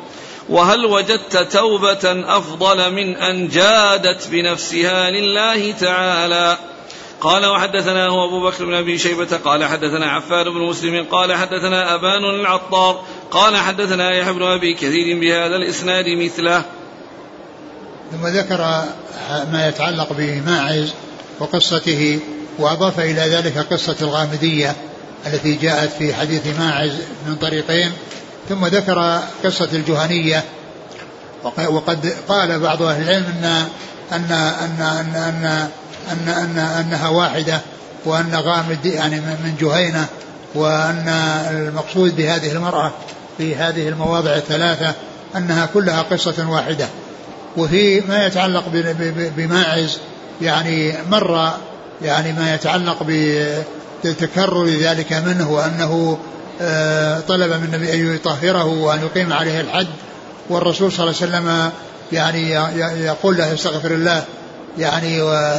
وهل 0.48 0.86
وجدت 0.86 1.36
توبة 1.36 2.24
أفضل 2.36 2.92
من 2.92 3.16
أن 3.16 3.48
جادت 3.48 4.28
بنفسها 4.28 5.10
لله 5.10 5.72
تعالى؟ 5.72 6.58
قال 7.20 7.46
وحدثنا 7.46 8.06
هو 8.06 8.28
أبو 8.28 8.50
بكر 8.50 8.64
بن 8.64 8.74
أبي 8.74 8.98
شيبة 8.98 9.36
قال 9.44 9.64
حدثنا 9.64 10.06
عفان 10.06 10.44
بن 10.44 10.60
مسلم 10.60 11.06
قال 11.10 11.34
حدثنا 11.34 11.94
أبان 11.94 12.24
العطار 12.24 13.04
قال 13.30 13.56
حدثنا 13.56 14.10
يحيى 14.10 14.32
بن 14.32 14.42
أبي 14.42 14.74
كثير 14.74 15.20
بهذا 15.20 15.56
الإسناد 15.56 16.04
مثله. 16.08 16.64
ثم 18.12 18.26
ذكر 18.26 18.84
ما 19.52 19.68
يتعلق 19.68 20.12
بماعز 20.12 20.94
وقصته 21.40 22.20
وأضاف 22.58 23.00
إلى 23.00 23.20
ذلك 23.20 23.58
قصة 23.58 23.96
الغامدية 24.02 24.76
التي 25.26 25.54
جاءت 25.54 25.92
في 25.92 26.14
حديث 26.14 26.58
ماعز 26.58 26.92
من 27.26 27.36
طريقين 27.36 27.92
ثم 28.48 28.66
ذكر 28.66 29.20
قصة 29.44 29.68
الجهنية. 29.72 30.44
وقد 31.68 32.14
قال 32.28 32.60
بعض 32.60 32.82
أهل 32.82 33.02
العلم 33.02 33.24
أن 33.26 33.44
أن 34.12 34.32
أن 34.32 34.82
أن 34.82 35.14
أن 35.16 35.68
أن, 36.12 36.28
أن 36.28 36.58
أنها 36.58 37.08
واحدة 37.08 37.60
وأن 38.04 38.34
غامد 38.34 38.86
يعني 38.86 39.20
من 39.20 39.54
جهينة 39.60 40.06
وأن 40.54 41.08
المقصود 41.50 42.16
بهذه 42.16 42.52
المرأة 42.52 42.92
في 43.38 43.56
هذه 43.56 43.88
المواضع 43.88 44.30
الثلاثة 44.34 44.94
أنها 45.36 45.66
كلها 45.66 46.02
قصة 46.02 46.50
واحدة. 46.50 46.88
وفي 47.56 48.00
ما 48.00 48.26
يتعلق 48.26 48.64
بماعز 49.36 49.98
يعني 50.42 50.94
مر 51.10 51.52
يعني 52.02 52.32
ما 52.32 52.54
يتعلق 52.54 53.06
بتكرر 54.04 54.66
ذلك 54.68 55.12
منه 55.12 55.50
وأنه 55.52 56.18
آه، 56.60 57.20
طلب 57.20 57.52
من 57.52 57.64
النبي 57.64 57.94
أن 57.94 58.14
يطهره 58.14 58.64
وأن 58.64 59.00
يقيم 59.00 59.32
عليه 59.32 59.60
الحد 59.60 59.86
والرسول 60.50 60.92
صلى 60.92 61.10
الله 61.10 61.16
عليه 61.22 61.32
وسلم 61.32 61.70
يعني 62.12 62.50
يقول 63.04 63.36
له 63.36 63.54
استغفر 63.54 63.90
الله 63.90 64.24
يعني 64.78 65.22
و 65.22 65.56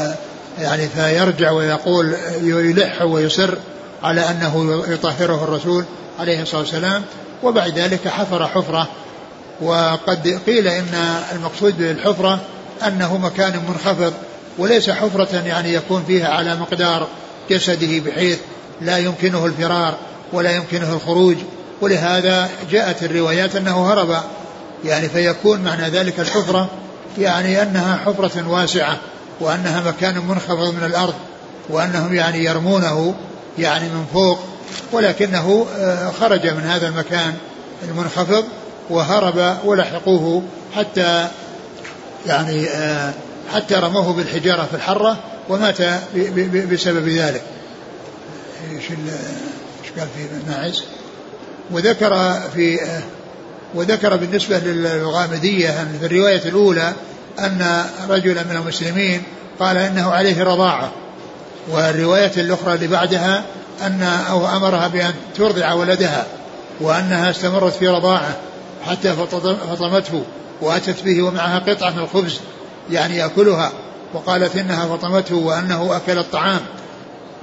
يعني 0.61 0.87
فيرجع 0.87 1.51
ويقول 1.51 2.15
يلح 2.41 3.01
ويصر 3.01 3.53
على 4.03 4.21
أنه 4.29 4.83
يطهره 4.87 5.43
الرسول 5.43 5.85
عليه 6.19 6.41
الصلاة 6.41 6.61
والسلام 6.61 7.03
وبعد 7.43 7.79
ذلك 7.79 8.07
حفر 8.07 8.47
حفرة. 8.47 8.87
وقد 9.61 10.39
قيل 10.47 10.67
إن 10.67 11.21
المقصود 11.31 11.77
بالحفرة 11.77 12.39
أنه 12.87 13.17
مكان 13.17 13.61
منخفض 13.69 14.13
وليس 14.57 14.89
حفرة 14.89 15.35
يعني 15.45 15.73
يكون 15.73 16.03
فيها 16.07 16.27
على 16.27 16.55
مقدار 16.55 17.07
جسده 17.49 17.99
بحيث 17.99 18.39
لا 18.81 18.97
يمكنه 18.97 19.45
الفرار 19.45 19.97
ولا 20.33 20.55
يمكنه 20.55 20.93
الخروج. 20.93 21.35
ولهذا 21.81 22.49
جاءت 22.71 23.03
الروايات 23.03 23.55
أنه 23.55 23.93
هرب. 23.93 24.23
يعني 24.85 25.09
فيكون 25.09 25.61
معنى 25.61 25.89
ذلك 25.89 26.19
الحفرة 26.19 26.67
يعني 27.17 27.61
أنها 27.61 27.99
حفرة 28.05 28.49
واسعة. 28.49 28.97
وأنها 29.39 29.91
مكان 29.91 30.27
منخفض 30.27 30.73
من 30.73 30.83
الأرض 30.83 31.13
وأنهم 31.69 32.13
يعني 32.13 32.43
يرمونه 32.43 33.15
يعني 33.57 33.89
من 33.89 34.05
فوق 34.13 34.39
ولكنه 34.91 35.65
آه، 35.77 36.11
خرج 36.11 36.47
من 36.47 36.63
هذا 36.63 36.87
المكان 36.87 37.33
المنخفض 37.83 38.45
وهرب 38.89 39.57
ولحقوه 39.65 40.43
حتى 40.75 41.27
يعني 42.27 42.69
آه، 42.69 43.13
حتى 43.53 43.75
رموه 43.75 44.13
بالحجارة 44.13 44.65
في 44.65 44.73
الحرة 44.73 45.17
ومات 45.49 45.81
بسبب 46.71 47.07
ذلك. 47.07 47.41
إيش 48.71 48.83
قال 49.99 50.07
في 50.15 50.51
ماعز 50.51 50.83
وذكر 51.71 52.39
في 52.55 52.81
آه، 52.81 53.01
وذكر 53.75 54.15
بالنسبة 54.15 54.59
للغامدية 54.59 55.87
في 55.99 56.05
الرواية 56.05 56.41
الأولى 56.45 56.93
أن 57.45 57.85
رجلا 58.09 58.43
من 58.43 58.55
المسلمين 58.55 59.23
قال 59.59 59.77
إنه 59.77 60.11
عليه 60.11 60.43
رضاعة. 60.43 60.91
والرواية 61.69 62.31
الأخرى 62.37 62.73
اللي 62.73 62.87
بعدها 62.87 63.43
أن 63.81 64.03
أو 64.03 64.47
أمرها 64.47 64.87
بأن 64.87 65.13
ترضع 65.37 65.73
ولدها 65.73 66.25
وأنها 66.81 67.29
استمرت 67.29 67.73
في 67.73 67.87
رضاعة 67.87 68.35
حتى 68.85 69.13
فطمته 69.69 70.23
وأتت 70.61 71.03
به 71.03 71.23
ومعها 71.23 71.59
قطعة 71.59 71.89
من 71.89 71.99
الخبز 71.99 72.39
يعني 72.91 73.17
يأكلها 73.17 73.71
وقالت 74.13 74.55
إنها 74.55 74.97
فطمته 74.97 75.35
وأنه 75.35 75.95
أكل 75.95 76.17
الطعام. 76.17 76.59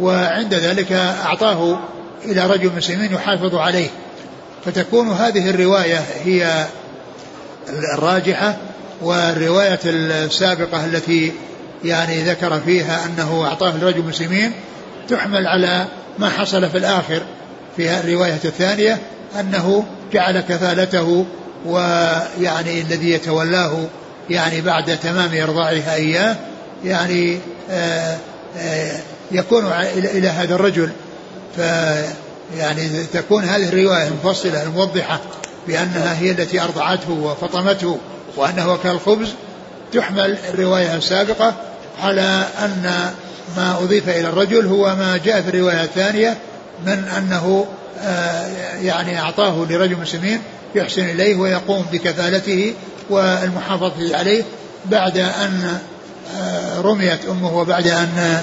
وعند 0.01 0.55
ذلك 0.55 0.93
أعطاه 0.93 1.79
إلى 2.25 2.47
رجل 2.47 2.71
مسلمين 2.77 3.13
يحافظ 3.13 3.55
عليه. 3.55 3.89
فتكون 4.65 5.09
هذه 5.09 5.51
الرواية 5.51 6.05
هي 6.25 6.67
الراجحة 7.69 8.57
والرواية 9.03 9.81
السابقة 9.85 10.85
التي 10.85 11.33
يعني 11.85 12.23
ذكر 12.23 12.61
فيها 12.61 13.07
أنه 13.07 13.45
أعطاه 13.47 13.77
لرجل 13.77 14.03
مسلمين 14.03 14.53
تحمل 15.09 15.47
على 15.47 15.87
ما 16.19 16.29
حصل 16.29 16.71
في 16.71 16.79
الآخر 16.79 17.23
في 17.77 18.01
الرواية 18.01 18.41
الثانية 18.45 18.99
أنه 19.41 19.85
جعل 20.13 20.41
كفالته 20.41 21.27
ويعني 21.67 22.81
الذي 22.81 23.11
يتولاه 23.11 23.87
يعني 24.31 24.61
بعد 24.61 24.99
تمام 24.99 25.35
إرضاعها 25.35 25.95
إياه 25.95 26.37
يعني 26.85 27.39
آآ 27.71 28.17
آآ 28.59 29.01
يكون 29.33 29.67
إلى 29.93 30.29
هذا 30.29 30.55
الرجل. 30.55 30.91
ف 31.57 31.61
يعني 32.59 32.89
تكون 33.13 33.45
هذه 33.45 33.69
الرواية 33.69 34.09
المفصلة 34.09 34.63
الموضحة 34.63 35.21
بأنها 35.69 36.19
هي 36.19 36.31
التي 36.31 36.61
أرضعته 36.61 37.13
وفطمته. 37.13 37.99
وأنه 38.37 38.75
أكل 38.75 38.89
الخبز 38.89 39.29
تحمل 39.93 40.39
الرواية 40.49 40.95
السابقة 40.95 41.55
على 42.03 42.45
أن 42.65 43.11
ما 43.57 43.79
أضيف 43.79 44.09
إلى 44.09 44.29
الرجل 44.29 44.67
هو 44.67 44.97
ما 44.97 45.21
جاء 45.25 45.43
في 45.43 45.49
الرواية 45.49 45.83
الثانية 45.85 46.37
من 46.87 47.05
أنه 47.19 47.67
آه، 48.01 48.47
يعني 48.83 49.21
أعطاه 49.21 49.67
لرجل 49.71 49.97
مسلمين 50.01 50.41
يحسن 50.75 51.05
إليه 51.05 51.37
ويقوم 51.37 51.87
بكفالته 51.93 52.75
والمحافظة 53.11 54.17
عليه 54.17 54.43
بعد 54.85 55.19
أن 55.19 55.79
آه، 56.39 56.81
رميت 56.81 57.21
أمه 57.31 57.57
وبعد 57.59 57.87
أن 57.87 58.43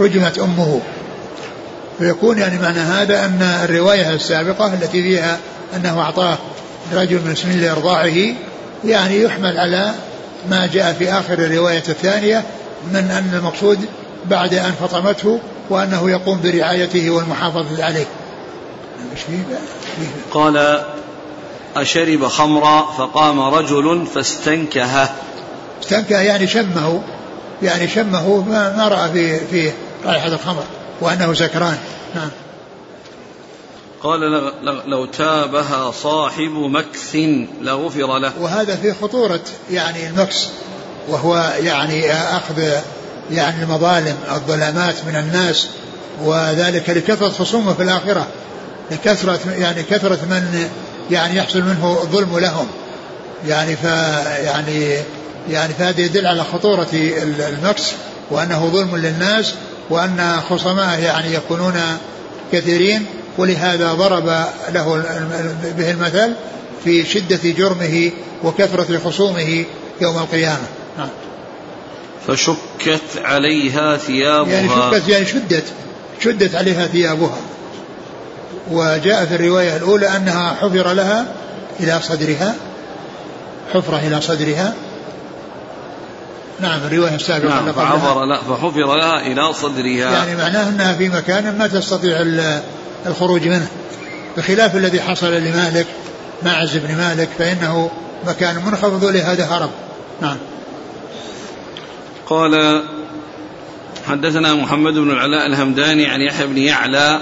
رجمت 0.00 0.38
أمه. 0.38 0.80
فيكون 1.98 2.38
يعني 2.38 2.58
معنى 2.58 2.80
هذا 2.80 3.24
أن 3.24 3.42
الرواية 3.64 4.14
السابقة 4.14 4.74
التي 4.74 5.02
فيها 5.02 5.38
أنه 5.76 6.00
أعطاه 6.00 6.38
رجل 6.92 7.16
من 7.16 7.26
المسلمين 7.26 7.60
لإرضاعه 7.60 8.34
يعني 8.84 9.22
يحمل 9.22 9.58
على 9.58 9.94
ما 10.50 10.66
جاء 10.66 10.92
في 10.92 11.12
آخر 11.12 11.32
الرواية 11.34 11.82
الثانية 11.88 12.44
من 12.92 13.10
أن 13.10 13.34
المقصود 13.34 13.78
بعد 14.24 14.54
أن 14.54 14.72
فطمته 14.80 15.40
وأنه 15.70 16.10
يقوم 16.10 16.40
برعايته 16.42 17.10
والمحافظة 17.10 17.84
عليه. 17.84 18.06
قال 20.30 20.84
أشرب 21.76 22.26
خمرا 22.26 22.82
فقام 22.98 23.40
رجل 23.40 24.06
فاستنكه. 24.14 25.08
استنكه 25.82 26.20
يعني 26.20 26.46
شمه 26.46 27.02
يعني 27.62 27.88
شمه 27.88 28.40
ما, 28.40 28.76
ما 28.76 28.88
رأى 28.88 29.12
في 29.12 29.38
في 29.46 29.72
رائحة 30.06 30.28
الخمر 30.28 30.64
وأنه 31.00 31.34
سكران. 31.34 31.78
نعم. 32.14 32.30
قال 34.04 34.52
لو 34.86 35.04
تابها 35.04 35.90
صاحب 35.90 36.50
مكث 36.50 37.16
لغفر 37.62 38.18
له. 38.18 38.32
وهذا 38.40 38.76
في 38.76 38.92
خطورة 38.92 39.40
يعني 39.70 40.06
المكس 40.06 40.48
وهو 41.08 41.52
يعني 41.62 42.12
أخذ 42.12 42.58
يعني 43.30 43.62
المظالم 43.62 44.16
الظلامات 44.30 44.94
من 45.06 45.16
الناس 45.16 45.66
وذلك 46.22 46.90
لكثرة 46.90 47.28
خصومه 47.28 47.74
في 47.74 47.82
الآخرة 47.82 48.26
لكثرة 48.90 49.40
يعني 49.58 49.82
كثرة 49.82 50.18
من 50.30 50.68
يعني 51.10 51.36
يحصل 51.36 51.62
منه 51.62 51.98
الظلم 52.02 52.38
لهم. 52.38 52.66
يعني 53.46 53.76
ف 53.76 53.84
يعني 54.44 54.98
يعني 55.50 55.74
فهذا 55.74 56.00
يدل 56.00 56.26
على 56.26 56.44
خطورة 56.44 56.88
المكس 57.48 57.92
وأنه 58.30 58.68
ظلم 58.68 58.96
للناس 58.96 59.54
وأن 59.90 60.40
خصمائه 60.50 61.04
يعني 61.04 61.34
يكونون 61.34 61.74
كثيرين. 62.52 63.06
ولهذا 63.38 63.92
ضرب 63.92 64.26
له 64.72 65.04
به 65.78 65.90
المثل 65.90 66.34
في 66.84 67.04
شدة 67.04 67.50
جرمه 67.50 68.10
وكثرة 68.44 68.98
خصومه 69.04 69.64
يوم 70.00 70.18
القيامة. 70.18 70.66
نعم. 70.98 71.08
فشكت 72.26 73.24
عليها 73.24 73.96
ثيابها. 73.96 74.52
يعني 74.52 74.68
شكت 74.68 75.08
يعني 75.08 75.26
شدت 75.26 75.64
شدت 76.20 76.54
عليها 76.54 76.86
ثيابها. 76.86 77.38
وجاء 78.70 79.24
في 79.24 79.34
الرواية 79.34 79.76
الأولى 79.76 80.16
أنها 80.16 80.54
حفر 80.54 80.92
لها 80.92 81.26
إلى 81.80 82.00
صدرها. 82.02 82.54
حفرة 83.74 83.96
إلى 83.96 84.20
صدرها. 84.20 84.74
نعم 86.60 86.80
الرواية 86.86 87.14
السابقة 87.14 87.48
نعم 87.48 87.72
فعبر 87.72 88.24
لا 88.24 88.40
فحفر 88.40 88.96
لها 88.96 89.26
إلى 89.26 89.52
صدرها. 89.52 90.12
يعني 90.12 90.36
معناه 90.36 90.68
أنها 90.68 90.94
في 90.94 91.08
مكان 91.08 91.58
ما 91.58 91.66
تستطيع 91.66 92.20
الخروج 93.06 93.48
منه. 93.48 93.68
بخلاف 94.36 94.76
الذي 94.76 95.00
حصل 95.00 95.32
لمالك 95.32 95.86
معز 96.42 96.76
بن 96.76 96.94
مالك 96.96 97.28
فإنه 97.38 97.90
مكان 98.26 98.56
منخفض 98.66 99.04
لهذا 99.04 99.44
هرب 99.44 99.70
نعم. 100.22 100.36
قال 102.26 102.82
حدثنا 104.08 104.54
محمد 104.54 104.92
بن 104.92 105.10
العلاء 105.10 105.46
الهمداني 105.46 106.06
عن 106.06 106.20
يحيى 106.20 106.46
بن 106.46 106.58
يعلى 106.58 107.20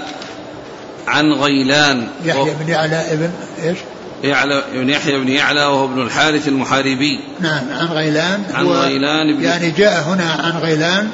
عن 1.07 1.31
غيلان. 1.31 2.07
يحيى 2.25 2.53
بن 2.59 2.69
يعلى 2.69 3.13
ابن 3.13 3.31
إيش؟ 3.63 3.77
يعلى 4.23 4.63
بن 4.73 4.89
يحيى 4.89 5.19
بن 5.19 5.29
يعلى 5.29 5.65
وهو 5.65 5.85
ابن 5.85 6.01
الحارث 6.01 6.47
المحاربي. 6.47 7.19
نعم 7.39 7.63
عن 7.71 7.87
غيلان. 7.87 8.43
عن 8.53 8.65
غيلان 8.67 9.37
بن 9.37 9.43
يعني 9.43 9.71
جاء 9.71 10.01
هنا 10.01 10.31
عن 10.31 10.51
غيلان 10.51 11.09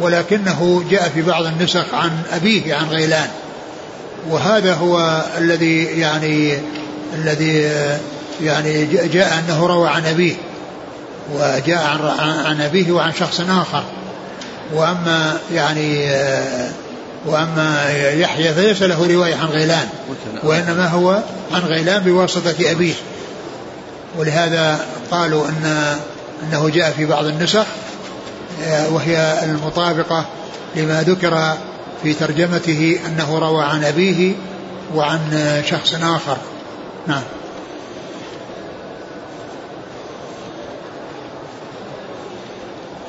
ولكنه 0.00 0.84
جاء 0.90 1.08
في 1.08 1.22
بعض 1.22 1.46
النسخ 1.46 1.94
عن 1.94 2.10
أبيه 2.32 2.74
عن 2.74 2.84
غيلان. 2.88 3.28
وهذا 4.30 4.74
هو 4.74 5.24
الذي 5.38 5.84
يعني 5.84 6.58
الذي 7.14 7.70
يعني 8.42 8.84
جاء 8.86 9.38
أنه 9.38 9.66
روى 9.66 9.88
عن 9.88 10.06
أبيه 10.06 10.34
وجاء 11.34 11.84
عن, 11.84 12.00
عن 12.44 12.60
أبيه 12.60 12.92
وعن 12.92 13.12
شخص 13.12 13.40
آخر. 13.40 13.84
وأما 14.74 15.38
يعني 15.54 16.08
وأما 17.26 17.90
يحيى 18.12 18.54
فليس 18.54 18.82
له 18.82 19.14
رواية 19.14 19.34
عن 19.34 19.46
غيلان 19.46 19.88
وإنما 20.42 20.88
هو 20.88 21.22
عن 21.54 21.60
غيلان 21.60 22.02
بواسطة 22.02 22.54
أبيه. 22.70 22.94
ولهذا 24.18 24.80
قالوا 25.10 25.48
أن 25.48 25.96
أنه 26.42 26.68
جاء 26.68 26.90
في 26.90 27.06
بعض 27.06 27.24
النسخ 27.24 27.66
وهي 28.90 29.38
المطابقة 29.42 30.24
لما 30.76 31.02
ذكر 31.02 31.56
في 32.02 32.12
ترجمته 32.12 33.00
أنه 33.06 33.38
روى 33.38 33.64
عن 33.64 33.84
أبيه 33.84 34.32
وعن 34.94 35.20
شخص 35.66 35.94
آخر. 35.94 36.36
نعم. 37.06 37.22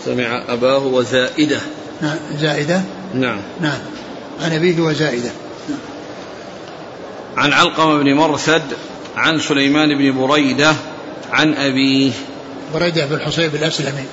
سمع 0.06 0.44
أباه 0.48 0.86
وزائدة. 0.86 1.60
نعم. 2.02 2.18
زائدة؟ 2.40 2.82
نعم. 3.14 3.40
نعم. 3.62 3.80
عن 4.42 4.52
أبيه 4.52 4.82
وزائدة. 4.82 5.30
نعم. 5.70 5.80
عن 7.38 7.54
علقمة 7.54 7.98
بن 7.98 8.14
مرثد 8.14 8.64
عن 9.16 9.40
سليمان 9.40 9.90
بن 9.98 10.28
بريدة 10.28 10.76
عن 11.32 11.54
أبيه. 11.54 12.12
بريدة 12.74 13.06
بن 13.06 13.16
الحصيب 13.16 13.56
الأسلمي. 13.56 14.06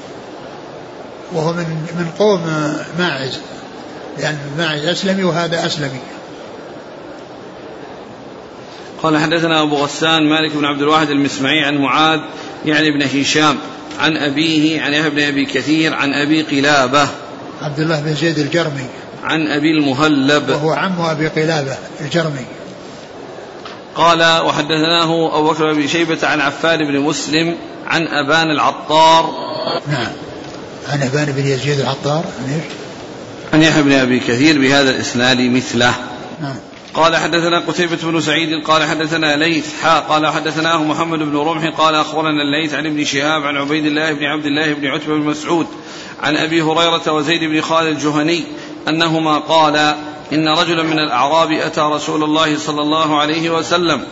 وهو 1.33 1.53
من 1.53 1.67
من 1.99 2.11
قوم 2.19 2.41
ماعز. 2.99 3.41
لأن 4.19 4.39
ماعز 4.59 4.87
أسلمي 4.87 5.25
وهذا 5.25 5.67
أسلمي. 5.67 6.01
قال 9.03 9.19
حدثنا 9.19 9.63
أبو 9.63 9.77
غسان 9.77 10.29
مالك 10.29 10.57
بن 10.57 10.65
عبد 10.65 10.83
الواحد 10.83 11.11
المسمعي 11.11 11.65
عن 11.65 11.77
معاذ 11.77 12.21
يعني 12.65 12.89
ابن 12.89 13.21
هشام 13.21 13.59
عن 13.99 14.17
أبيه 14.17 14.83
عن 14.83 14.93
يحيى 14.93 15.11
بن 15.11 15.21
أبي 15.21 15.45
كثير 15.45 15.95
عن 15.95 16.15
أبي 16.15 16.43
قلابة. 16.43 17.09
عبد 17.63 17.81
الله 17.81 18.01
بن 18.01 18.15
زيد 18.15 18.39
الجرمي. 18.39 18.87
عن 19.25 19.47
أبي 19.47 19.71
المهلب. 19.71 20.49
وهو 20.49 20.73
عم 20.73 21.01
أبي 21.01 21.29
قلابة 21.29 21.77
الجرمي. 22.01 22.45
قال 23.95 24.43
وحدثناه 24.43 25.39
أبو 25.39 25.51
بكر 25.51 25.73
بن 25.73 25.89
شيبة 25.89 26.19
عن 26.23 26.41
عفان 26.41 26.79
بن 26.79 27.01
مسلم 27.01 27.57
عن 27.87 28.09
أبان 28.09 28.51
العطار. 28.51 29.31
نعم. 29.89 30.13
عن 30.89 31.03
أبان 31.03 31.33
بن 31.33 31.47
يزيد 31.47 31.81
العطار 31.81 32.25
عن 32.39 32.55
إيش؟ 32.55 32.82
عن 33.53 33.63
يحيى 33.63 33.83
بن 33.83 33.93
أبي 33.93 34.21
كثير 34.21 34.59
بهذا 34.59 34.91
الإسناد 34.91 35.41
مثله. 35.41 35.95
نعم. 36.41 36.55
قال 36.95 37.17
حدثنا 37.17 37.59
قتيبة 37.59 37.99
بن 38.03 38.21
سعيد 38.21 38.65
قال 38.65 38.85
حدثنا 38.85 39.37
ليث 39.37 39.83
حا 39.83 40.01
قال 40.01 40.27
حدثناه 40.27 40.83
محمد 40.83 41.19
بن 41.19 41.37
رمح 41.37 41.69
قال 41.79 41.95
أخبرنا 41.95 42.43
الليث 42.43 42.75
عن 42.75 42.87
ابن 42.87 43.05
شهاب 43.05 43.47
عن 43.47 43.57
عبيد 43.57 43.87
الله 43.87 44.13
بن 44.13 44.25
عبد 44.25 44.47
الله 44.47 44.73
بن 44.73 44.87
عتبة 44.87 45.15
بن 45.15 45.21
مسعود 45.21 45.67
عن 46.23 46.37
أبي 46.37 46.63
هريرة 46.63 47.13
وزيد 47.13 47.45
بن 47.45 47.61
خالد 47.61 47.89
الجهني 47.89 48.45
أنهما 48.89 49.39
قالا 49.39 49.97
إن 50.33 50.49
رجلا 50.49 50.83
من 50.83 50.99
الأعراب 50.99 51.53
أتى 51.53 51.81
رسول 51.81 52.25
الله 52.25 52.59
صلى 52.59 52.81
الله 52.81 53.21
عليه 53.21 53.51
وسلم 53.51 54.05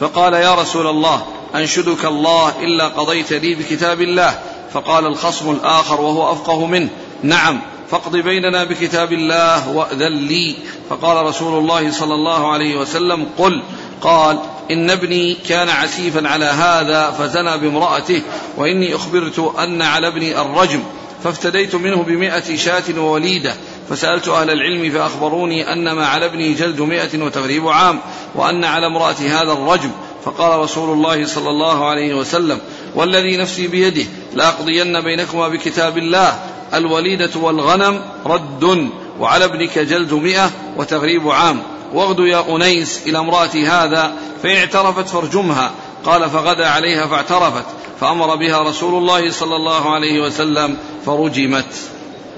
فقال 0.00 0.34
يا 0.34 0.54
رسول 0.54 0.86
الله 0.86 1.26
أنشدك 1.54 2.04
الله 2.04 2.52
إلا 2.60 2.88
قضيت 2.88 3.32
لي 3.32 3.54
بكتاب 3.54 4.00
الله. 4.00 4.38
فقال 4.72 5.06
الخصم 5.06 5.50
الآخر 5.50 6.00
وهو 6.00 6.32
أفقه 6.32 6.66
منه 6.66 6.88
نعم. 7.22 7.60
فاقض 7.90 8.16
بيننا 8.16 8.64
بكتاب 8.64 9.12
الله 9.12 9.68
وأذن 9.68 10.12
لي. 10.12 10.56
فقال 10.90 11.26
رسول 11.26 11.58
الله 11.58 11.90
صلى 11.90 12.14
الله 12.14 12.52
عليه 12.52 12.76
وسلم 12.76 13.26
قل 13.38 13.62
قال 14.00 14.38
إن 14.70 14.90
ابني 14.90 15.34
كان 15.34 15.68
عسيفا 15.68 16.28
على 16.28 16.44
هذا 16.44 17.10
فزنى 17.10 17.58
بامرأته 17.58 18.22
وإني 18.56 18.94
أخبرت 18.94 19.52
أن 19.58 19.82
على 19.82 20.06
ابني 20.06 20.40
الرجم 20.40 20.82
فافتديت 21.24 21.74
منه 21.74 22.02
بمائة 22.02 22.56
شاة 22.56 22.82
ووليدة 23.00 23.54
فسألت 23.90 24.28
أهل 24.28 24.50
العلم 24.50 24.90
فأخبروني 24.90 25.72
أن 25.72 25.92
ما 25.92 26.06
على 26.06 26.26
ابني 26.26 26.54
جلد 26.54 26.80
مائة 26.80 27.22
وتغريب 27.22 27.68
عام 27.68 28.00
وأن 28.34 28.64
على 28.64 28.86
امرأة 28.86 29.16
هذا 29.20 29.52
الرجم. 29.52 29.90
فقال 30.24 30.60
رسول 30.60 30.92
الله 30.92 31.26
صلى 31.26 31.50
الله 31.50 31.88
عليه 31.88 32.14
وسلم 32.14 32.58
والذي 32.94 33.36
نفسي 33.36 33.66
بيده 33.66 34.04
لأقضين 34.34 35.00
بينكما 35.00 35.48
بكتاب 35.48 35.98
الله. 35.98 36.38
الوليدة 36.74 37.30
والغنم 37.40 38.00
رد 38.26 38.90
وعلى 39.20 39.44
ابنك 39.44 39.78
جلد 39.78 40.12
مئة 40.12 40.50
وتغريب 40.76 41.28
عام. 41.28 41.62
واغد 41.94 42.18
يا 42.18 42.56
أنيس 42.56 43.00
إلى 43.06 43.18
امرأة 43.18 43.54
هذا 43.66 44.12
فإن 44.42 44.56
اعترفت 44.56 45.08
فارجمها. 45.08 45.70
قال 46.04 46.30
فغدا 46.30 46.68
عليها 46.68 47.06
فاعترفت 47.06 47.64
فأمر 48.00 48.36
بها 48.36 48.62
رسول 48.62 48.94
الله 48.94 49.30
صلى 49.30 49.56
الله 49.56 49.94
عليه 49.94 50.20
وسلم 50.20 50.76
فرجمت. 51.06 51.74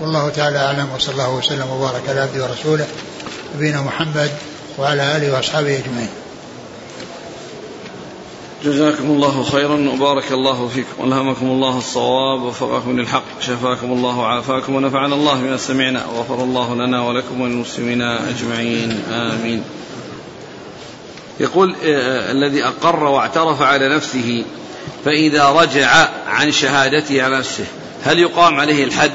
والله 0.01 0.29
تعالى 0.29 0.59
أعلم 0.59 0.89
وصلى 0.95 1.13
الله 1.13 1.35
وسلم 1.35 1.71
وبارك 1.71 2.03
على 2.09 2.21
عبده 2.21 2.45
ورسوله 2.45 2.87
نبينا 3.57 3.83
محمد 3.83 4.31
وعلى 4.79 5.17
آله 5.17 5.35
وأصحابه 5.35 5.79
أجمعين. 5.79 6.09
جزاكم 8.65 9.05
الله 9.05 9.43
خيرا 9.43 9.91
وبارك 9.91 10.33
الله 10.33 10.69
فيكم 10.69 10.89
والهمكم 10.99 11.47
الله 11.47 11.79
الصواب 11.79 12.43
ووفقكم 12.43 13.01
للحق 13.01 13.41
شفاكم 13.41 13.93
الله 13.93 14.19
وعافاكم 14.19 14.75
ونفعنا 14.75 15.15
الله 15.15 15.35
بما 15.35 15.57
سمعنا 15.57 16.07
وغفر 16.07 16.45
الله 16.45 16.75
لنا 16.75 17.03
ولكم 17.03 17.41
وللمسلمين 17.41 18.03
أجمعين 18.03 19.03
آمين. 19.11 19.63
يقول 21.41 21.77
آه 21.85 22.33
الذي 22.33 22.65
أقر 22.65 23.05
واعترف 23.05 23.63
على 23.63 23.89
نفسه 23.89 24.45
فإذا 25.05 25.49
رجع 25.51 26.09
عن 26.27 26.53
شهادته 26.53 27.23
على 27.23 27.39
نفسه 27.39 27.65
هل 28.05 28.19
يقام 28.19 28.61
عليه 28.61 28.85
الحد؟ 28.85 29.11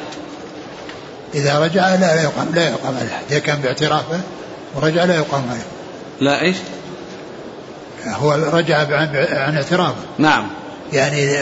إذا 1.34 1.60
رجع 1.60 1.96
لا 1.96 2.16
لا 2.16 2.24
يقام 2.24 2.52
لا 2.56 2.70
يقام 2.70 2.96
عليه 2.98 3.22
إذا 3.30 3.40
كان 3.40 3.62
باعترافه 3.62 4.22
ورجع 4.76 5.04
لا 5.04 5.16
يقام 5.16 5.50
عليه. 5.50 5.66
لا 6.20 6.42
إيش؟ 6.42 6.56
هو 8.08 8.34
رجع 8.34 8.78
عن, 8.78 9.56
اعترافه 9.56 9.96
نعم. 10.18 10.48
يعني 10.94 11.36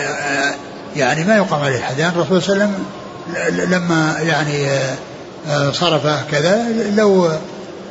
يعني 0.96 1.24
ما 1.24 1.38
يقام 1.38 1.62
عليه 1.62 1.78
الحد 1.78 2.00
يعني 2.00 2.16
الرسول 2.16 2.42
صلى 2.42 2.54
الله 2.54 2.66
عليه 2.66 2.74
وسلم 2.74 3.72
لما 3.72 4.16
يعني 4.20 4.68
صرف 5.72 6.32
كذا 6.32 6.66
لو 6.96 7.32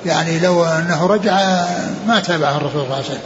يعني 0.07 0.39
لو 0.39 0.65
أنه 0.65 1.07
رجع 1.07 1.65
ما 2.07 2.21
تابعه 2.21 2.57
الرسول 2.57 2.73
صلى 2.73 2.83
الله 2.83 2.95
عليه 2.95 3.05
وسلم. 3.05 3.21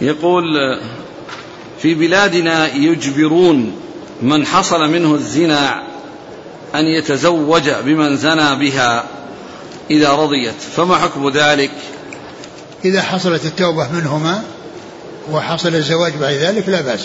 يقول 0.00 0.44
في 1.82 1.94
بلادنا 1.94 2.74
يجبرون 2.74 3.72
من 4.22 4.46
حصل 4.46 4.90
منه 4.90 5.14
الزنا 5.14 5.82
أن 6.74 6.84
يتزوج 6.84 7.70
بمن 7.70 8.16
زنى 8.16 8.56
بها 8.56 9.04
إذا 9.90 10.12
رضيت. 10.12 10.60
فما 10.76 10.94
حكم 10.94 11.28
ذلك؟ 11.28 11.70
إذا 12.84 13.02
حصلت 13.02 13.44
التوبة 13.44 13.92
منهما 13.92 14.42
وحصل 15.32 15.74
الزواج 15.74 16.12
بعد 16.20 16.34
ذلك 16.34 16.68
لا 16.68 16.80
بأس. 16.80 17.00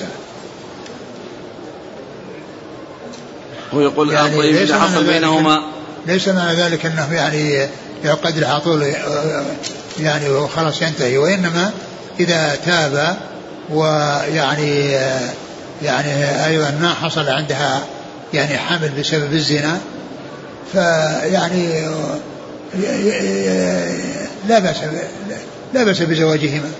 هو 3.74 3.82
يقول 3.82 4.14
يعني 4.14 4.38
طيب 4.38 4.56
إذا 4.56 4.80
حصل 4.80 5.04
بينهما 5.04 5.62
ليس 6.08 6.28
معنى 6.28 6.62
ذلك 6.62 6.86
أنه 6.86 7.14
يعني 7.14 7.68
يعقد 8.04 8.44
على 8.44 8.62
طول 8.62 8.94
يعني 10.00 10.30
وخلاص 10.30 10.82
ينتهي. 10.82 11.18
وإنما 11.18 11.72
إذا 12.20 12.56
تاب 12.66 13.18
ويعني 13.70 14.92
يعني 15.84 16.46
أيضا 16.46 16.78
ما 16.82 16.94
حصل 16.94 17.30
عندها 17.30 17.82
يعني 18.34 18.58
حمل 18.58 18.90
بسبب 19.00 19.34
الزنا 19.34 19.78
فيعني 20.74 21.84
لا 24.48 24.60
بأس. 24.60 24.76
لا 25.74 25.84
بأس 25.84 26.02
بزواجهما 26.02 26.72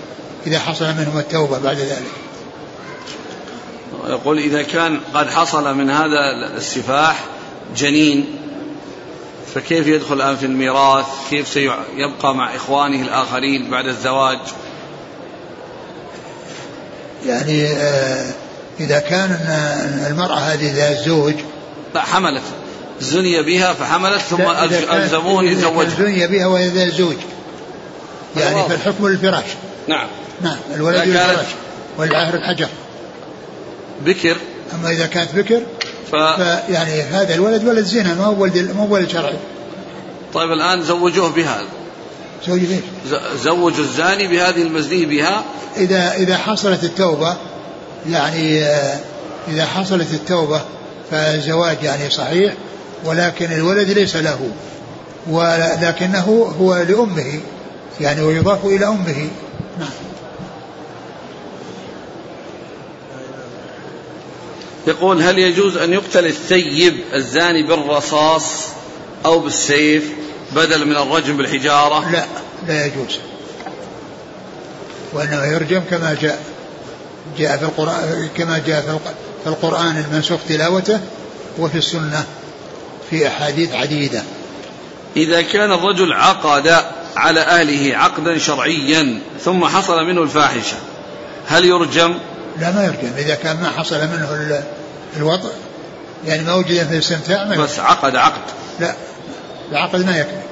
إذا 0.46 0.58
حصل 0.58 0.84
منهما 0.84 1.20
التوبة 1.20 1.58
بعد 1.58 1.78
ذلك. 1.78 2.12
يقول 4.06 4.38
إذا 4.38 4.62
كان 4.62 5.00
قد 5.14 5.30
حصل 5.30 5.74
من 5.74 5.90
هذا 5.90 6.18
السفاح 6.56 7.24
جنين 7.76 8.26
فكيف 9.54 9.86
يدخل 9.86 10.14
الآن 10.14 10.36
في 10.36 10.46
الميراث؟ 10.46 11.06
كيف 11.30 11.48
سيبقى 11.48 12.34
مع 12.34 12.56
إخوانه 12.56 13.02
الآخرين 13.02 13.70
بعد 13.70 13.86
الزواج؟ 13.86 14.38
يعني 17.26 17.66
آه 17.66 18.32
إذا 18.80 18.98
كان 18.98 19.30
المرأة 20.10 20.36
هذه 20.36 20.74
ذا 20.74 20.98
الزوج 20.98 21.34
لا 21.94 22.00
حملت 22.00 22.42
زني 23.00 23.42
بها 23.42 23.72
فحملت 23.72 24.20
ثم 24.20 24.42
ألزموه 24.92 25.44
يتزوجها 25.44 25.98
زني 25.98 26.26
بها 26.26 26.46
وهي 26.46 26.68
ذا 26.68 26.84
الزوج 26.84 27.16
يعني 28.36 28.68
فالحكم 28.68 29.08
للفراش 29.08 29.44
نعم. 29.88 30.06
نعم 30.42 30.56
الولد 30.74 31.08
للفراش 31.08 31.46
والعهر 31.98 32.34
الحجر. 32.34 32.68
بكر. 34.04 34.36
أما 34.74 34.90
إذا 34.90 35.06
كانت 35.06 35.34
بكر 35.34 35.60
ف... 36.12 36.16
فيعني 36.16 37.02
هذا 37.02 37.34
الولد 37.34 37.68
ولد 37.68 37.84
زنا 37.84 38.14
ما 38.14 38.24
هو 38.24 38.42
ولد 38.42 38.72
ما 38.76 38.82
هو 38.82 38.94
ولد 38.94 39.08
شرعي. 39.08 39.38
طيب 40.34 40.52
الآن 40.52 40.82
زوجوه 40.82 41.30
بهذا. 41.30 41.66
زوج 42.46 42.60
زوجوا 43.42 43.84
الزاني 43.84 44.28
بهذه 44.28 44.62
المزني 44.62 45.04
بها. 45.04 45.44
إذا 45.76 46.14
إذا 46.14 46.36
حصلت 46.36 46.84
التوبة 46.84 47.36
يعني 48.10 48.62
آه، 48.64 48.98
إذا 49.48 49.66
حصلت 49.66 50.12
التوبة 50.12 50.60
فالزواج 51.10 51.82
يعني 51.82 52.10
صحيح 52.10 52.54
ولكن 53.04 53.52
الولد 53.52 53.90
ليس 53.90 54.16
له 54.16 54.50
ولكنه 55.30 56.54
هو 56.60 56.76
لأمه. 56.76 57.40
يعني 58.00 58.22
ويضاف 58.22 58.64
إلى 58.64 58.86
أمه. 58.86 59.28
نعم. 59.78 59.88
يقول 64.86 65.22
هل 65.22 65.38
يجوز 65.38 65.76
أن 65.76 65.92
يقتل 65.92 66.26
الثيب 66.26 67.00
الزاني 67.14 67.66
بالرصاص 67.66 68.44
أو 69.24 69.38
بالسيف 69.38 70.12
بدل 70.52 70.86
من 70.86 70.96
الرجم 70.96 71.36
بالحجارة؟ 71.36 72.10
لا 72.10 72.24
لا 72.68 72.86
يجوز. 72.86 73.18
وإنما 75.12 75.46
يرجم 75.46 75.82
كما 75.90 76.16
جاء 76.20 76.44
جاء 77.38 77.56
في 77.56 77.62
القرآن 77.62 78.28
كما 78.36 78.58
جاء 78.66 79.00
في 79.44 79.50
القرآن 79.50 80.04
المنسوخ 80.08 80.40
تلاوته 80.48 81.00
وفي 81.58 81.78
السنة 81.78 82.24
في 83.10 83.28
أحاديث 83.28 83.74
عديدة. 83.74 84.22
إذا 85.16 85.42
كان 85.42 85.72
الرجل 85.72 86.12
عقد 86.12 86.84
على 87.16 87.40
أهله 87.40 87.96
عقدا 87.96 88.38
شرعيا 88.38 89.20
ثم 89.44 89.64
حصل 89.64 90.04
منه 90.04 90.22
الفاحشة. 90.22 90.76
هل 91.46 91.64
يرجم؟ 91.64 92.18
لا 92.60 92.70
ما 92.70 92.84
يرجم. 92.84 93.12
إذا 93.18 93.34
كان 93.34 93.56
ما 93.56 93.70
حصل 93.70 93.98
منه 93.98 94.62
الوطء 95.16 95.52
يعني 96.26 96.42
ما 96.44 96.54
وجد 96.54 96.86
في 96.86 96.94
الاستمتاع 96.94 97.44
ما 97.44 97.56
بس 97.56 97.78
عقد 97.78 98.16
عقد. 98.16 98.42
لا 98.80 98.94
العقد 99.70 100.06
ما 100.06 100.18
يكفي. 100.18 100.46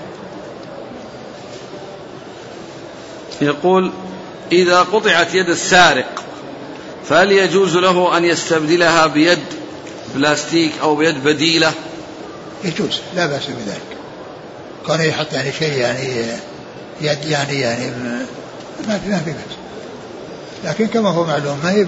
يقول 3.41 3.93
إذا 4.53 4.79
قطعت 4.81 5.35
يد 5.35 5.49
السارق 5.49 6.23
فهل 7.09 7.33
يجوز 7.33 7.77
له 7.77 8.17
أن 8.17 8.25
يستبدلها 8.25 9.07
بيد 9.07 9.45
بلاستيك 10.15 10.73
أو 10.83 10.97
بيد 10.97 11.25
بديلة؟ 11.25 11.73
يجوز. 12.65 13.01
لا 13.17 13.27
بأس 13.27 13.43
بذلك. 13.47 13.97
كان 14.87 15.01
يحط 15.01 15.33
يعني 15.33 15.53
شيء 15.53 15.73
يعني 15.73 16.27
يعني 17.03 17.61
يعني 17.61 17.91
ما 18.89 18.99
في 18.99 19.11
ما 19.11 19.19
في 19.19 19.31
بأس. 19.31 19.57
لكن 20.65 20.87
كما 20.87 21.11
هو 21.11 21.25
معلوم 21.25 21.59
ما 21.65 21.71
هي 21.71 21.87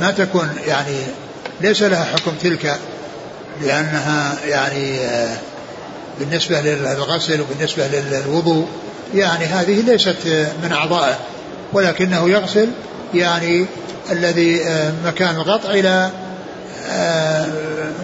ما 0.00 0.10
تكون 0.10 0.48
يعني 0.66 0.96
ليس 1.60 1.82
لها 1.82 2.04
حكم 2.04 2.32
تلك 2.42 2.78
لأنها 3.62 4.36
يعني 4.46 4.98
بالنسبة 6.18 6.60
للغسل 6.60 7.40
وبالنسبة 7.40 7.86
للوضوء. 7.86 8.66
يعني 9.14 9.44
هذه 9.44 9.80
ليست 9.80 10.16
من 10.62 10.72
أعضائه. 10.72 11.18
ولكنه 11.72 12.30
يغسل 12.30 12.68
يعني 13.14 13.66
الذي 14.10 14.60
مكان 15.04 15.36
القطع 15.36 15.70
إلى 15.70 16.10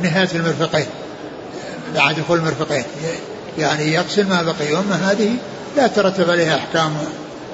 نهاية 0.02 0.28
المرفقين 0.34 0.86
بعد 1.94 2.14
دخول 2.14 2.38
المرفقين. 2.38 2.84
يعني 3.58 3.94
يغسل 3.94 4.26
ما 4.26 4.42
بقي. 4.42 4.72
وأما 4.72 5.10
هذه 5.10 5.30
لا 5.76 5.86
ترتب 5.86 6.30
عليها 6.30 6.56
أحكام 6.56 6.96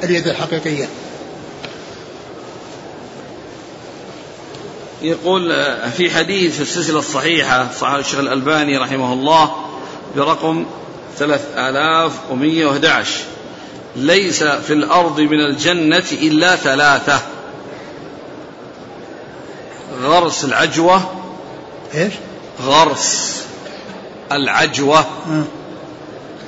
اليد 0.02 0.26
الحقيقية. 0.26 0.88
يقول 5.02 5.52
في 5.96 6.10
حديث 6.10 6.56
في 6.56 6.62
السلسلة 6.62 6.98
الصحيحة 6.98 7.66
صحيح 7.80 7.94
الشيخ 7.94 8.18
الألباني 8.18 8.76
رحمه 8.76 9.12
الله 9.12 9.56
برقم 10.16 10.66
3111 11.18 13.10
ليس 13.96 14.42
في 14.42 14.72
الأرض 14.72 15.20
من 15.20 15.40
الجنة 15.40 16.04
إلا 16.12 16.56
ثلاثة. 16.56 17.20
غرس 20.02 20.44
العجوة. 20.44 21.02
إيش؟ 21.94 22.12
غرس 22.62 23.42
العجوة. 24.32 24.98
آه. 24.98 25.44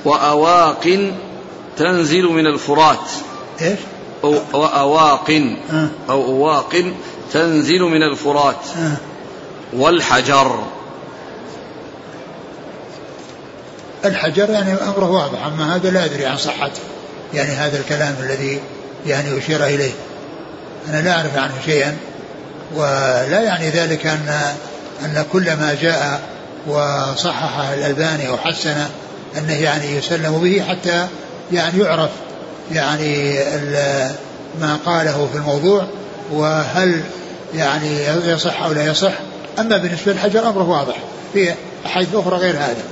وأواق 0.05 1.11
تنزل 1.77 2.23
من 2.23 2.47
الفرات 2.47 3.09
إيش؟ 3.61 3.79
أو 4.23 4.35
وأواق 4.53 5.29
آه. 5.71 5.87
أو 6.09 6.23
أواق 6.23 6.93
تنزل 7.33 7.81
من 7.81 8.03
الفرات 8.03 8.65
آه. 8.77 8.97
والحجر 9.73 10.63
الحجر 14.05 14.49
يعني 14.49 14.73
أمره 14.73 15.11
واضح 15.11 15.45
أما 15.45 15.75
هذا 15.75 15.89
لا 15.89 16.05
أدري 16.05 16.25
عن 16.25 16.37
صحة 16.37 16.71
يعني 17.33 17.49
هذا 17.51 17.79
الكلام 17.79 18.15
الذي 18.19 18.59
يعني 19.07 19.37
أشير 19.37 19.65
إليه 19.65 19.91
أنا 20.89 21.01
لا 21.01 21.11
أعرف 21.17 21.37
عنه 21.37 21.53
شيئا 21.65 21.97
ولا 22.75 23.41
يعني 23.41 23.69
ذلك 23.69 24.07
أن 24.07 24.41
أن 25.05 25.25
كل 25.31 25.43
ما 25.43 25.77
جاء 25.81 26.21
وصححه 26.67 27.73
الألباني 27.73 28.27
أو 28.27 28.37
حسنه 28.37 28.89
أنه 29.37 29.61
يعني 29.61 29.95
يسلم 29.95 30.39
به 30.43 30.63
حتى 30.69 31.07
يعني 31.51 31.79
يعرف 31.79 32.09
يعني 32.71 33.39
ما 34.61 34.77
قاله 34.85 35.29
في 35.31 35.37
الموضوع 35.37 35.87
وهل 36.31 37.01
يعني 37.55 38.05
يصح 38.25 38.63
أو 38.63 38.73
لا 38.73 38.85
يصح. 38.85 39.13
أما 39.59 39.77
بالنسبة 39.77 40.11
للحجر 40.11 40.49
أمره 40.49 40.69
واضح 40.69 40.95
في 41.33 41.53
أحاديث 41.85 42.15
أخرى 42.15 42.37
غير 42.37 42.55
هذا. 42.55 42.83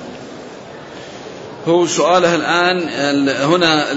هو 1.67 1.87
سؤاله 1.87 2.35
الآن 2.35 2.89
هنا 3.29 3.91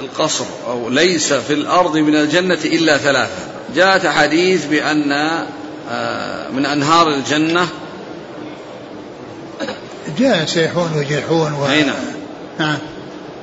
القصر 0.00 0.44
أو 0.66 0.88
ليس 0.88 1.32
في 1.32 1.52
الأرض 1.52 1.96
من 1.96 2.16
الجنة 2.16 2.58
إلا 2.64 2.98
ثلاثة. 2.98 3.30
جاءت 3.74 4.04
أحاديث 4.04 4.66
بأن 4.66 5.12
آه، 5.90 6.48
من 6.48 6.66
أنهار 6.66 7.08
الجنة. 7.08 7.68
جاء 10.18 10.46
سيحون 10.46 10.90
وجيحون 10.96 11.52
و... 11.52 11.66
نعم. 11.66 11.94
نعم. 12.58 12.78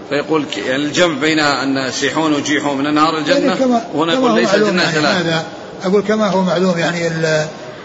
فيقول 0.09 0.45
يعني 0.67 0.83
الجمع 0.83 1.19
بين 1.19 1.39
أن 1.39 1.91
سيحون 1.91 2.33
وجيحون 2.33 2.77
من 2.77 2.85
أنهار 2.85 3.17
الجنة 3.17 3.37
يعني 3.37 3.59
كما 3.59 3.81
وهنا 3.93 4.13
يقول 4.13 4.35
ليس 4.35 4.53
الجنة 4.55 4.81
يعني 4.81 4.95
ثلاثة. 4.95 5.19
هذا 5.19 5.45
أقول 5.83 6.01
كما 6.01 6.27
هو 6.27 6.41
معلوم 6.41 6.77
يعني 6.77 7.09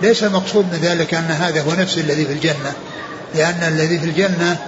ليس 0.03 0.25
المقصود 0.25 0.65
من 0.73 0.79
ذلك 0.83 1.15
أن 1.15 1.31
هذا 1.31 1.63
هو 1.63 1.73
نفس 1.73 1.99
الذي 1.99 2.25
في 2.25 2.33
الجنة 2.33 2.73
لأن 3.35 3.73
الذي 3.75 3.99
في 3.99 4.05
الجنة 4.05 4.59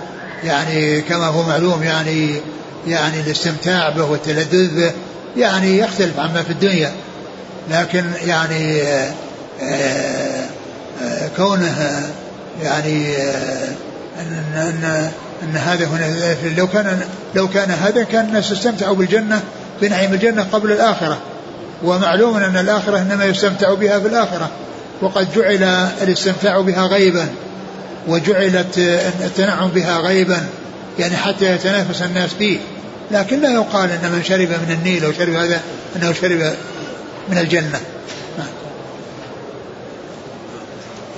يعني 0.44 1.00
كما 1.00 1.26
هو 1.26 1.42
معلوم 1.42 1.82
يعني 1.82 2.34
يعني 2.86 3.20
الاستمتاع 3.20 3.90
به 3.90 4.05
والتلذذ 4.05 4.76
به 4.76 4.92
يعني 5.36 5.78
يختلف 5.78 6.18
عما 6.18 6.42
في 6.42 6.50
الدنيا 6.50 6.92
لكن 7.70 8.05
يعني 8.26 8.82
آه، 8.82 9.12
آه، 9.62 10.46
آه، 11.02 11.28
كونه 11.36 12.02
يعني 12.62 13.16
ان 14.20 14.55
أن 14.57 15.11
إن 15.45 15.57
هذا 15.57 15.86
هنا 15.86 16.36
لو 16.57 16.66
كان 16.66 17.01
لو 17.34 17.49
كان 17.49 17.70
هذا 17.70 18.03
كان 18.03 18.24
الناس 18.24 18.53
استمتعوا 18.53 18.95
بالجنة 18.95 19.42
بنعيم 19.82 20.12
الجنة 20.12 20.47
قبل 20.53 20.72
الآخرة. 20.72 21.18
ومعلوم 21.82 22.36
أن 22.36 22.57
الآخرة 22.57 22.99
إنما 22.99 23.24
يستمتع 23.24 23.74
بها 23.74 23.99
في 23.99 24.07
الآخرة. 24.07 24.51
وقد 25.03 25.28
جعل 25.36 25.62
الاستمتاع 26.03 26.61
بها 26.61 26.86
غيبا. 26.86 27.28
وجعلت 28.09 28.78
التنعم 29.24 29.68
بها 29.68 30.01
غيبا. 30.01 30.47
يعني 30.99 31.16
حتى 31.16 31.55
يتنافس 31.55 32.03
الناس 32.03 32.34
فيه. 32.34 32.59
لكن 33.11 33.40
لا 33.40 33.53
يقال 33.53 33.90
إن 33.90 34.12
من 34.12 34.22
شرب 34.24 34.49
من 34.49 34.76
النيل 34.78 35.05
أو 35.05 35.12
شرب 35.12 35.34
هذا 35.34 35.61
أنه 35.97 36.12
شرب 36.12 36.55
من 37.28 37.38
الجنة. 37.38 37.80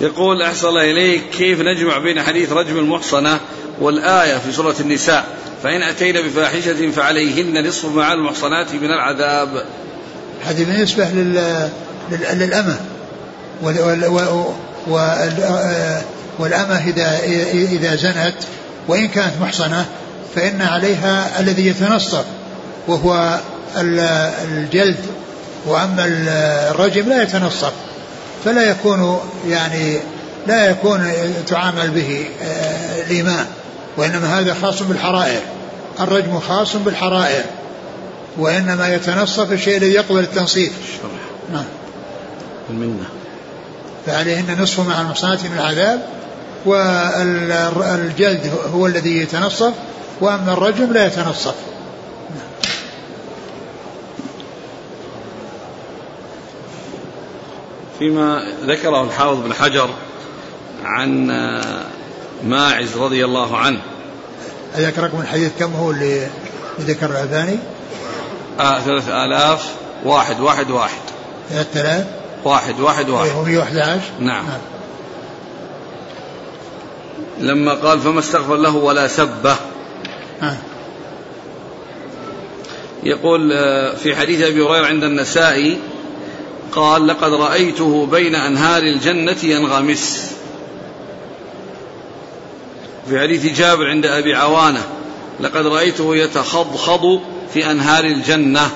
يقول 0.01 0.43
الله 0.43 0.91
إليك 0.91 1.23
كيف 1.31 1.61
نجمع 1.61 1.99
بين 1.99 2.23
حديث 2.23 2.53
رجم 2.53 2.79
المحصنة 2.79 3.41
والآية 3.81 4.39
في 4.39 4.53
سورة 4.53 4.75
النساء 4.81 5.25
فإن 5.63 5.83
أتينا 5.83 6.21
بفاحشة 6.21 6.91
فعليهن 6.91 7.69
نصف 7.69 7.99
على 7.99 8.15
المحصنات 8.15 8.73
من 8.75 8.91
العذاب. 8.91 9.65
هذه 10.47 10.65
بالنسبة 10.65 11.05
لل... 11.05 11.69
للأمة. 12.33 12.77
والأمة 16.39 16.89
إذا 16.89 17.19
إذا 17.53 17.97
زنت 17.97 18.35
وإن 18.89 19.09
كانت 19.09 19.33
محصنة 19.41 19.87
فإن 20.35 20.63
عليها 20.63 21.41
الذي 21.41 21.67
يتنصف 21.67 22.25
وهو 22.89 23.39
الجلد. 24.51 24.97
وأما 25.67 26.05
الرجم 26.71 27.09
لا 27.09 27.23
يتنصف 27.23 27.73
فلا 28.45 28.71
يكون 28.71 29.21
يعني 29.49 29.99
لا 30.47 30.71
يكون 30.71 31.13
تعامل 31.47 31.91
به 31.91 32.25
آه، 32.43 33.03
الإيمان. 33.07 33.47
وإنما 33.97 34.41
هذا 34.41 34.55
خاص 34.55 34.83
بالحرائر. 34.83 35.41
الرجم 36.01 36.41
خاص 36.41 36.77
بالحرائر. 36.77 37.45
وإنما 38.39 38.95
يتنصف 38.95 39.53
الشيء 39.53 39.77
الذي 39.77 39.93
يقبل 39.93 40.19
التنصيف. 40.19 40.73
نعم. 41.53 41.65
المنة. 42.71 43.07
فعليهن 44.07 44.63
نصف 44.63 44.89
مع 44.89 45.01
المحصنات 45.01 45.45
من 45.45 45.53
العذاب 45.59 46.03
والجلد 46.67 48.51
هو 48.75 48.87
الذي 48.87 49.19
يتنصف 49.19 49.73
وأما 50.21 50.53
الرجم 50.53 50.93
لا 50.93 51.07
يتنصف. 51.07 51.55
فيما 57.99 58.43
ذكره 58.67 59.05
الحافظ 59.05 59.43
بن 59.43 59.53
حجر 59.53 59.91
عن 60.85 61.31
ماعز 62.47 62.97
رضي 62.97 63.25
الله 63.25 63.57
عنه. 63.57 63.81
أذكر 64.79 65.03
رقم 65.03 65.21
الحديث 65.21 65.53
كم 65.59 65.73
هو 65.73 65.91
اللي 65.91 66.29
ذكر 66.81 67.11
الألباني؟ 67.11 67.59
آه 68.61 68.81
ثلاثة 68.81 69.25
آلاف 69.25 69.75
واحد 70.05 70.41
واحد 70.41 70.71
واحد. 70.71 71.01
ثلاثة 71.51 71.81
آلاف 71.81 72.07
واحد 72.45 72.81
واحد. 72.81 73.09
واحد 73.09 73.37
ومئة 73.37 73.59
وأحد 73.59 73.79
عشر؟ 73.79 74.01
نعم. 74.21 74.45
نعم. 74.47 74.61
لما 77.39 77.75
قال 77.75 78.01
فما 78.01 78.21
استغفر 78.21 78.57
له 78.57 78.77
ولا 78.77 79.09
سبه. 79.09 79.57
آه. 80.43 80.57
يقول 83.03 83.53
آه، 83.53 83.95
في 83.95 84.17
حديث 84.17 84.43
أبي 84.43 84.63
هريرة 84.63 84.87
عند 84.87 85.05
النسائي 85.05 85.79
قال 86.73 87.07
لقد 87.07 87.33
رأيته 87.33 88.07
بين 88.07 88.35
أنهار 88.35 88.83
الجنة 88.83 89.37
ينغمس. 89.43 90.36
في 93.09 93.21
حديث 93.21 93.59
جابر 93.59 93.87
عند 93.87 94.07
أبي 94.07 94.35
عوانة 94.35 94.83
لقد 95.41 95.67
رأيته 95.67 96.17
يتخضخض 96.17 97.21
في 97.55 97.71
أنهار 97.71 98.05
الجنة. 98.05 98.71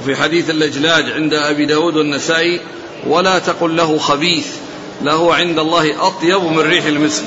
وفي 0.00 0.16
حديث 0.16 0.50
اللجلاج 0.50 1.10
عند 1.10 1.34
أبي 1.34 1.66
داود 1.66 1.96
والنسائي 1.96 2.60
ولا 3.06 3.38
تقل 3.38 3.76
له 3.76 3.98
خبيث 3.98 4.46
له 5.02 5.34
عند 5.34 5.58
الله 5.58 6.06
أطيب 6.06 6.42
من 6.44 6.58
ريح 6.58 6.84
المسك. 6.84 7.24